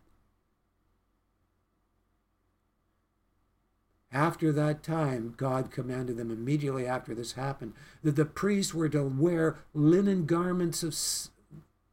After 4.12 4.52
that 4.52 4.82
time, 4.82 5.36
God 5.38 5.69
commanded 5.72 6.17
them 6.17 6.32
immediately 6.32 6.88
after 6.88 7.13
this 7.13 7.34
happened 7.34 7.74
that 8.04 8.15
the 8.15 8.26
priests 8.26 8.74
were 8.74 8.89
to 8.89 9.04
wear 9.04 9.58
linen 9.74 10.26
garments 10.26 10.82
of, 10.84 10.95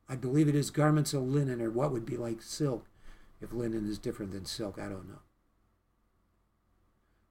I 0.09 0.17
believe 0.17 0.49
it 0.49 0.55
is 0.55 0.71
garments 0.71 1.13
of 1.13 1.23
linen, 1.23 1.61
or 1.61 1.71
what 1.71 1.93
would 1.93 2.07
be 2.07 2.17
like 2.17 2.41
silk, 2.41 2.87
if 3.41 3.53
linen 3.53 3.87
is 3.87 3.99
different 3.99 4.33
than 4.33 4.47
silk, 4.47 4.79
I 4.79 4.89
don't 4.89 5.09
know. 5.09 5.21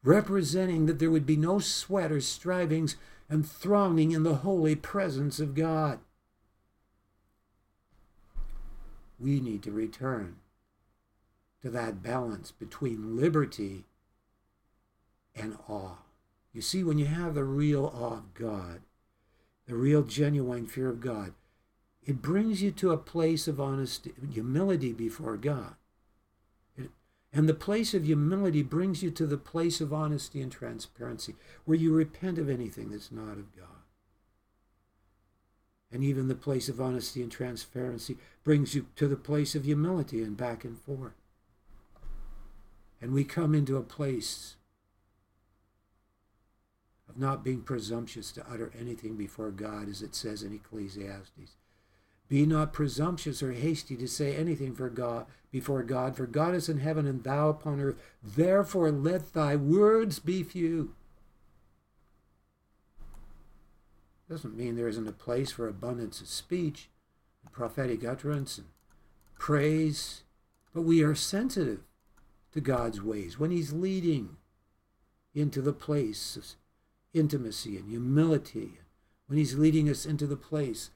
representing 0.06 0.86
that 0.86 1.00
there 1.00 1.10
would 1.10 1.26
be 1.26 1.36
no 1.36 1.60
sweat 1.60 2.12
or 2.12 2.22
strivings 2.22 2.96
and 3.28 3.46
thronging 3.46 4.12
in 4.12 4.24
the 4.24 4.36
holy 4.36 4.76
presence 4.76 5.40
of 5.40 5.56
God. 5.56 6.00
We 9.20 9.40
need 9.40 9.64
to 9.64 9.72
return 9.72 10.36
to 11.64 11.72
that 11.72 12.04
balance 12.04 12.52
between 12.52 13.18
liberty 13.18 13.86
and 15.36 15.58
awe. 15.68 15.98
You 16.54 16.62
see, 16.62 16.84
when 16.84 16.98
you 16.98 17.06
have 17.08 17.36
the 17.36 17.44
real 17.44 17.86
awe 17.86 18.14
of 18.14 18.34
God, 18.34 18.82
the 19.68 19.76
real 19.76 20.04
genuine 20.04 20.68
fear 20.68 20.90
of 20.90 21.02
God, 21.02 21.34
it 22.06 22.22
brings 22.22 22.62
you 22.62 22.72
to 22.72 22.92
a 22.92 22.98
place 22.98 23.48
of 23.48 23.60
honesty, 23.60 24.14
humility 24.32 24.94
before 24.94 25.38
God. 25.38 25.76
It, 26.78 26.92
and 27.34 27.50
the 27.50 27.54
place 27.54 27.94
of 27.94 28.06
humility 28.06 28.62
brings 28.62 29.02
you 29.02 29.10
to 29.12 29.26
the 29.26 29.38
place 29.38 29.82
of 29.82 29.92
honesty 29.92 30.42
and 30.42 30.52
transparency, 30.52 31.36
where 31.66 31.78
you 31.78 31.94
repent 31.94 32.38
of 32.38 32.50
anything 32.50 32.92
that's 32.92 33.12
not 33.12 33.34
of 33.34 33.56
God. 33.56 33.66
And 35.92 36.04
even 36.04 36.28
the 36.28 36.36
place 36.36 36.70
of 36.70 36.80
honesty 36.80 37.22
and 37.24 37.32
transparency 37.32 38.18
brings 38.44 38.76
you 38.76 38.86
to 38.98 39.08
the 39.08 39.16
place 39.16 39.56
of 39.56 39.66
humility 39.66 40.22
and 40.22 40.38
back 40.38 40.64
and 40.64 40.80
forth. 40.80 41.14
And 43.02 43.14
we 43.14 43.24
come 43.24 43.56
into 43.56 43.78
a 43.78 43.82
place 43.82 44.56
not 47.18 47.44
being 47.44 47.62
presumptuous 47.62 48.32
to 48.34 48.46
utter 48.50 48.72
anything 48.80 49.16
before 49.16 49.52
God, 49.52 49.90
as 49.90 50.02
it 50.02 50.16
says 50.16 50.44
in 50.44 50.54
Ecclesiastes. 50.54 51.56
Be 52.28 52.46
not 52.46 52.74
presumptuous 52.74 53.44
or 53.44 53.52
hasty 53.52 53.96
to 53.98 54.08
say 54.08 54.36
anything 54.36 54.74
for 54.74 54.90
God 54.90 55.28
before 55.52 55.84
God, 55.84 56.16
for 56.16 56.26
God 56.26 56.56
is 56.56 56.68
in 56.68 56.80
heaven 56.80 57.06
and 57.06 57.24
thou 57.24 57.50
upon 57.50 57.80
earth. 57.80 57.96
Therefore 58.24 58.92
let 58.92 59.34
thy 59.34 59.56
words 59.56 60.20
be 60.20 60.44
few. 60.44 60.96
Doesn't 64.28 64.58
mean 64.58 64.76
there 64.76 64.88
isn't 64.88 65.08
a 65.08 65.14
place 65.14 65.52
for 65.52 65.68
abundance 65.68 66.20
of 66.20 66.28
speech, 66.28 66.90
and 67.44 67.54
prophetic 67.54 68.04
utterance, 68.04 68.58
and 68.58 68.68
praise, 69.38 70.24
but 70.74 70.82
we 70.82 71.04
are 71.04 71.14
sensitive 71.14 71.82
to 72.52 72.60
God's 72.60 73.04
ways 73.04 73.38
when 73.38 73.52
He's 73.52 73.72
leading 73.72 74.38
into 75.36 75.62
the 75.62 75.74
place 75.74 76.36
of 76.38 76.56
intimacy 77.16 77.78
and 77.78 77.90
humility, 77.90 78.80
when 79.28 79.38
He's 79.38 79.58
leading 79.58 79.90
us 79.90 80.06
into 80.06 80.28
the 80.28 80.36
place 80.36 80.92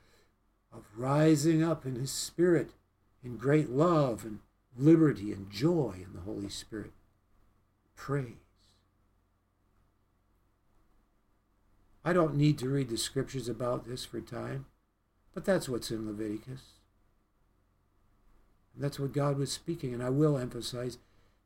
of 0.71 0.83
rising 0.95 1.63
up 1.63 1.85
in 1.85 1.95
His 1.95 2.11
Spirit 2.11 2.71
in 3.23 3.37
great 3.37 3.69
love 3.69 4.23
and 4.23 4.39
liberty 4.77 5.31
and 5.31 5.49
joy 5.49 5.95
in 5.95 6.13
the 6.13 6.21
Holy 6.21 6.49
Spirit. 6.49 6.91
Praise. 7.95 8.35
I 12.05 12.13
don't 12.13 12.35
need 12.35 12.57
to 12.59 12.69
read 12.69 12.89
the 12.89 12.97
scriptures 12.97 13.49
about 13.49 13.85
this 13.85 14.05
for 14.05 14.21
time, 14.21 14.65
but 15.33 15.45
that's 15.45 15.67
what's 15.67 15.91
in 15.91 16.07
Leviticus. 16.07 16.61
That's 18.75 18.99
what 18.99 19.11
God 19.11 19.37
was 19.37 19.51
speaking, 19.51 19.93
and 19.93 20.01
I 20.01 20.09
will 20.09 20.37
emphasize 20.37 20.97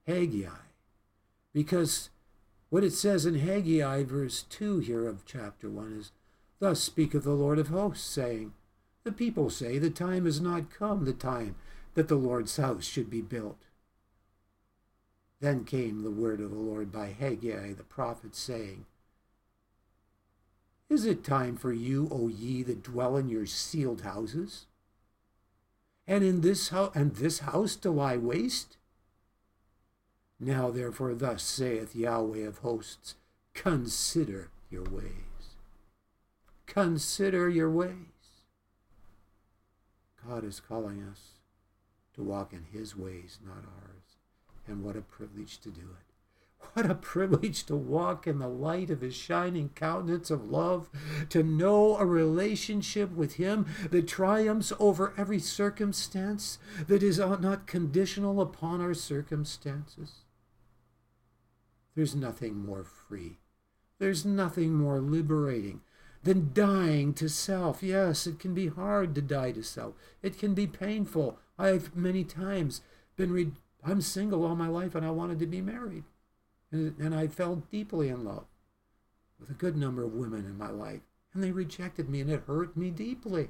Haggai, 0.06 0.50
because 1.54 2.10
what 2.74 2.84
it 2.84 2.92
says 2.92 3.28
in 3.28 3.36
Haggai, 3.36 4.02
verse 4.02 4.42
2 4.50 4.80
here 4.80 5.08
of 5.08 5.28
chapter 5.28 5.70
1 5.70 5.96
is, 6.00 6.12
Thus 6.58 6.82
speaketh 6.82 7.24
the 7.24 7.34
Lord 7.34 7.60
of 7.60 7.68
hosts, 7.68 8.04
saying, 8.04 8.54
the 9.04 9.12
people 9.12 9.52
say 9.52 9.78
the 9.78 9.92
time 9.92 10.26
is 10.26 10.42
not 10.42 10.72
come, 10.72 11.06
the 11.06 11.14
time 11.14 11.54
that 11.94 12.08
the 12.08 12.16
Lord's 12.16 12.58
house 12.58 12.84
should 12.84 13.12
be 13.12 13.22
built. 13.22 13.60
Then 15.40 15.66
came 15.66 16.02
the 16.02 16.10
word 16.10 16.42
of 16.42 16.50
the 16.50 16.58
Lord 16.58 16.92
by 16.92 17.10
Haggai 17.10 17.74
the 17.74 17.84
prophet, 17.84 18.36
saying, 18.36 18.88
Is 20.90 21.06
it 21.06 21.24
time 21.24 21.58
for 21.58 21.74
you, 21.74 22.08
O 22.12 22.28
ye 22.28 22.64
that 22.64 22.82
dwell 22.82 23.18
in 23.18 23.30
your 23.30 23.46
sealed 23.46 24.02
houses? 24.02 24.66
And 26.08 26.24
in 26.24 26.42
this 26.42 26.70
house 26.70 26.92
and 26.96 27.18
this 27.18 27.42
house 27.42 27.76
to 27.76 27.92
lie 27.92 28.18
waste? 28.18 28.78
Now 30.40 30.72
therefore 30.72 31.14
thus 31.14 31.44
saith 31.44 31.96
Yahweh 31.96 32.46
of 32.48 32.60
hosts, 32.60 33.16
Consider 33.54 34.50
your 34.70 34.84
ways. 34.84 35.56
Consider 36.66 37.48
your 37.50 37.70
ways. 37.70 38.14
God 40.28 40.44
is 40.44 40.60
calling 40.60 41.04
us 41.04 41.34
to 42.16 42.24
walk 42.24 42.54
in 42.54 42.66
His 42.72 42.96
ways, 42.96 43.40
not 43.46 43.64
ours. 43.66 44.18
And 44.68 44.84
what 44.84 44.96
a 44.96 45.02
privilege 45.02 45.60
to 45.60 45.70
do 45.70 45.82
it. 45.82 46.14
What 46.74 46.90
a 46.90 46.96
privilege 46.96 47.66
to 47.66 47.76
walk 47.76 48.26
in 48.26 48.40
the 48.40 48.48
light 48.48 48.90
of 48.90 49.02
His 49.02 49.14
shining 49.14 49.70
countenance 49.76 50.32
of 50.32 50.50
love, 50.50 50.90
to 51.30 51.44
know 51.44 51.98
a 51.98 52.06
relationship 52.06 53.12
with 53.12 53.34
Him 53.34 53.68
that 53.92 54.08
triumphs 54.08 54.72
over 54.80 55.14
every 55.18 55.40
circumstance, 55.40 56.58
that 56.88 57.04
is 57.04 57.20
not 57.20 57.68
conditional 57.68 58.42
upon 58.42 58.82
our 58.82 58.94
circumstances. 58.94 60.23
There's 61.96 62.16
nothing 62.16 62.66
more 62.66 62.84
free. 62.84 63.38
There's 64.00 64.26
nothing 64.26 64.74
more 64.74 65.00
liberating 65.00 65.82
than 66.24 66.52
dying 66.54 67.14
to 67.16 67.30
self. 67.30 67.84
Yes, 67.84 68.26
it 68.26 68.40
can 68.40 68.54
be 68.54 68.68
hard 68.68 69.14
to 69.16 69.22
die 69.22 69.52
to 69.52 69.64
self. 69.64 69.94
It 70.22 70.40
can 70.40 70.54
be 70.54 70.68
painful. 70.68 71.38
I've 71.58 71.96
many 71.96 72.24
times 72.24 72.82
been 73.16 73.32
re- 73.32 73.52
I'm 73.84 74.02
single 74.02 74.46
all 74.46 74.56
my 74.56 74.68
life 74.68 74.96
and 74.96 75.06
I 75.06 75.12
wanted 75.12 75.40
to 75.40 75.46
be 75.46 75.62
married. 75.62 76.06
And, 76.72 76.98
and 76.98 77.14
I 77.14 77.28
fell 77.28 77.64
deeply 77.72 78.10
in 78.10 78.24
love 78.24 78.46
with 79.40 79.50
a 79.50 79.54
good 79.54 79.76
number 79.76 80.04
of 80.04 80.14
women 80.14 80.46
in 80.46 80.58
my 80.58 80.70
life. 80.70 81.02
And 81.34 81.44
they 81.44 81.52
rejected 81.52 82.10
me 82.10 82.22
and 82.22 82.30
it 82.32 82.44
hurt 82.48 82.78
me 82.78 82.90
deeply. 82.90 83.50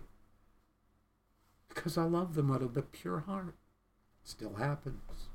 Because 1.69 1.97
I 1.97 2.03
love 2.03 2.35
them 2.35 2.51
out 2.51 2.61
of 2.61 2.75
a 2.75 2.81
pure 2.81 3.21
heart. 3.21 3.55
It 4.23 4.29
still 4.29 4.55
happens. 4.55 5.29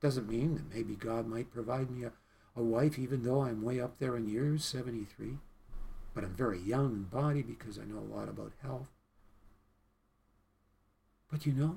Doesn't 0.00 0.28
mean 0.28 0.54
that 0.54 0.74
maybe 0.74 0.94
God 0.94 1.26
might 1.26 1.52
provide 1.52 1.90
me 1.90 2.04
a, 2.04 2.12
a 2.54 2.62
wife 2.62 2.98
even 2.98 3.22
though 3.22 3.42
I'm 3.42 3.62
way 3.62 3.80
up 3.80 3.98
there 3.98 4.16
in 4.16 4.28
years, 4.28 4.64
73 4.64 5.38
but 6.16 6.24
I'm 6.24 6.34
very 6.34 6.58
young 6.58 6.92
in 6.92 7.02
body 7.02 7.42
because 7.42 7.78
I 7.78 7.84
know 7.84 7.98
a 7.98 8.14
lot 8.16 8.30
about 8.30 8.52
health. 8.62 8.88
But 11.30 11.44
you 11.44 11.52
know, 11.52 11.76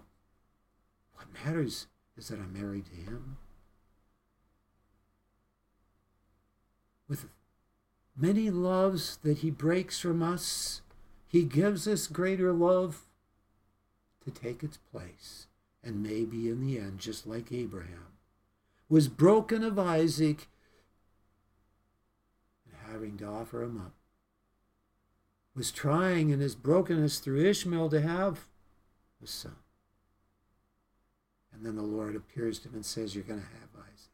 what 1.14 1.28
matters 1.44 1.88
is 2.16 2.30
that 2.30 2.40
I'm 2.40 2.54
married 2.54 2.86
to 2.86 2.96
him. 2.96 3.36
With 7.10 7.26
many 8.16 8.50
loves 8.50 9.18
that 9.24 9.40
he 9.40 9.52
breaks 9.52 10.00
from 10.00 10.24
us, 10.24 10.84
he 11.28 11.44
gives 11.44 11.86
us 11.86 12.08
greater 12.08 12.54
love 12.54 13.04
to 14.24 14.32
take 14.32 14.64
its 14.64 14.78
place. 14.78 15.48
And 15.84 16.04
maybe 16.04 16.50
in 16.50 16.66
the 16.66 16.78
end, 16.78 17.00
just 17.00 17.26
like 17.26 17.52
Abraham, 17.52 18.18
was 18.90 19.08
broken 19.08 19.64
of 19.64 19.80
Isaac 19.80 20.48
and 22.66 22.92
having 22.92 23.18
to 23.18 23.26
offer 23.26 23.64
him 23.64 23.78
up 23.78 23.94
was 25.60 25.72
trying 25.72 26.30
in 26.30 26.40
his 26.40 26.56
brokenness 26.56 27.20
through 27.20 27.44
Ishmael 27.44 27.90
to 27.90 28.00
have 28.00 28.48
a 29.22 29.28
son. 29.28 29.58
And 31.54 31.66
then 31.66 31.76
the 31.76 31.82
Lord 31.82 32.16
appears 32.16 32.60
to 32.60 32.70
him 32.70 32.76
and 32.76 32.86
says, 32.86 33.14
You're 33.14 33.26
going 33.26 33.42
to 33.42 33.46
have 33.46 33.70
Isaac. 33.76 34.14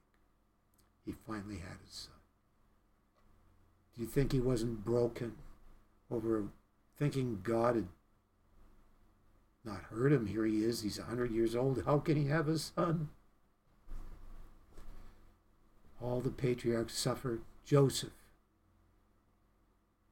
He 1.05 1.11
finally 1.11 1.57
had 1.57 1.77
his 1.85 1.93
son. 1.93 2.15
Do 3.93 4.01
you 4.01 4.07
think 4.07 4.31
he 4.31 4.39
wasn't 4.39 4.83
broken 4.83 5.33
over 6.09 6.45
thinking 6.97 7.41
God 7.43 7.75
had 7.75 7.87
not 9.65 9.81
heard 9.91 10.11
him? 10.11 10.27
Here 10.27 10.45
he 10.45 10.63
is. 10.63 10.81
He's 10.81 10.99
100 10.99 11.31
years 11.31 11.55
old. 11.55 11.83
How 11.85 11.99
can 11.99 12.17
he 12.17 12.27
have 12.27 12.47
a 12.47 12.57
son? 12.57 13.09
All 16.01 16.21
the 16.21 16.29
patriarchs 16.29 16.97
suffered. 16.97 17.41
Joseph 17.65 18.11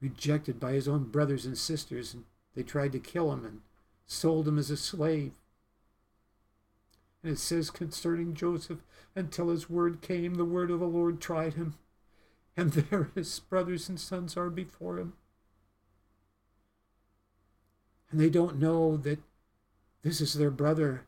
rejected 0.04 0.60
by 0.60 0.74
his 0.74 0.88
own 0.88 1.06
brothers 1.06 1.46
and 1.46 1.58
sisters, 1.58 2.14
and 2.14 2.26
they 2.56 2.62
tried 2.62 2.92
to 2.92 3.00
kill 3.00 3.32
him 3.32 3.46
and 3.46 3.62
sold 4.06 4.46
him 4.46 4.60
as 4.60 4.70
a 4.70 4.76
slave. 4.76 5.32
And 7.24 7.32
it 7.32 7.40
says 7.40 7.72
concerning 7.72 8.34
Joseph, 8.34 8.80
until 9.16 9.48
his 9.48 9.70
word 9.70 10.02
came, 10.02 10.36
the 10.36 10.44
word 10.44 10.70
of 10.70 10.82
the 10.82 10.86
Lord 10.86 11.22
tried 11.22 11.54
him, 11.54 11.76
and 12.58 12.74
there 12.74 13.12
his 13.16 13.40
brothers 13.40 13.88
and 13.88 13.98
sons 13.98 14.36
are 14.36 14.50
before 14.50 15.00
him. 15.00 15.14
And 18.12 18.20
they 18.20 18.30
don't 18.30 18.60
know 18.60 18.98
that 18.98 19.20
this 20.04 20.22
is 20.22 20.34
their 20.34 20.52
brother. 20.52 21.06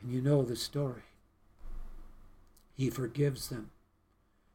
And 0.00 0.12
you 0.12 0.20
know 0.20 0.42
the 0.42 0.56
story. 0.56 1.02
He 2.74 2.90
forgives 2.90 3.48
them 3.48 3.70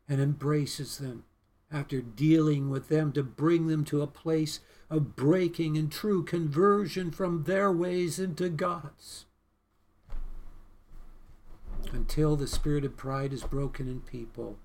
and 0.07 0.21
embraces 0.21 0.99
them 0.99 1.23
after 1.71 2.01
dealing 2.01 2.69
with 2.69 2.89
them 2.89 3.11
to 3.13 3.23
bring 3.23 3.67
them 3.67 3.83
to 3.85 4.01
a 4.01 4.07
place 4.07 4.59
of 4.89 5.15
breaking 5.15 5.77
and 5.77 5.91
true 5.91 6.23
conversion 6.23 7.11
from 7.11 7.43
their 7.43 7.71
ways 7.71 8.19
into 8.19 8.49
God's. 8.49 9.25
Until 11.91 12.35
the 12.35 12.47
spirit 12.47 12.85
of 12.85 12.95
pride 12.95 13.33
is 13.33 13.43
broken 13.43 13.87
in 13.87 14.01
people, 14.01 14.59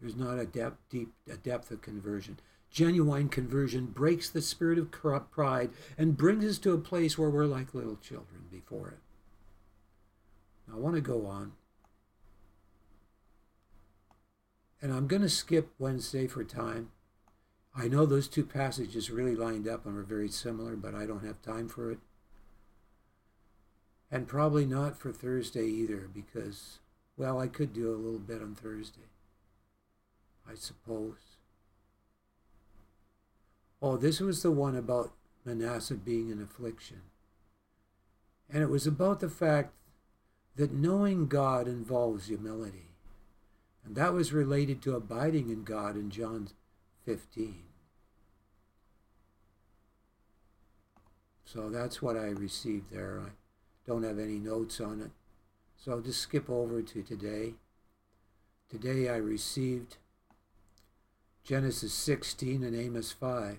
there's 0.00 0.16
not 0.16 0.38
a 0.38 0.46
depth, 0.46 0.78
deep, 0.88 1.12
a 1.30 1.36
depth 1.36 1.70
of 1.70 1.82
conversion. 1.82 2.38
Genuine 2.70 3.28
conversion 3.28 3.86
breaks 3.86 4.30
the 4.30 4.40
spirit 4.40 4.78
of 4.78 4.92
corrupt 4.92 5.32
pride 5.32 5.70
and 5.98 6.16
brings 6.16 6.44
us 6.44 6.58
to 6.58 6.72
a 6.72 6.78
place 6.78 7.18
where 7.18 7.30
we're 7.30 7.46
like 7.46 7.74
little 7.74 7.96
children 7.96 8.44
before 8.50 8.88
it. 8.88 8.98
Now, 10.68 10.76
I 10.76 10.78
want 10.78 10.94
to 10.94 11.00
go 11.00 11.26
on. 11.26 11.52
And 14.80 14.92
I'm 14.92 15.08
going 15.08 15.22
to 15.22 15.28
skip 15.28 15.70
Wednesday 15.78 16.26
for 16.26 16.44
time. 16.44 16.90
I 17.74 17.88
know 17.88 18.06
those 18.06 18.28
two 18.28 18.44
passages 18.44 19.10
really 19.10 19.36
lined 19.36 19.68
up 19.68 19.84
and 19.84 19.96
are 19.98 20.02
very 20.02 20.28
similar, 20.28 20.76
but 20.76 20.94
I 20.94 21.06
don't 21.06 21.24
have 21.24 21.42
time 21.42 21.68
for 21.68 21.90
it. 21.90 21.98
And 24.10 24.26
probably 24.26 24.64
not 24.64 24.98
for 24.98 25.12
Thursday 25.12 25.66
either, 25.66 26.08
because, 26.12 26.78
well, 27.16 27.38
I 27.38 27.46
could 27.46 27.72
do 27.72 27.92
a 27.92 27.94
little 27.94 28.18
bit 28.18 28.42
on 28.42 28.54
Thursday, 28.54 29.08
I 30.48 30.54
suppose. 30.54 31.29
Oh, 33.82 33.96
this 33.96 34.20
was 34.20 34.42
the 34.42 34.50
one 34.50 34.76
about 34.76 35.12
Manasseh 35.44 35.94
being 35.94 36.30
in 36.30 36.42
affliction. 36.42 37.02
And 38.52 38.62
it 38.62 38.68
was 38.68 38.86
about 38.86 39.20
the 39.20 39.28
fact 39.28 39.72
that 40.56 40.72
knowing 40.72 41.28
God 41.28 41.66
involves 41.66 42.26
humility. 42.26 42.90
And 43.84 43.96
that 43.96 44.12
was 44.12 44.32
related 44.32 44.82
to 44.82 44.96
abiding 44.96 45.48
in 45.48 45.64
God 45.64 45.96
in 45.96 46.10
John 46.10 46.48
15. 47.06 47.62
So 51.44 51.70
that's 51.70 52.02
what 52.02 52.16
I 52.16 52.26
received 52.26 52.92
there. 52.92 53.20
I 53.20 53.30
don't 53.86 54.02
have 54.02 54.18
any 54.18 54.38
notes 54.38 54.80
on 54.80 55.00
it. 55.00 55.10
So 55.76 55.92
I'll 55.92 56.00
just 56.00 56.20
skip 56.20 56.50
over 56.50 56.82
to 56.82 57.02
today. 57.02 57.54
Today 58.68 59.08
I 59.08 59.16
received 59.16 59.96
Genesis 61.42 61.92
16 61.94 62.62
and 62.62 62.76
Amos 62.76 63.12
5. 63.12 63.56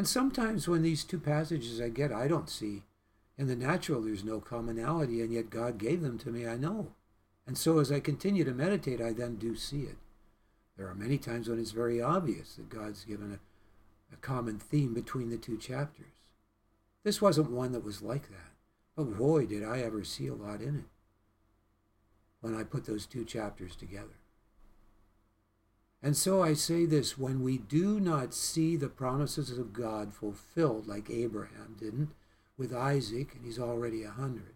And 0.00 0.08
sometimes 0.08 0.66
when 0.66 0.80
these 0.80 1.04
two 1.04 1.18
passages 1.18 1.78
I 1.78 1.90
get, 1.90 2.10
I 2.10 2.26
don't 2.26 2.48
see. 2.48 2.84
In 3.36 3.48
the 3.48 3.54
natural, 3.54 4.00
there's 4.00 4.24
no 4.24 4.40
commonality, 4.40 5.20
and 5.20 5.30
yet 5.30 5.50
God 5.50 5.76
gave 5.76 6.00
them 6.00 6.16
to 6.20 6.30
me, 6.30 6.48
I 6.48 6.56
know. 6.56 6.92
And 7.46 7.58
so 7.58 7.80
as 7.80 7.92
I 7.92 8.00
continue 8.00 8.42
to 8.44 8.54
meditate, 8.54 9.02
I 9.02 9.12
then 9.12 9.36
do 9.36 9.54
see 9.54 9.82
it. 9.82 9.98
There 10.74 10.88
are 10.88 10.94
many 10.94 11.18
times 11.18 11.50
when 11.50 11.60
it's 11.60 11.72
very 11.72 12.00
obvious 12.00 12.54
that 12.54 12.70
God's 12.70 13.04
given 13.04 13.30
a, 13.30 14.14
a 14.14 14.16
common 14.16 14.58
theme 14.58 14.94
between 14.94 15.28
the 15.28 15.36
two 15.36 15.58
chapters. 15.58 16.06
This 17.02 17.20
wasn't 17.20 17.50
one 17.50 17.72
that 17.72 17.84
was 17.84 18.00
like 18.00 18.30
that. 18.30 18.54
But 18.96 19.18
boy, 19.18 19.44
did 19.44 19.62
I 19.62 19.80
ever 19.80 20.02
see 20.02 20.28
a 20.28 20.34
lot 20.34 20.62
in 20.62 20.76
it 20.76 20.88
when 22.40 22.56
I 22.56 22.62
put 22.62 22.86
those 22.86 23.04
two 23.04 23.26
chapters 23.26 23.76
together. 23.76 24.19
And 26.02 26.16
so 26.16 26.42
I 26.42 26.54
say 26.54 26.86
this 26.86 27.18
when 27.18 27.42
we 27.42 27.58
do 27.58 28.00
not 28.00 28.32
see 28.32 28.76
the 28.76 28.88
promises 28.88 29.58
of 29.58 29.74
God 29.74 30.14
fulfilled, 30.14 30.86
like 30.86 31.10
Abraham 31.10 31.76
didn't 31.78 32.10
with 32.56 32.74
Isaac, 32.74 33.34
and 33.34 33.44
he's 33.44 33.58
already 33.58 34.02
a 34.02 34.10
hundred, 34.10 34.54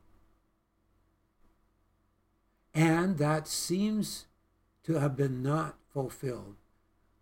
and 2.74 3.18
that 3.18 3.46
seems 3.46 4.26
to 4.82 4.94
have 4.94 5.16
been 5.16 5.42
not 5.42 5.76
fulfilled, 5.92 6.56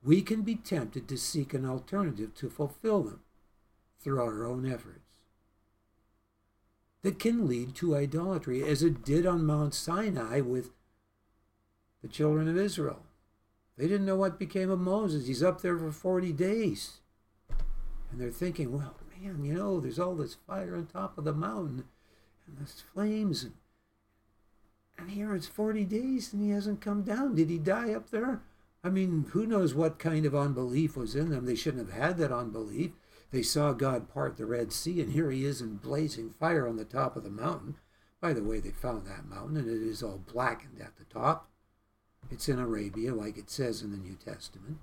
we 0.03 0.23
can 0.23 0.43
be 0.43 0.57
tempted 0.57 1.07
to 1.09 1.17
seek 1.17 1.53
an 1.55 1.67
alternative 1.67 2.35
to 2.35 2.49
fulfill 2.49 3.03
them 3.03 3.21
through 4.01 4.21
our 4.21 4.45
own 4.45 4.67
efforts. 4.67 4.99
That 7.03 7.19
can 7.19 7.49
lead 7.49 7.75
to 7.77 7.97
idolatry, 7.97 8.65
as 8.65 8.83
it 8.83 9.05
did 9.05 9.27
on 9.27 9.45
Mount 9.45 9.75
Sinai 9.75 10.41
with 10.41 10.71
the 12.01 12.09
children 12.09 12.49
of 12.49 12.57
Israel. 12.57 13.03
They 13.77 13.89
didn't 13.89 14.07
know 14.07 14.17
what 14.17 14.39
became 14.39 14.71
of 14.71 14.79
Moses. 14.79 15.27
He's 15.27 15.43
up 15.43 15.61
there 15.61 15.77
for 15.79 15.91
40 15.91 16.33
days. 16.33 17.01
And 18.11 18.21
they're 18.21 18.31
thinking, 18.31 18.73
well, 18.73 18.95
man, 19.21 19.45
you 19.45 19.55
know, 19.55 19.81
there's 19.81 19.99
all 19.99 20.15
this 20.15 20.37
fire 20.47 20.77
on 20.77 20.87
top 20.87 21.17
of 21.17 21.25
the 21.25 21.33
mountain 21.33 21.85
and 22.47 22.59
there's 22.59 22.85
flames. 22.93 23.45
And, 23.45 23.55
and 24.99 25.11
here 25.11 25.35
it's 25.35 25.47
40 25.47 25.85
days 25.85 26.33
and 26.33 26.43
he 26.43 26.51
hasn't 26.51 26.81
come 26.81 27.03
down. 27.03 27.35
Did 27.35 27.49
he 27.49 27.59
die 27.59 27.93
up 27.93 28.11
there? 28.11 28.43
I 28.85 28.91
mean, 28.91 29.27
who 29.31 29.47
knows 29.47 29.75
what 29.75 29.99
kind 29.99 30.27
of 30.27 30.35
unbelief 30.35 30.97
was 30.97 31.15
in 31.15 31.31
them? 31.31 31.47
They 31.47 31.55
shouldn't 31.55 31.89
have 31.89 31.99
had 31.99 32.19
that 32.19 32.33
unbelief. 32.33 32.91
They 33.31 33.43
saw 33.43 33.73
God 33.73 34.13
part 34.13 34.37
the 34.37 34.45
Red 34.45 34.73
Sea, 34.73 35.01
and 35.01 35.13
here 35.13 35.31
he 35.31 35.45
is 35.45 35.63
in 35.63 35.77
blazing 35.77 36.31
fire 36.31 36.67
on 36.69 36.77
the 36.77 36.85
top 36.85 37.17
of 37.17 37.23
the 37.23 37.31
mountain. 37.31 37.77
By 38.21 38.33
the 38.33 38.43
way, 38.43 38.61
they 38.61 38.71
found 38.71 39.07
that 39.07 39.29
mountain, 39.29 39.57
and 39.57 39.69
it 39.69 39.83
is 39.83 40.03
all 40.03 40.19
blackened 40.19 40.81
at 40.81 40.97
the 40.97 41.05
top. 41.05 41.49
It's 42.31 42.49
in 42.49 42.59
Arabia, 42.59 43.15
like 43.15 43.37
it 43.37 43.51
says 43.51 43.83
in 43.83 43.91
the 43.91 43.99
New 43.99 44.17
Testament. 44.17 44.79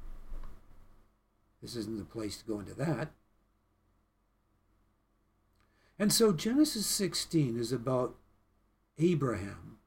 This 1.61 1.75
isn't 1.75 1.97
the 1.97 2.05
place 2.05 2.37
to 2.37 2.45
go 2.45 2.59
into 2.59 2.73
that. 2.75 3.09
And 5.97 6.13
so 6.13 6.31
Genesis 6.31 6.85
16 6.85 7.59
is 7.59 7.73
about 7.73 8.15
Abraham 8.97 9.79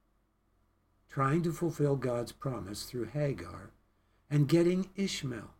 trying 1.08 1.42
to 1.42 1.52
fulfill 1.52 1.96
God's 1.96 2.32
promise 2.32 2.84
through 2.84 3.06
Hagar 3.06 3.70
and 4.30 4.48
getting 4.48 4.88
Ishmael, 4.96 5.54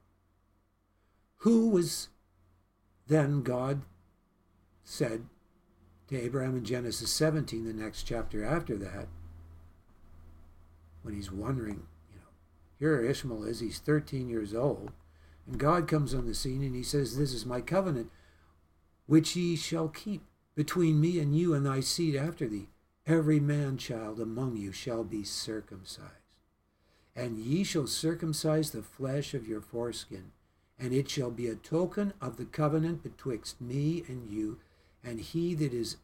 who 1.37 1.69
was 1.69 2.09
then 3.07 3.43
God 3.43 3.83
said 4.85 5.27
to 6.09 6.19
Abraham 6.19 6.57
in 6.57 6.65
Genesis 6.65 7.11
17, 7.13 7.65
the 7.65 7.73
next 7.73 8.05
chapter 8.05 8.45
after 8.45 8.77
that, 8.77 9.09
when 11.03 11.15
he's 11.15 11.33
wondering, 11.33 11.87
you 12.11 12.19
know, 12.19 12.29
here 12.79 13.01
Ishmael 13.01 13.45
is, 13.45 13.61
he's 13.61 13.79
13 13.79 14.29
years 14.29 14.55
old, 14.55 14.93
and 15.47 15.59
God 15.59 15.89
comes 15.89 16.15
on 16.15 16.27
the 16.27 16.35
scene 16.35 16.63
and 16.63 16.75
he 16.75 16.83
says, 16.83 17.17
This 17.17 17.33
is 17.33 17.45
my 17.47 17.61
covenant, 17.61 18.11
which 19.07 19.37
ye 19.37 19.57
shall 19.57 19.89
keep 19.89 20.23
between 20.55 21.01
me 21.01 21.19
and 21.19 21.37
you 21.37 21.55
and 21.55 21.67
thy 21.67 21.81
seed 21.81 22.15
after 22.15 22.47
thee. 22.47 22.69
Every 23.07 23.41
man 23.41 23.79
child 23.79 24.21
among 24.21 24.57
you 24.57 24.71
shall 24.71 25.03
be 25.03 25.25
circumcised. 25.25 26.09
And 27.17 27.39
ye 27.39 27.65
shall 27.65 27.89
circumcise 27.89 28.71
the 28.71 28.83
flesh 28.83 29.35
of 29.35 29.47
your 29.47 29.61
foreskin, 29.61 30.31
and 30.79 30.93
it 30.93 31.11
shall 31.11 31.31
be 31.31 31.49
a 31.49 31.57
token 31.57 32.13
of 32.21 32.37
the 32.37 32.45
covenant 32.45 33.03
betwixt 33.03 33.61
me 33.61 34.05
and 34.07 34.31
you, 34.31 34.61
and 35.03 35.21
he 35.21 35.55
that 35.55 35.75
is 35.75 35.97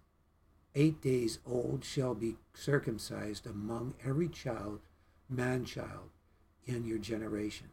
eight 0.74 1.00
days 1.00 1.38
old 1.46 1.84
shall 1.84 2.14
be 2.14 2.36
circumcised 2.52 3.46
among 3.46 3.94
every 4.04 4.28
child 4.28 4.80
man 5.28 5.64
child 5.64 6.10
in 6.66 6.84
your 6.84 6.98
generations. 6.98 7.70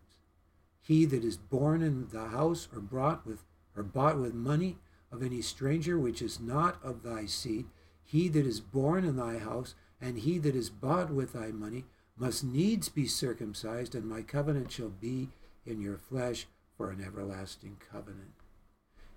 He 0.81 1.05
that 1.05 1.23
is 1.23 1.37
born 1.37 1.81
in 1.81 2.07
the 2.09 2.27
house 2.27 2.67
or 2.73 2.79
brought 2.79 3.25
with 3.25 3.43
or 3.75 3.83
bought 3.83 4.19
with 4.19 4.33
money 4.33 4.77
of 5.11 5.23
any 5.23 5.41
stranger 5.41 5.99
which 5.99 6.21
is 6.21 6.39
not 6.39 6.77
of 6.83 7.03
thy 7.03 7.25
seed, 7.25 7.65
he 8.03 8.27
that 8.29 8.45
is 8.45 8.59
born 8.59 9.03
in 9.03 9.15
thy 9.15 9.37
house, 9.37 9.75
and 9.99 10.19
he 10.19 10.37
that 10.37 10.55
is 10.55 10.69
bought 10.69 11.11
with 11.11 11.33
thy 11.33 11.47
money, 11.47 11.85
must 12.17 12.43
needs 12.43 12.87
be 12.87 13.07
circumcised, 13.07 13.95
and 13.95 14.07
my 14.07 14.21
covenant 14.21 14.71
shall 14.71 14.89
be 14.89 15.29
in 15.65 15.81
your 15.81 15.97
flesh 15.97 16.47
for 16.77 16.89
an 16.89 17.03
everlasting 17.05 17.77
covenant. 17.91 18.33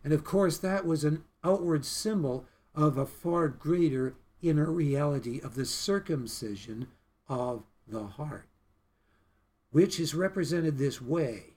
And 0.02 0.12
of 0.12 0.24
course, 0.24 0.58
that 0.58 0.86
was 0.86 1.04
an 1.04 1.24
outward 1.44 1.84
symbol 1.84 2.46
of 2.74 2.96
a 2.96 3.06
far 3.06 3.48
greater 3.48 4.14
inner 4.40 4.70
reality 4.70 5.40
of 5.40 5.54
the 5.54 5.66
circumcision 5.66 6.88
of 7.28 7.64
the 7.90 8.06
heart, 8.06 8.48
which 9.70 9.98
is 9.98 10.14
represented 10.14 10.78
this 10.78 11.00
way. 11.00 11.54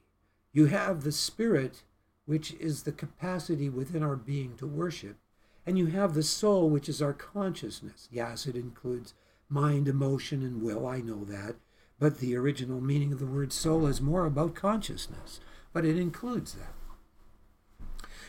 You 0.52 0.66
have 0.66 1.04
the 1.04 1.12
Spirit, 1.12 1.84
which 2.26 2.54
is 2.54 2.84
the 2.84 2.92
capacity 2.92 3.70
within 3.70 4.04
our 4.04 4.16
being 4.16 4.56
to 4.58 4.68
worship, 4.68 5.18
and 5.66 5.78
you 5.78 5.88
have 5.88 6.14
the 6.14 6.24
soul, 6.24 6.70
which 6.70 6.90
is 6.90 7.02
our 7.02 7.14
consciousness. 7.14 8.08
Yes, 8.12 8.46
it 8.48 8.56
includes 8.56 9.14
mind, 9.50 9.88
emotion, 9.88 10.42
and 10.42 10.62
will, 10.62 10.88
I 10.88 11.02
know 11.02 11.24
that, 11.26 11.56
but 12.00 12.20
the 12.20 12.36
original 12.36 12.82
meaning 12.82 13.14
of 13.14 13.20
the 13.20 13.26
word 13.26 13.54
soul 13.54 13.86
is 13.86 14.02
more 14.02 14.26
about 14.26 14.56
consciousness, 14.56 15.40
but 15.74 15.86
it 15.86 15.98
includes 15.98 16.54
that. 16.56 16.74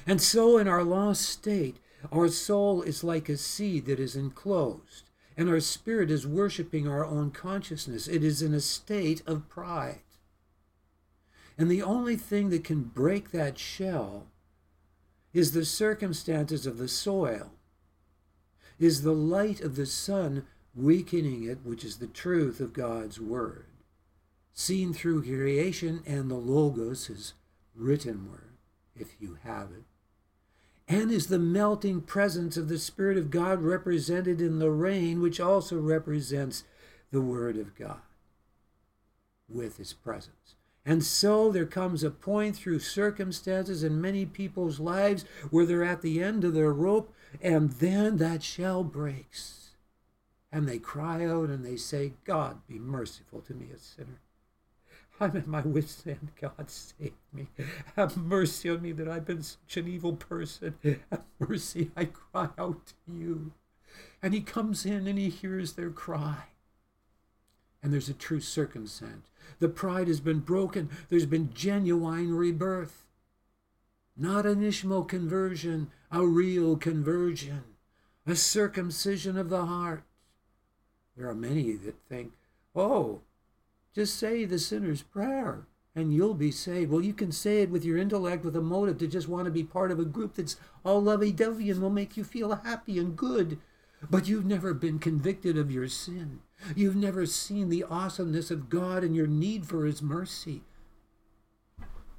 And 0.07 0.21
so, 0.21 0.59
in 0.59 0.67
our 0.67 0.83
lost 0.83 1.23
state, 1.23 1.79
our 2.11 2.29
soul 2.29 2.83
is 2.83 3.05
like 3.05 3.29
a 3.29 3.37
seed 3.37 3.87
that 3.87 4.01
is 4.01 4.17
enclosed 4.17 5.12
and 5.37 5.49
our 5.49 5.61
spirit 5.61 6.11
is 6.11 6.27
worshiping 6.27 6.87
our 6.87 7.05
own 7.05 7.31
consciousness. 7.31 8.09
It 8.09 8.23
is 8.23 8.43
in 8.43 8.55
a 8.55 8.61
state 8.61 9.23
of 9.27 9.49
pride. 9.49 10.03
And 11.59 11.71
the 11.71 11.83
only 11.83 12.17
thing 12.17 12.51
that 12.51 12.65
can 12.65 12.83
break 12.83 13.31
that 13.31 13.59
shell 13.59 14.27
is 15.33 15.53
the 15.53 15.65
circumstances 15.65 16.67
of 16.67 16.79
the 16.79 16.89
soil, 16.89 17.53
is 18.79 19.03
the 19.03 19.13
light 19.13 19.61
of 19.61 19.77
the 19.77 19.87
sun 19.87 20.45
weakening 20.75 21.45
it, 21.45 21.59
which 21.65 21.85
is 21.85 21.99
the 21.99 22.07
truth 22.07 22.61
of 22.61 22.73
God's 22.73 23.21
word, 23.21 23.67
seen 24.53 24.93
through 24.93 25.23
creation 25.23 26.03
and 26.07 26.31
the 26.31 26.35
Logos, 26.37 27.07
his 27.07 27.35
written 27.75 28.31
word, 28.31 28.57
if 28.95 29.15
you 29.21 29.39
have 29.43 29.71
it 29.73 29.85
and 30.93 31.11
is 31.11 31.29
the 31.29 31.39
melting 31.39 32.03
presence 32.03 32.59
of 32.59 32.69
the 32.69 32.79
Spirit 32.79 33.17
of 33.17 33.31
God 33.31 33.63
represented 33.63 34.43
in 34.43 34.59
the 34.59 34.71
rain, 34.71 35.23
which 35.23 35.41
also 35.41 35.79
represents 35.79 36.65
the 37.11 37.23
Word 37.23 37.57
of 37.57 37.75
God 37.75 38.03
with 39.49 39.79
His 39.79 39.95
presence. 39.95 40.55
And 40.85 41.03
so 41.03 41.51
there 41.51 41.65
comes 41.65 42.05
a 42.05 42.11
point 42.11 42.57
through 42.57 42.81
circumstances 42.81 43.83
in 43.83 44.03
many 44.03 44.27
people's 44.27 44.81
lives 44.81 45.25
where 45.49 45.65
they're 45.65 45.83
at 45.83 46.03
the 46.03 46.23
end 46.23 46.45
of 46.45 46.53
their 46.53 46.75
rope, 46.75 47.15
and 47.41 47.71
then 47.73 48.19
that 48.19 48.43
shell 48.43 48.85
breaks. 48.85 49.71
And 50.53 50.69
they 50.69 50.79
cry 50.79 51.25
out 51.25 51.49
and 51.49 51.65
they 51.65 51.77
say, 51.77 52.13
God, 52.25 52.67
be 52.69 52.79
merciful 52.79 53.41
to 53.43 53.55
me, 53.55 53.69
a 53.75 53.79
sinner. 53.79 54.21
I'm 55.23 55.37
at 55.37 55.47
my 55.47 55.61
wit's 55.61 56.05
end. 56.05 56.33
God, 56.41 56.69
save 56.69 57.13
me. 57.33 57.47
Have 57.95 58.17
mercy 58.17 58.69
on 58.69 58.83
me 58.83 58.91
that 58.91 59.07
I've 59.07 59.25
been 59.25 59.45
such 59.45 59.77
an 59.77 59.87
evil 59.87 60.15
person. 60.15 60.75
Have 60.83 61.23
mercy. 61.39 61.93
I 61.97 62.07
cry 62.07 62.49
out 62.59 62.87
to 62.87 62.95
you. 63.07 63.53
And 64.21 64.35
he 64.35 64.41
comes 64.41 64.85
in 64.85 65.07
and 65.07 65.17
he 65.21 65.29
hears 65.29 65.75
their 65.75 65.91
cry. 65.91 66.47
And 67.81 67.93
there's 67.93 68.09
a 68.09 68.15
true 68.15 68.41
circumstance. 68.41 69.29
The 69.61 69.69
pride 69.69 70.09
has 70.09 70.19
been 70.19 70.41
broken. 70.41 70.91
There's 71.09 71.27
been 71.27 71.55
genuine 71.55 72.35
rebirth. 72.35 73.05
Not 74.17 74.45
an 74.45 74.61
Ishmael 74.61 75.05
conversion, 75.05 75.93
a 76.11 76.27
real 76.27 76.77
conversion, 76.77 77.63
a 78.27 78.35
circumcision 78.35 79.39
of 79.39 79.51
the 79.51 79.67
heart. 79.67 80.03
There 81.17 81.29
are 81.29 81.35
many 81.35 81.75
that 81.75 81.95
think, 82.09 82.33
oh, 82.75 83.21
just 83.95 84.19
say 84.19 84.45
the 84.45 84.59
sinner's 84.59 85.03
prayer 85.03 85.67
and 85.95 86.15
you'll 86.15 86.35
be 86.35 86.51
saved. 86.51 86.91
Well, 86.91 87.03
you 87.03 87.13
can 87.13 87.33
say 87.33 87.63
it 87.63 87.71
with 87.71 87.85
your 87.85 87.99
intellect 87.99 88.45
with 88.45 88.57
a 88.57 88.63
motive 88.63 88.99
to 88.99 89.07
just 89.07 89.29
want 89.29 89.45
to 89.45 89.51
be 89.51 89.65
part 89.65 89.91
of 89.91 89.99
a 89.99 90.05
group 90.05 90.35
that's 90.35 90.57
all 90.85 91.03
lovey 91.03 91.33
dovey 91.33 91.71
and 91.71 91.83
will 91.83 91.91
make 91.91 92.17
you 92.17 92.25
feel 92.25 92.55
happy 92.55 92.99
and 92.99 93.17
good. 93.17 93.59
But 94.11 94.27
you've 94.27 94.47
never 94.47 94.75
been 94.75 94.99
convicted 94.99 95.57
of 95.57 95.71
your 95.71 95.89
sin. 95.89 96.41
You've 96.75 96.97
never 96.97 97.27
seen 97.27 97.69
the 97.69 97.85
awesomeness 97.85 98.51
of 98.51 98.69
God 98.69 99.05
and 99.05 99.15
your 99.15 99.27
need 99.27 99.67
for 99.67 99.85
His 99.85 100.03
mercy. 100.03 100.63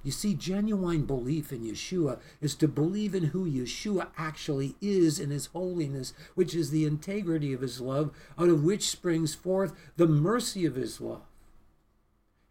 You 0.04 0.12
see, 0.12 0.34
genuine 0.34 1.06
belief 1.06 1.52
in 1.52 1.64
Yeshua 1.64 2.20
is 2.42 2.56
to 2.56 2.68
believe 2.68 3.16
in 3.16 3.26
who 3.26 3.50
Yeshua 3.50 4.08
actually 4.18 4.76
is 4.82 5.18
in 5.18 5.30
his 5.30 5.46
holiness, 5.48 6.14
which 6.36 6.54
is 6.54 6.72
the 6.72 6.86
integrity 6.86 7.54
of 7.54 7.62
his 7.62 7.80
love, 7.80 8.12
out 8.38 8.50
of 8.50 8.66
which 8.66 8.90
springs 8.90 9.34
forth 9.34 9.74
the 9.96 10.08
mercy 10.08 10.66
of 10.66 10.76
his 10.76 11.00
love. 11.00 11.22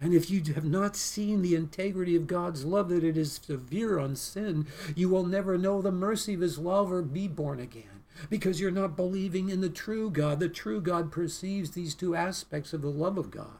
And 0.03 0.12
if 0.12 0.28
you 0.28 0.42
have 0.55 0.64
not 0.64 0.96
seen 0.96 1.42
the 1.42 1.55
integrity 1.55 2.16
of 2.16 2.26
God's 2.26 2.64
love, 2.64 2.88
that 2.88 3.05
it 3.05 3.16
is 3.16 3.34
severe 3.40 4.00
on 4.00 4.16
sin, 4.16 4.66
you 4.96 5.09
will 5.09 5.24
never 5.24 5.57
know 5.57 5.80
the 5.80 5.92
mercy 5.92 6.34
of 6.34 6.40
His 6.40 6.59
love 6.59 6.90
or 6.90 7.03
be 7.03 7.28
born 7.28 7.61
again 7.61 8.03
because 8.28 8.61
you're 8.61 8.72
not 8.72 8.96
believing 8.96 9.48
in 9.48 9.61
the 9.61 9.70
true 9.70 10.11
God. 10.11 10.40
The 10.40 10.48
true 10.48 10.80
God 10.80 11.12
perceives 11.12 11.70
these 11.70 11.94
two 11.94 12.16
aspects 12.16 12.72
of 12.72 12.82
the 12.82 12.90
love 12.90 13.16
of 13.16 13.30
God. 13.30 13.59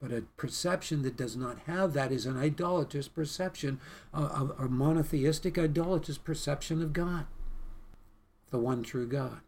But 0.00 0.12
a 0.12 0.22
perception 0.36 1.02
that 1.02 1.16
does 1.16 1.36
not 1.36 1.62
have 1.66 1.92
that 1.94 2.12
is 2.12 2.26
an 2.26 2.36
idolatrous 2.36 3.08
perception, 3.08 3.80
a, 4.14 4.50
a 4.56 4.68
monotheistic, 4.68 5.58
idolatrous 5.58 6.18
perception 6.18 6.80
of 6.80 6.92
God, 6.92 7.26
the 8.50 8.58
one 8.58 8.84
true 8.84 9.08
God. 9.08 9.40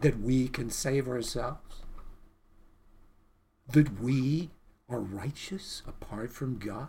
That 0.00 0.18
we 0.18 0.48
can 0.48 0.70
save 0.70 1.06
ourselves 1.06 1.81
that 3.72 4.00
we 4.00 4.50
are 4.88 5.00
righteous 5.00 5.82
apart 5.86 6.32
from 6.32 6.58
God? 6.58 6.88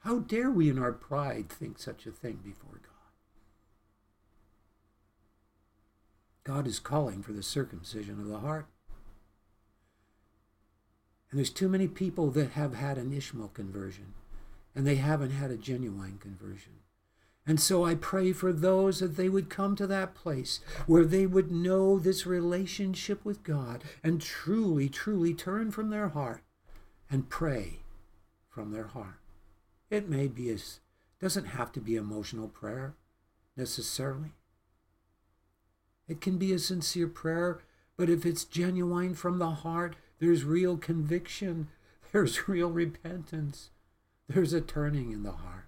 How 0.00 0.18
dare 0.18 0.50
we 0.50 0.68
in 0.68 0.78
our 0.78 0.92
pride 0.92 1.48
think 1.48 1.78
such 1.78 2.06
a 2.06 2.10
thing 2.10 2.40
before 2.42 2.80
God? 2.82 2.88
God 6.44 6.66
is 6.66 6.78
calling 6.78 7.22
for 7.22 7.32
the 7.32 7.42
circumcision 7.42 8.20
of 8.20 8.26
the 8.26 8.40
heart. 8.40 8.66
And 11.30 11.38
there's 11.38 11.50
too 11.50 11.68
many 11.68 11.88
people 11.88 12.30
that 12.32 12.50
have 12.50 12.74
had 12.74 12.98
an 12.98 13.12
Ishmael 13.12 13.52
conversion, 13.54 14.12
and 14.74 14.86
they 14.86 14.96
haven't 14.96 15.30
had 15.30 15.50
a 15.50 15.56
genuine 15.56 16.18
conversion. 16.18 16.81
And 17.44 17.60
so 17.60 17.84
I 17.84 17.96
pray 17.96 18.32
for 18.32 18.52
those 18.52 19.00
that 19.00 19.16
they 19.16 19.28
would 19.28 19.50
come 19.50 19.74
to 19.76 19.86
that 19.88 20.14
place 20.14 20.60
where 20.86 21.04
they 21.04 21.26
would 21.26 21.50
know 21.50 21.98
this 21.98 22.24
relationship 22.24 23.24
with 23.24 23.42
God 23.42 23.82
and 24.02 24.20
truly, 24.20 24.88
truly 24.88 25.34
turn 25.34 25.72
from 25.72 25.90
their 25.90 26.08
heart 26.08 26.42
and 27.10 27.28
pray 27.28 27.80
from 28.48 28.70
their 28.70 28.88
heart. 28.88 29.18
It 29.90 30.08
may 30.08 30.28
be 30.28 30.50
as 30.50 30.80
doesn't 31.20 31.46
have 31.46 31.72
to 31.72 31.80
be 31.80 31.96
emotional 31.96 32.48
prayer 32.48 32.94
necessarily. 33.56 34.32
It 36.08 36.20
can 36.20 36.36
be 36.36 36.52
a 36.52 36.58
sincere 36.58 37.06
prayer, 37.06 37.60
but 37.96 38.10
if 38.10 38.26
it's 38.26 38.44
genuine 38.44 39.14
from 39.14 39.38
the 39.38 39.50
heart, 39.50 39.96
there's 40.18 40.44
real 40.44 40.76
conviction, 40.76 41.68
there's 42.12 42.48
real 42.48 42.70
repentance, 42.70 43.70
there's 44.28 44.52
a 44.52 44.60
turning 44.60 45.10
in 45.10 45.22
the 45.22 45.32
heart 45.32 45.66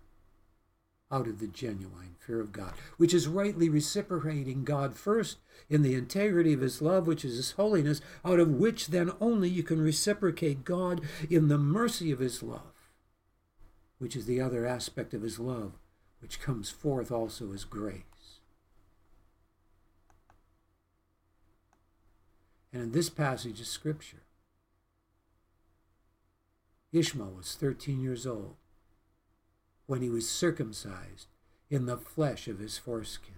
out 1.15 1.29
of 1.29 1.39
the 1.39 1.47
genuine 1.47 2.17
fear 2.19 2.41
of 2.41 2.51
God, 2.51 2.73
which 2.97 3.15
is 3.15 3.29
rightly 3.29 3.69
reciprocating 3.69 4.65
God 4.65 4.97
first 4.97 5.39
in 5.71 5.83
the 5.83 5.95
integrity 5.95 6.53
of 6.53 6.61
His 6.61 6.83
love, 6.83 7.07
which 7.07 7.25
is 7.25 7.37
His 7.37 7.53
holiness, 7.53 8.01
out 8.25 8.41
of 8.41 8.51
which 8.51 8.89
then 8.89 9.13
only 9.21 9.49
you 9.49 9.63
can 9.63 9.81
reciprocate 9.81 10.65
God 10.65 11.03
in 11.31 11.47
the 11.47 11.59
mercy 11.59 12.11
of 12.11 12.19
His 12.19 12.43
love, 12.43 12.91
which 13.99 14.17
is 14.17 14.27
the 14.27 14.41
other 14.41 14.67
aspect 14.67 15.15
of 15.15 15.23
His 15.23 15.39
love, 15.39 15.75
which 16.21 16.41
comes 16.41 16.69
forth 16.69 17.13
also 17.13 17.53
as 17.53 17.65
grace. 17.65 18.03
And 22.73 22.83
in 22.83 22.91
this 22.91 23.09
passage 23.09 23.61
of 23.61 23.69
Scripture, 23.69 24.23
Ishmael 26.93 27.35
was 27.37 27.55
13 27.55 28.01
years 28.03 28.27
old 28.27 28.57
when 29.87 30.03
he 30.03 30.09
was 30.09 30.29
circumcised 30.29 31.29
in 31.71 31.87
the 31.87 31.97
flesh 31.97 32.49
of 32.49 32.59
his 32.59 32.79
foreskin. 32.79 33.35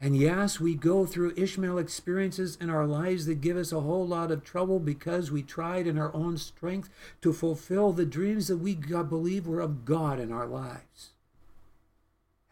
And 0.00 0.16
yes, 0.16 0.58
we 0.58 0.74
go 0.74 1.06
through 1.06 1.34
Ishmael 1.36 1.78
experiences 1.78 2.58
in 2.60 2.68
our 2.68 2.88
lives 2.88 3.26
that 3.26 3.40
give 3.40 3.56
us 3.56 3.70
a 3.70 3.82
whole 3.82 4.04
lot 4.04 4.32
of 4.32 4.42
trouble 4.42 4.80
because 4.80 5.30
we 5.30 5.44
tried 5.44 5.86
in 5.86 5.96
our 5.96 6.12
own 6.12 6.36
strength 6.38 6.90
to 7.20 7.32
fulfill 7.32 7.92
the 7.92 8.04
dreams 8.04 8.48
that 8.48 8.56
we 8.56 8.74
believe 8.74 9.46
were 9.46 9.60
of 9.60 9.84
God 9.84 10.18
in 10.18 10.32
our 10.32 10.46
lives. 10.46 11.10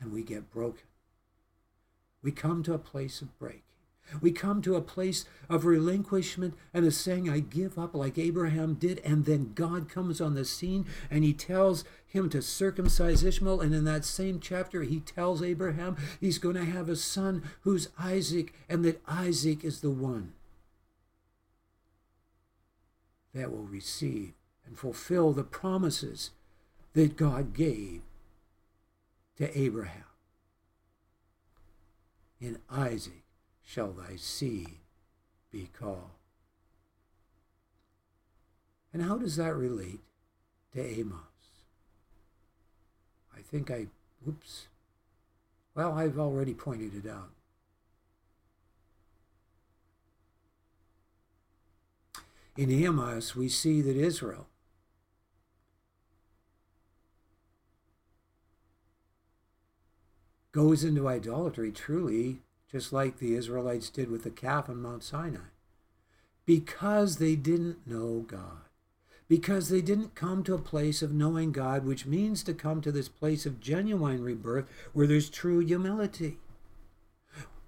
And 0.01 0.13
we 0.13 0.23
get 0.23 0.53
broken. 0.53 0.87
We 2.23 2.31
come 2.31 2.63
to 2.63 2.75
a 2.75 2.79
place 2.79 3.21
of 3.21 3.37
break. 3.41 3.65
We 4.21 4.33
come 4.33 4.63
to 4.63 4.77
a 4.77 4.81
place 4.81 5.25
of 5.49 5.65
relinquishment 5.65 6.55
and 6.73 6.85
a 6.85 6.91
saying, 6.91 7.29
I 7.29 7.41
give 7.41 7.79
up 7.79 7.95
like 7.95 8.19
Abraham 8.19 8.75
did. 8.75 9.01
And 9.05 9.25
then 9.25 9.53
God 9.55 9.89
comes 9.89 10.21
on 10.21 10.35
the 10.35 10.45
scene 10.45 10.87
and 11.11 11.25
he 11.25 11.33
tells 11.33 11.85
him 12.11 12.29
to 12.31 12.43
circumcise 12.43 13.25
Ishmael. 13.25 13.61
And 13.61 13.75
in 13.75 13.85
that 13.85 14.05
same 14.05 14.41
chapter, 14.41 14.83
he 14.83 15.01
tells 15.01 15.43
Abraham 15.43 15.97
he's 16.21 16.39
going 16.39 16.57
to 16.57 16.65
have 16.65 16.89
a 16.89 16.97
son 16.97 17.43
who's 17.63 17.89
Isaac 17.99 18.53
and 18.69 18.85
that 18.85 19.01
Isaac 19.07 19.65
is 19.65 19.81
the 19.81 19.91
one 19.91 20.35
that 23.33 23.51
will 23.51 23.65
receive 23.65 24.33
and 24.67 24.79
fulfill 24.79 25.33
the 25.33 25.45
promises 25.45 26.31
that 26.93 27.17
God 27.17 27.55
gave 27.55 28.03
to 29.37 29.59
Abraham. 29.59 30.05
In 32.41 32.59
Isaac 32.69 33.23
shall 33.65 33.93
thy 33.93 34.17
seed 34.17 34.79
be 35.51 35.69
called. 35.79 36.11
And 38.93 39.03
how 39.03 39.19
does 39.19 39.37
that 39.37 39.55
relate 39.55 40.01
to 40.73 40.85
Amos? 40.85 41.30
I 43.41 43.43
think 43.43 43.71
I, 43.71 43.87
oops. 44.29 44.67
Well, 45.75 45.95
I've 45.95 46.19
already 46.19 46.53
pointed 46.53 46.95
it 46.95 47.09
out. 47.09 47.31
In 52.59 52.71
Amos, 52.71 53.35
we 53.35 53.49
see 53.49 53.81
that 53.81 53.97
Israel 53.97 54.47
goes 60.53 60.85
into 60.85 61.09
idolatry 61.09 61.73
truly 61.73 62.41
just 62.71 62.93
like 62.93 63.19
the 63.19 63.35
Israelites 63.35 63.89
did 63.89 64.11
with 64.11 64.23
the 64.23 64.31
calf 64.31 64.69
on 64.69 64.83
Mount 64.83 65.03
Sinai, 65.03 65.49
because 66.45 67.17
they 67.17 67.37
didn't 67.37 67.87
know 67.87 68.21
God, 68.21 68.69
because 69.31 69.69
they 69.69 69.81
didn't 69.81 70.17
come 70.17 70.43
to 70.43 70.55
a 70.55 70.59
place 70.59 71.03
of 71.03 71.13
knowing 71.13 71.53
God, 71.53 71.85
which 71.85 72.05
means 72.05 72.43
to 72.43 72.53
come 72.53 72.81
to 72.81 72.91
this 72.91 73.09
place 73.09 73.47
of 73.47 73.61
genuine 73.61 74.25
rebirth 74.25 74.65
where 74.93 75.07
there's 75.07 75.31
true 75.31 75.61
humility. 75.61 76.39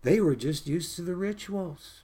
They 0.03 0.21
were 0.21 0.35
just 0.35 0.67
used 0.67 0.97
to 0.97 1.03
the 1.03 1.15
rituals. 1.15 2.03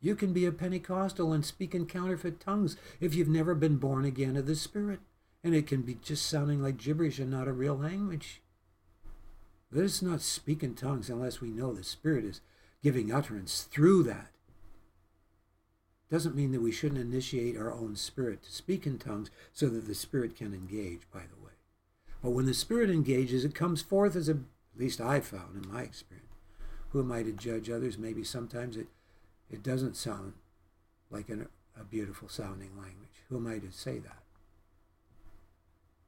You 0.00 0.14
can 0.14 0.32
be 0.32 0.46
a 0.46 0.52
Pentecostal 0.52 1.34
and 1.34 1.44
speak 1.44 1.74
in 1.74 1.84
counterfeit 1.84 2.40
tongues 2.40 2.78
if 2.98 3.14
you've 3.14 3.28
never 3.28 3.54
been 3.54 3.76
born 3.76 4.06
again 4.06 4.38
of 4.38 4.46
the 4.46 4.56
Spirit. 4.56 5.00
And 5.44 5.54
it 5.54 5.66
can 5.66 5.82
be 5.82 5.98
just 6.02 6.24
sounding 6.24 6.62
like 6.62 6.78
gibberish 6.78 7.18
and 7.18 7.30
not 7.30 7.46
a 7.46 7.52
real 7.52 7.76
language. 7.76 8.40
Let 9.70 9.84
us 9.84 10.00
not 10.00 10.22
speak 10.22 10.62
in 10.62 10.74
tongues 10.74 11.10
unless 11.10 11.42
we 11.42 11.50
know 11.50 11.74
the 11.74 11.84
Spirit 11.84 12.24
is 12.24 12.40
giving 12.82 13.12
utterance 13.12 13.68
through 13.70 14.04
that. 14.04 14.30
Doesn't 16.10 16.34
mean 16.34 16.52
that 16.52 16.62
we 16.62 16.72
shouldn't 16.72 17.00
initiate 17.00 17.56
our 17.56 17.72
own 17.72 17.96
spirit 17.96 18.42
to 18.44 18.52
speak 18.52 18.86
in 18.86 18.98
tongues 18.98 19.30
so 19.52 19.68
that 19.68 19.86
the 19.86 19.94
spirit 19.94 20.36
can 20.36 20.54
engage, 20.54 21.02
by 21.12 21.20
the 21.20 21.44
way. 21.44 21.52
But 22.22 22.30
when 22.30 22.46
the 22.46 22.54
spirit 22.54 22.90
engages, 22.90 23.44
it 23.44 23.54
comes 23.54 23.82
forth 23.82 24.16
as 24.16 24.28
a, 24.28 24.32
at 24.32 24.78
least 24.78 25.00
I've 25.00 25.26
found 25.26 25.62
in 25.62 25.70
my 25.70 25.82
experience. 25.82 26.26
Who 26.90 27.00
am 27.00 27.12
I 27.12 27.22
to 27.22 27.32
judge 27.32 27.68
others? 27.68 27.98
Maybe 27.98 28.24
sometimes 28.24 28.76
it, 28.76 28.86
it 29.50 29.62
doesn't 29.62 29.96
sound 29.96 30.32
like 31.10 31.28
an, 31.28 31.48
a 31.78 31.84
beautiful 31.84 32.28
sounding 32.28 32.70
language. 32.76 33.22
Who 33.28 33.36
am 33.36 33.46
I 33.46 33.58
to 33.58 33.70
say 33.70 33.98
that? 33.98 34.22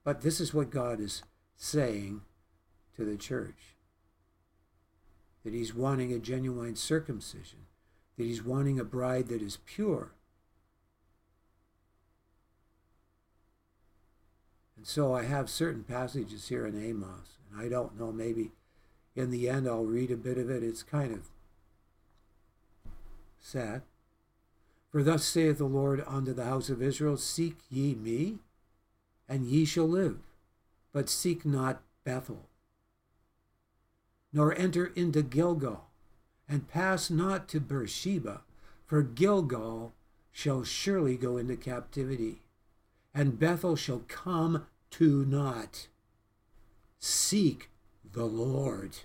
But 0.03 0.23
this 0.23 0.41
is 0.41 0.55
what 0.55 0.71
God 0.71 0.99
is 0.99 1.23
saying 1.57 2.23
to 2.97 3.05
the 3.05 3.17
church 3.17 3.77
that 5.45 5.53
He's 5.53 5.75
wanting 5.75 6.13
a 6.13 6.19
genuine 6.19 6.77
circumcision, 6.77 7.61
that 8.21 8.27
He's 8.27 8.45
wanting 8.45 8.79
a 8.79 8.85
bride 8.85 9.29
that 9.29 9.41
is 9.41 9.57
pure. 9.65 10.13
And 14.77 14.87
so 14.87 15.15
I 15.15 15.23
have 15.23 15.49
certain 15.49 15.85
passages 15.85 16.49
here 16.49 16.67
in 16.67 16.77
Amos, 16.77 17.39
and 17.51 17.59
I 17.59 17.71
don't 17.71 17.99
know, 17.99 18.13
maybe 18.13 18.51
in 19.17 19.31
the 19.31 19.49
end 19.49 19.67
I'll 19.67 19.87
read 19.87 20.11
a 20.11 20.19
bit 20.19 20.37
of 20.37 20.51
it. 20.51 20.63
It's 20.63 20.83
kind 20.83 21.15
of 21.15 21.29
sad. 23.41 23.81
For 24.91 25.03
thus 25.03 25.25
saith 25.25 25.57
the 25.57 25.65
Lord 25.65 26.05
unto 26.07 26.35
the 26.35 26.45
house 26.45 26.69
of 26.69 26.83
Israel 26.83 27.17
Seek 27.17 27.57
ye 27.71 27.95
me, 27.95 28.41
and 29.31 29.47
ye 29.47 29.65
shall 29.65 29.89
live, 29.89 30.19
but 30.93 31.09
seek 31.09 31.47
not 31.47 31.81
Bethel. 32.05 32.45
Nor 34.31 34.55
enter 34.59 34.93
into 34.95 35.23
Gilgal, 35.23 35.90
and 36.51 36.69
pass 36.69 37.09
not 37.09 37.49
to 37.49 37.61
Beersheba, 37.61 38.43
for 38.85 39.03
Gilgal 39.03 39.95
shall 40.33 40.65
surely 40.65 41.17
go 41.17 41.37
into 41.37 41.57
captivity, 41.57 42.43
and 43.15 43.39
Bethel 43.39 43.77
shall 43.77 44.03
come 44.09 44.67
to 44.91 45.25
naught. 45.25 45.87
Seek 46.99 47.71
the 48.13 48.25
Lord. 48.25 48.97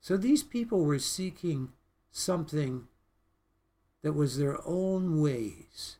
So 0.00 0.16
these 0.16 0.42
people 0.42 0.84
were 0.84 0.98
seeking 0.98 1.68
something 2.10 2.88
that 4.02 4.14
was 4.14 4.38
their 4.38 4.58
own 4.66 5.20
ways. 5.20 5.98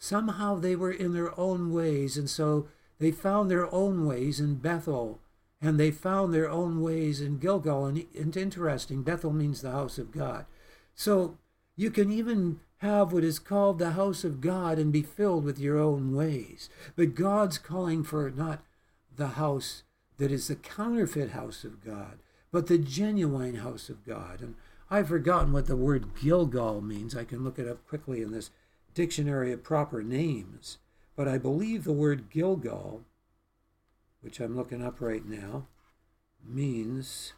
Somehow 0.00 0.56
they 0.56 0.74
were 0.74 0.90
in 0.90 1.14
their 1.14 1.38
own 1.38 1.72
ways, 1.72 2.16
and 2.16 2.28
so 2.28 2.66
they 2.98 3.12
found 3.12 3.48
their 3.48 3.72
own 3.72 4.04
ways 4.04 4.40
in 4.40 4.56
Bethel, 4.56 5.20
and 5.62 5.78
they 5.78 5.92
found 5.92 6.34
their 6.34 6.50
own 6.50 6.82
ways 6.82 7.20
in 7.20 7.38
Gilgal. 7.38 7.86
And 7.86 8.04
it's 8.12 8.36
interesting, 8.36 9.02
Bethel 9.02 9.32
means 9.32 9.62
the 9.62 9.70
house 9.70 9.96
of 9.96 10.10
God. 10.10 10.44
So 10.94 11.38
you 11.76 11.90
can 11.90 12.10
even 12.12 12.60
have 12.78 13.12
what 13.12 13.22
is 13.22 13.38
called 13.38 13.78
the 13.78 13.92
house 13.92 14.24
of 14.24 14.40
God 14.40 14.76
and 14.76 14.92
be 14.92 15.02
filled 15.02 15.44
with 15.44 15.60
your 15.60 15.78
own 15.78 16.14
ways. 16.14 16.68
But 16.96 17.14
God's 17.14 17.56
calling 17.56 18.02
for 18.02 18.28
not 18.28 18.64
the 19.14 19.28
house 19.28 19.84
that 20.18 20.32
is 20.32 20.48
the 20.48 20.56
counterfeit 20.56 21.30
house 21.30 21.62
of 21.62 21.84
God, 21.84 22.18
but 22.50 22.66
the 22.66 22.78
genuine 22.78 23.56
house 23.56 23.88
of 23.88 24.04
God. 24.04 24.40
And 24.40 24.56
I've 24.90 25.08
forgotten 25.08 25.52
what 25.52 25.66
the 25.66 25.76
word 25.76 26.14
Gilgal 26.20 26.80
means. 26.80 27.16
I 27.16 27.24
can 27.24 27.44
look 27.44 27.58
it 27.58 27.68
up 27.68 27.86
quickly 27.86 28.20
in 28.20 28.32
this 28.32 28.50
dictionary 28.94 29.52
of 29.52 29.62
proper 29.62 30.02
names. 30.02 30.78
But 31.14 31.28
I 31.28 31.38
believe 31.38 31.84
the 31.84 31.92
word 31.92 32.30
Gilgal, 32.30 33.02
which 34.22 34.40
I'm 34.40 34.56
looking 34.56 34.82
up 34.82 35.00
right 35.00 35.26
now, 35.26 35.66
means 36.44 37.34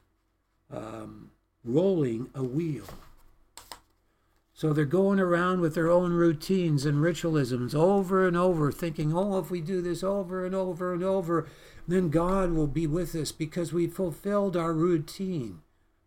um, 0.71 1.31
rolling 1.65 2.31
a 2.35 2.45
wheel. 2.45 2.87
So 4.53 4.73
they're 4.73 4.85
going 4.85 5.19
around 5.19 5.61
with 5.61 5.75
their 5.75 5.91
own 5.91 6.13
routines 6.13 6.87
and 6.87 7.03
ritualisms 7.03 7.75
over 7.75 8.27
and 8.27 8.37
over, 8.37 8.71
thinking, 8.71 9.13
oh, 9.13 9.39
if 9.39 9.51
we 9.51 9.61
do 9.61 9.83
this 9.83 10.05
over 10.05 10.47
and 10.47 10.55
over 10.55 10.95
and 10.95 11.03
over, 11.03 11.49
then 11.89 12.09
God 12.09 12.53
will 12.53 12.69
be 12.69 12.87
with 12.87 13.17
us 13.17 13.33
because 13.33 13.73
we 13.73 13.89
fulfilled 13.89 14.57
our 14.57 14.73
routine 14.73 15.61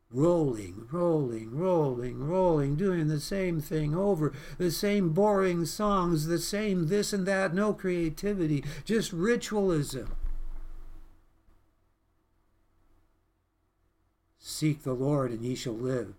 rolling, 0.09 0.87
rolling, 0.89 1.57
rolling, 1.57 2.25
rolling, 2.25 2.75
doing 2.77 3.07
the 3.07 3.19
same 3.19 3.59
thing 3.59 3.93
over, 3.93 4.31
the 4.57 4.71
same 4.71 5.09
boring 5.09 5.65
songs, 5.65 6.27
the 6.27 6.39
same 6.39 6.87
this 6.87 7.11
and 7.11 7.25
that, 7.25 7.53
no 7.53 7.73
creativity, 7.73 8.63
just 8.85 9.11
ritualism. 9.11 10.07
Seek 14.49 14.83
the 14.83 14.93
Lord, 14.93 15.31
and 15.31 15.43
ye 15.43 15.55
shall 15.55 15.73
live, 15.73 16.13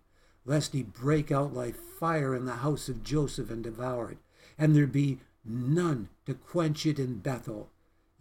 lest 0.44 0.74
he 0.74 0.82
break 0.82 1.32
out 1.32 1.54
like 1.54 1.74
fire 1.74 2.34
in 2.34 2.44
the 2.44 2.56
house 2.56 2.90
of 2.90 3.02
Joseph 3.02 3.50
and 3.50 3.64
devour 3.64 4.10
it, 4.10 4.18
and 4.58 4.76
there 4.76 4.86
be 4.86 5.20
none 5.46 6.10
to 6.26 6.34
quench 6.34 6.84
it 6.84 6.98
in 6.98 7.20
Bethel 7.20 7.70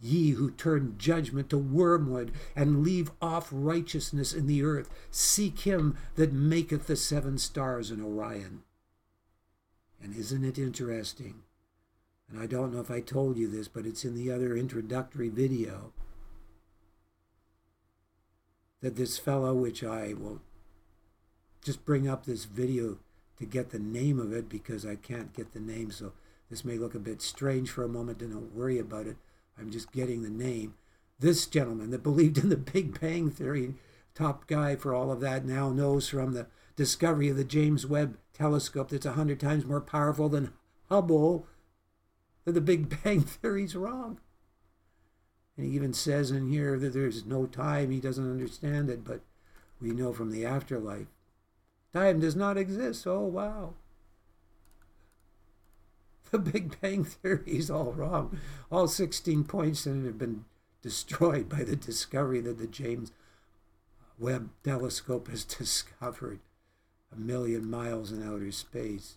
Ye 0.00 0.30
who 0.30 0.50
turn 0.50 0.94
judgment 0.96 1.50
to 1.50 1.58
wormwood 1.58 2.32
and 2.56 2.82
leave 2.82 3.10
off 3.20 3.50
righteousness 3.52 4.32
in 4.32 4.46
the 4.46 4.62
earth, 4.62 4.88
seek 5.10 5.60
him 5.60 5.98
that 6.14 6.32
maketh 6.32 6.86
the 6.86 6.96
seven 6.96 7.36
stars 7.36 7.90
in 7.90 8.00
Orion. 8.00 8.62
And 10.02 10.16
isn't 10.16 10.44
it 10.44 10.58
interesting? 10.58 11.42
And 12.30 12.40
I 12.40 12.46
don't 12.46 12.72
know 12.72 12.80
if 12.80 12.90
I 12.90 13.00
told 13.00 13.36
you 13.36 13.46
this, 13.46 13.68
but 13.68 13.84
it's 13.84 14.06
in 14.06 14.14
the 14.14 14.30
other 14.30 14.56
introductory 14.56 15.28
video 15.28 15.92
that 18.80 18.96
this 18.96 19.18
fellow, 19.18 19.54
which 19.54 19.82
I 19.82 20.14
will 20.14 20.40
just 21.62 21.84
bring 21.84 22.08
up 22.08 22.24
this 22.24 22.44
video 22.44 22.98
to 23.38 23.44
get 23.44 23.70
the 23.70 23.78
name 23.78 24.18
of 24.18 24.32
it 24.32 24.48
because 24.48 24.86
I 24.86 24.96
can't 24.96 25.34
get 25.34 25.52
the 25.52 25.60
name, 25.60 25.90
so 25.90 26.12
this 26.50 26.64
may 26.64 26.78
look 26.78 26.94
a 26.94 27.00
bit 27.00 27.20
strange 27.22 27.70
for 27.70 27.84
a 27.84 27.88
moment, 27.88 28.18
don't 28.18 28.54
worry 28.54 28.78
about 28.78 29.06
it. 29.06 29.16
I'm 29.58 29.70
just 29.70 29.92
getting 29.92 30.22
the 30.22 30.30
name. 30.30 30.74
This 31.18 31.46
gentleman 31.46 31.90
that 31.90 32.02
believed 32.02 32.38
in 32.38 32.48
the 32.48 32.56
Big 32.72 33.00
Bang 33.00 33.30
Theory, 33.30 33.74
top 34.14 34.46
guy 34.46 34.76
for 34.76 34.94
all 34.94 35.10
of 35.10 35.20
that, 35.20 35.44
now 35.44 35.70
knows 35.70 36.08
from 36.08 36.32
the 36.32 36.46
discovery 36.76 37.28
of 37.28 37.36
the 37.36 37.44
James 37.44 37.86
Webb 37.86 38.16
telescope 38.32 38.90
that's 38.90 39.06
a 39.06 39.12
hundred 39.12 39.40
times 39.40 39.64
more 39.64 39.80
powerful 39.80 40.28
than 40.28 40.52
Hubble 40.88 41.46
that 42.44 42.52
the 42.52 42.60
Big 42.60 43.02
Bang 43.04 43.22
Theory's 43.22 43.76
wrong. 43.76 44.20
And 45.58 45.66
he 45.66 45.74
even 45.74 45.92
says 45.92 46.30
in 46.30 46.48
here 46.48 46.78
that 46.78 46.94
there's 46.94 47.26
no 47.26 47.44
time, 47.44 47.90
he 47.90 47.98
doesn't 47.98 48.30
understand 48.30 48.88
it, 48.88 49.04
but 49.04 49.20
we 49.80 49.90
know 49.90 50.12
from 50.12 50.30
the 50.30 50.46
afterlife. 50.46 51.08
Time 51.92 52.20
does 52.20 52.36
not 52.36 52.56
exist. 52.56 53.06
Oh, 53.08 53.24
wow. 53.24 53.74
the 56.30 56.38
Big 56.38 56.80
Bang 56.80 57.04
Theory 57.04 57.42
is 57.58 57.70
all 57.70 57.92
wrong. 57.92 58.38
All 58.70 58.86
16 58.86 59.44
points 59.44 59.84
in 59.84 60.04
it 60.04 60.06
have 60.06 60.18
been 60.18 60.44
destroyed 60.80 61.48
by 61.48 61.64
the 61.64 61.74
discovery 61.74 62.40
that 62.40 62.58
the 62.58 62.68
James 62.68 63.10
Webb 64.16 64.50
telescope 64.62 65.28
has 65.28 65.44
discovered 65.58 66.38
a 67.12 67.18
million 67.18 67.68
miles 67.68 68.12
in 68.12 68.22
outer 68.22 68.52
space. 68.52 69.16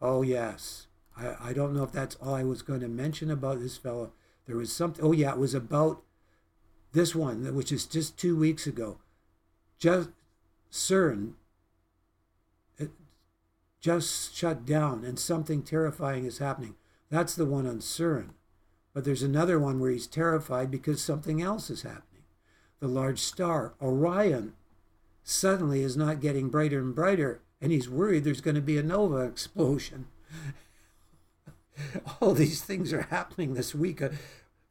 Oh, 0.00 0.22
yes. 0.22 0.86
I, 1.16 1.50
I 1.50 1.52
don't 1.52 1.74
know 1.74 1.82
if 1.82 1.92
that's 1.92 2.16
all 2.16 2.34
I 2.34 2.44
was 2.44 2.62
going 2.62 2.80
to 2.80 2.88
mention 2.88 3.30
about 3.30 3.60
this 3.60 3.76
fellow. 3.76 4.12
There 4.46 4.56
was 4.56 4.72
something, 4.72 5.04
oh, 5.04 5.12
yeah, 5.12 5.32
it 5.32 5.38
was 5.38 5.54
about 5.54 6.02
this 6.92 7.14
one, 7.14 7.54
which 7.54 7.72
is 7.72 7.84
just 7.86 8.18
two 8.18 8.36
weeks 8.36 8.66
ago. 8.66 8.98
Just 9.78 10.10
CERN 10.70 11.34
just 13.86 14.34
shut 14.34 14.66
down 14.66 15.04
and 15.04 15.16
something 15.16 15.62
terrifying 15.62 16.24
is 16.24 16.38
happening. 16.38 16.74
That's 17.08 17.36
the 17.36 17.46
one 17.46 17.68
on 17.68 17.78
CERN. 17.78 18.30
But 18.92 19.04
there's 19.04 19.22
another 19.22 19.60
one 19.60 19.78
where 19.78 19.92
he's 19.92 20.08
terrified 20.08 20.72
because 20.72 21.00
something 21.00 21.40
else 21.40 21.70
is 21.70 21.82
happening. 21.82 22.24
The 22.80 22.88
large 22.88 23.20
star, 23.20 23.74
Orion, 23.80 24.54
suddenly 25.22 25.82
is 25.82 25.96
not 25.96 26.20
getting 26.20 26.48
brighter 26.48 26.80
and 26.80 26.96
brighter, 26.96 27.42
and 27.60 27.70
he's 27.70 27.88
worried 27.88 28.24
there's 28.24 28.40
going 28.40 28.56
to 28.56 28.60
be 28.60 28.76
a 28.76 28.82
nova 28.82 29.18
explosion. 29.18 30.06
All 32.20 32.32
these 32.32 32.62
things 32.62 32.92
are 32.92 33.02
happening 33.02 33.54
this 33.54 33.74
week. 33.74 34.02
Uh, 34.02 34.10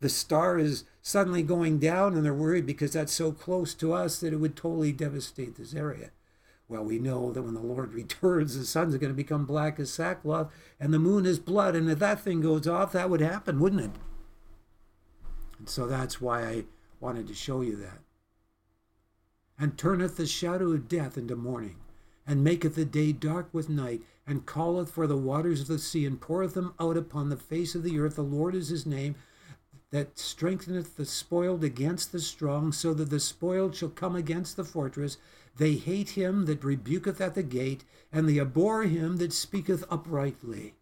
the 0.02 0.10
star 0.10 0.60
is 0.60 0.84
suddenly 1.02 1.42
going 1.42 1.80
down, 1.80 2.14
and 2.14 2.26
they're 2.26 2.34
worried 2.34 2.66
because 2.66 2.94
that's 2.94 3.14
so 3.14 3.32
close 3.32 3.74
to 3.76 3.94
us 3.94 4.20
that 4.20 4.34
it 4.34 4.38
would 4.38 4.56
totally 4.56 4.92
devastate 4.92 5.56
this 5.56 5.74
area. 5.74 6.12
Well, 6.68 6.84
we 6.84 7.00
know 7.00 7.32
that 7.32 7.44
when 7.44 7.54
the 7.54 7.60
Lord 7.60 7.94
returns, 7.94 8.58
the 8.58 8.66
sun's 8.66 8.98
going 8.98 9.12
to 9.12 9.16
become 9.16 9.46
black 9.46 9.80
as 9.80 9.92
sackcloth 9.92 10.52
and 10.80 10.94
the 10.94 11.00
moon 11.00 11.26
is 11.26 11.40
blood. 11.40 11.76
And 11.76 11.90
if 11.90 12.00
that 12.00 12.20
thing 12.20 12.42
goes 12.42 12.68
off, 12.68 12.92
that 12.94 13.10
would 13.10 13.22
happen, 13.22 13.60
wouldn't 13.60 13.82
it? 13.82 13.92
And 15.60 15.70
so 15.70 15.88
that's 15.88 16.20
why 16.20 16.44
I 16.44 16.64
wanted 17.00 17.28
to 17.28 17.34
show 17.34 17.62
you 17.62 17.76
that. 17.78 18.00
And 19.58 19.78
turneth 19.78 20.18
the 20.18 20.26
shadow 20.26 20.72
of 20.72 20.90
death 20.90 21.18
into 21.18 21.36
morning, 21.36 21.78
and 22.28 22.44
maketh 22.44 22.76
the 22.76 22.86
day 22.86 23.12
dark 23.12 23.48
with 23.54 23.70
night, 23.70 24.02
and 24.26 24.48
calleth 24.48 24.90
for 24.90 25.06
the 25.08 25.18
waters 25.18 25.62
of 25.62 25.68
the 25.68 25.80
sea, 25.80 26.06
and 26.06 26.20
poureth 26.20 26.54
them 26.54 26.74
out 26.80 26.98
upon 26.98 27.30
the 27.30 27.38
face 27.38 27.76
of 27.76 27.84
the 27.84 28.00
earth. 28.00 28.16
The 28.16 28.24
Lord 28.24 28.56
is 28.56 28.70
his 28.70 28.86
name. 28.86 29.16
that 29.92 30.18
strengtheneth 30.20 30.98
the 30.98 31.06
spoiled 31.06 31.64
against 31.64 32.12
the 32.12 32.20
strong, 32.20 32.74
so 32.74 32.94
that 32.94 33.10
the 33.10 33.20
spoiled 33.20 33.76
shall 33.76 33.90
come 33.90 34.16
against 34.16 34.58
the 34.58 34.64
fortress. 34.66 35.18
They 35.58 35.76
hate 35.76 36.10
him 36.10 36.46
that 36.48 36.66
rebuketh 36.66 37.22
at 37.22 37.34
the 37.34 37.44
gate, 37.44 37.86
and 38.12 38.28
they 38.28 38.40
abhor 38.40 38.84
him 38.84 39.18
that 39.18 39.32
speaketh 39.32 39.86
uprightly. 39.90 40.74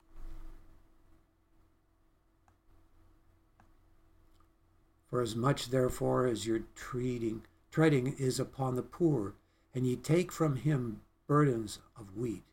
For 5.11 5.21
as 5.21 5.35
much 5.35 5.69
therefore 5.69 6.25
as 6.25 6.47
your 6.47 6.61
treating, 6.73 7.43
treading 7.69 8.15
is 8.17 8.39
upon 8.39 8.75
the 8.75 8.81
poor, 8.81 9.35
and 9.75 9.85
ye 9.85 9.95
take 9.95 10.31
from 10.31 10.55
him 10.55 11.01
burdens 11.27 11.79
of 11.97 12.15
wheat, 12.15 12.43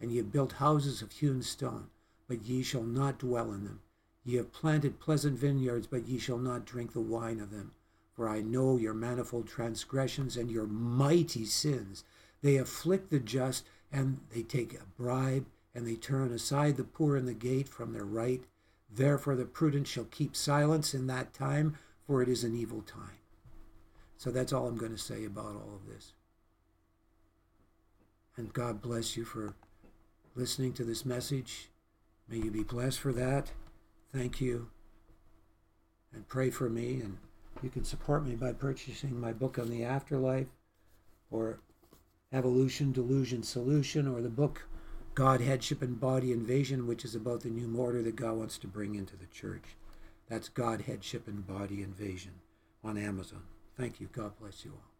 and 0.00 0.10
ye 0.10 0.18
have 0.18 0.32
built 0.32 0.52
houses 0.54 1.02
of 1.02 1.12
hewn 1.12 1.42
stone, 1.42 1.88
but 2.28 2.46
ye 2.46 2.62
shall 2.62 2.82
not 2.82 3.18
dwell 3.18 3.52
in 3.52 3.64
them. 3.64 3.80
Ye 4.24 4.36
have 4.36 4.52
planted 4.52 5.00
pleasant 5.00 5.38
vineyards, 5.38 5.86
but 5.86 6.08
ye 6.08 6.18
shall 6.18 6.38
not 6.38 6.64
drink 6.64 6.92
the 6.92 7.00
wine 7.00 7.40
of 7.40 7.50
them. 7.50 7.72
For 8.14 8.28
I 8.28 8.40
know 8.40 8.76
your 8.76 8.94
manifold 8.94 9.48
transgressions 9.48 10.36
and 10.36 10.50
your 10.50 10.66
mighty 10.66 11.44
sins. 11.44 12.04
They 12.42 12.56
afflict 12.56 13.10
the 13.10 13.18
just, 13.18 13.64
and 13.92 14.20
they 14.32 14.42
take 14.42 14.74
a 14.74 14.84
bribe, 14.96 15.46
and 15.74 15.86
they 15.86 15.96
turn 15.96 16.32
aside 16.32 16.76
the 16.76 16.84
poor 16.84 17.16
in 17.16 17.26
the 17.26 17.34
gate 17.34 17.68
from 17.68 17.92
their 17.92 18.04
right. 18.04 18.44
Therefore 18.90 19.34
the 19.34 19.44
prudent 19.44 19.88
shall 19.88 20.04
keep 20.04 20.36
silence 20.36 20.94
in 20.94 21.06
that 21.08 21.34
time, 21.34 21.76
for 22.06 22.22
it 22.22 22.28
is 22.28 22.44
an 22.44 22.54
evil 22.54 22.82
time. 22.82 23.18
So 24.16 24.30
that's 24.30 24.52
all 24.52 24.68
I'm 24.68 24.78
going 24.78 24.92
to 24.92 24.98
say 24.98 25.24
about 25.24 25.56
all 25.56 25.74
of 25.74 25.86
this. 25.92 26.12
And 28.36 28.52
God 28.52 28.82
bless 28.82 29.16
you 29.16 29.24
for 29.24 29.54
listening 30.34 30.72
to 30.74 30.84
this 30.84 31.04
message. 31.04 31.70
May 32.28 32.38
you 32.38 32.50
be 32.50 32.62
blessed 32.62 33.00
for 33.00 33.12
that. 33.12 33.52
Thank 34.12 34.40
you. 34.40 34.68
And 36.12 36.26
pray 36.26 36.50
for 36.50 36.68
me. 36.68 37.00
And 37.00 37.18
you 37.62 37.70
can 37.70 37.84
support 37.84 38.26
me 38.26 38.34
by 38.34 38.52
purchasing 38.52 39.20
my 39.20 39.32
book 39.32 39.58
on 39.58 39.70
the 39.70 39.84
afterlife 39.84 40.48
or 41.30 41.60
Evolution, 42.32 42.92
Delusion, 42.92 43.42
Solution, 43.42 44.08
or 44.08 44.20
the 44.20 44.28
book 44.28 44.66
God, 45.14 45.40
Headship, 45.40 45.80
and 45.80 46.00
Body 46.00 46.32
Invasion, 46.32 46.88
which 46.88 47.04
is 47.04 47.14
about 47.14 47.42
the 47.42 47.48
new 47.48 47.72
order 47.78 48.02
that 48.02 48.16
God 48.16 48.34
wants 48.34 48.58
to 48.58 48.66
bring 48.66 48.96
into 48.96 49.16
the 49.16 49.26
church. 49.26 49.76
That's 50.28 50.48
God, 50.48 50.82
Headship, 50.82 51.28
and 51.28 51.46
Body 51.46 51.82
Invasion 51.82 52.32
on 52.82 52.98
Amazon. 52.98 53.42
Thank 53.76 54.00
you. 54.00 54.08
God 54.12 54.32
bless 54.40 54.64
you 54.64 54.72
all. 54.72 54.93